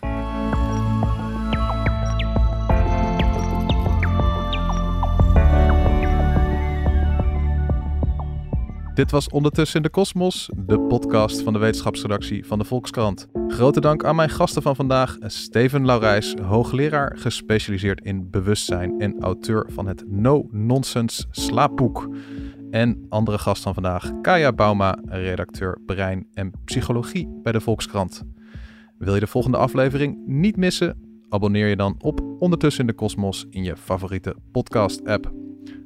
Dit 8.95 9.11
was 9.11 9.29
Ondertussen 9.29 9.77
in 9.77 9.83
de 9.83 9.89
Kosmos, 9.89 10.51
de 10.57 10.81
podcast 10.81 11.43
van 11.43 11.53
de 11.53 11.59
wetenschapsredactie 11.59 12.47
van 12.47 12.59
de 12.59 12.65
Volkskrant. 12.65 13.27
Grote 13.49 13.81
dank 13.81 14.05
aan 14.05 14.17
mijn 14.17 14.31
gasten 14.31 14.63
van 14.63 14.77
vandaag, 14.77 15.17
Steven 15.21 15.85
Laurijs, 15.85 16.35
hoogleraar 16.43 17.17
gespecialiseerd 17.19 18.01
in 18.05 18.31
bewustzijn 18.31 19.01
en 19.01 19.21
auteur 19.21 19.67
van 19.73 19.87
het 19.87 20.05
No 20.07 20.49
Nonsense 20.51 21.25
slaapboek. 21.31 22.09
En 22.71 23.07
andere 23.09 23.39
gast 23.39 23.63
van 23.63 23.75
vandaag, 23.75 24.13
Kaya 24.23 24.53
Bauma, 24.53 24.99
redacteur 25.05 25.79
brein 25.87 26.27
en 26.35 26.53
psychologie 26.65 27.41
bij 27.43 27.53
de 27.53 27.61
Volkskrant. 27.61 28.23
Wil 28.99 29.15
je 29.15 29.21
de 29.21 29.27
volgende 29.27 29.57
aflevering 29.57 30.19
niet 30.27 30.57
missen? 30.57 31.10
Abonneer 31.33 31.69
je 31.69 31.77
dan 31.77 31.95
op 31.99 32.21
Ondertussen 32.39 32.81
in 32.81 32.87
de 32.87 32.93
Kosmos 32.93 33.47
in 33.51 33.65
je 33.65 33.77
favoriete 33.77 34.37
podcast-app. 34.53 35.33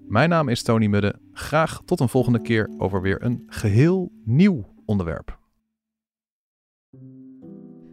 Mijn 0.09 0.29
naam 0.29 0.49
is 0.49 0.63
Tony 0.63 0.87
Mudde. 0.87 1.15
Graag 1.33 1.83
tot 1.85 2.01
een 2.01 2.09
volgende 2.09 2.43
keer 2.43 2.71
over 2.79 3.03
weer 3.03 3.25
een 3.25 3.43
geheel 3.47 4.13
nieuw 4.25 4.65
onderwerp. 4.85 5.39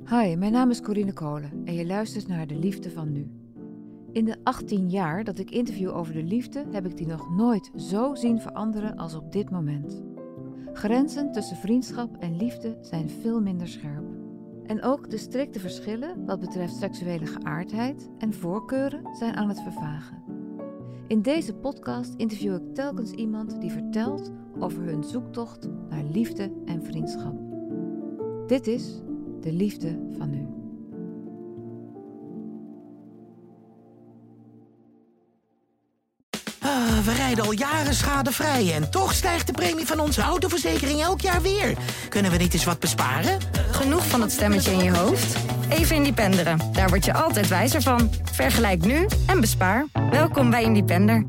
Hi, 0.09 0.35
mijn 0.35 0.51
naam 0.51 0.69
is 0.69 0.81
Corine 0.81 1.13
Kolen 1.13 1.61
en 1.65 1.73
je 1.73 1.85
luistert 1.85 2.27
naar 2.27 2.47
De 2.47 2.55
Liefde 2.55 2.91
van 2.91 3.11
Nu. 3.11 3.31
In 4.11 4.25
de 4.25 4.35
18 4.43 4.89
jaar 4.89 5.23
dat 5.23 5.39
ik 5.39 5.51
interview 5.51 5.95
over 5.95 6.13
de 6.13 6.23
liefde 6.23 6.65
heb 6.71 6.85
ik 6.85 6.97
die 6.97 7.07
nog 7.07 7.35
nooit 7.35 7.71
zo 7.75 8.15
zien 8.15 8.41
veranderen 8.41 8.95
als 8.95 9.15
op 9.15 9.31
dit 9.31 9.49
moment. 9.49 10.03
Grenzen 10.73 11.31
tussen 11.31 11.57
vriendschap 11.57 12.17
en 12.17 12.37
liefde 12.37 12.77
zijn 12.81 13.09
veel 13.09 13.41
minder 13.41 13.67
scherp. 13.67 14.20
En 14.65 14.83
ook 14.83 15.09
de 15.09 15.17
strikte 15.17 15.59
verschillen 15.59 16.25
wat 16.25 16.39
betreft 16.39 16.75
seksuele 16.75 17.25
geaardheid 17.25 18.09
en 18.17 18.33
voorkeuren 18.33 19.15
zijn 19.15 19.35
aan 19.35 19.49
het 19.49 19.61
vervagen. 19.61 20.23
In 21.07 21.21
deze 21.21 21.53
podcast 21.53 22.13
interview 22.17 22.55
ik 22.55 22.73
telkens 22.73 23.11
iemand 23.11 23.61
die 23.61 23.71
vertelt 23.71 24.31
over 24.59 24.83
hun 24.83 25.03
zoektocht 25.03 25.67
naar 25.89 26.03
liefde 26.03 26.51
en 26.65 26.83
vriendschap. 26.83 27.39
Dit 28.47 28.67
is 28.67 29.01
de 29.39 29.53
liefde 29.53 29.99
van 30.17 30.29
nu. 30.29 30.50
Ah, 36.71 36.97
we 37.03 37.13
rijden 37.13 37.43
al 37.45 37.51
jaren 37.51 37.93
schadevrij 37.93 38.73
en 38.73 38.91
toch 38.91 39.13
stijgt 39.13 39.47
de 39.47 39.53
premie 39.53 39.85
van 39.85 39.99
onze 39.99 40.21
autoverzekering 40.21 41.01
elk 41.01 41.21
jaar 41.21 41.41
weer. 41.41 41.77
Kunnen 42.09 42.31
we 42.31 42.37
niet 42.37 42.53
eens 42.53 42.63
wat 42.63 42.79
besparen? 42.79 43.39
Genoeg 43.71 44.07
van 44.07 44.19
dat 44.19 44.31
stemmetje 44.31 44.71
in 44.71 44.83
je 44.83 44.97
hoofd? 44.97 45.35
Even 45.69 45.95
Independeren. 45.95 46.59
Daar 46.73 46.89
word 46.89 47.05
je 47.05 47.13
altijd 47.13 47.47
wijzer 47.47 47.81
van. 47.81 48.09
Vergelijk 48.31 48.85
nu 48.85 49.07
en 49.27 49.41
bespaar. 49.41 49.85
Welkom 50.09 50.49
bij 50.49 50.63
Independer. 50.63 51.25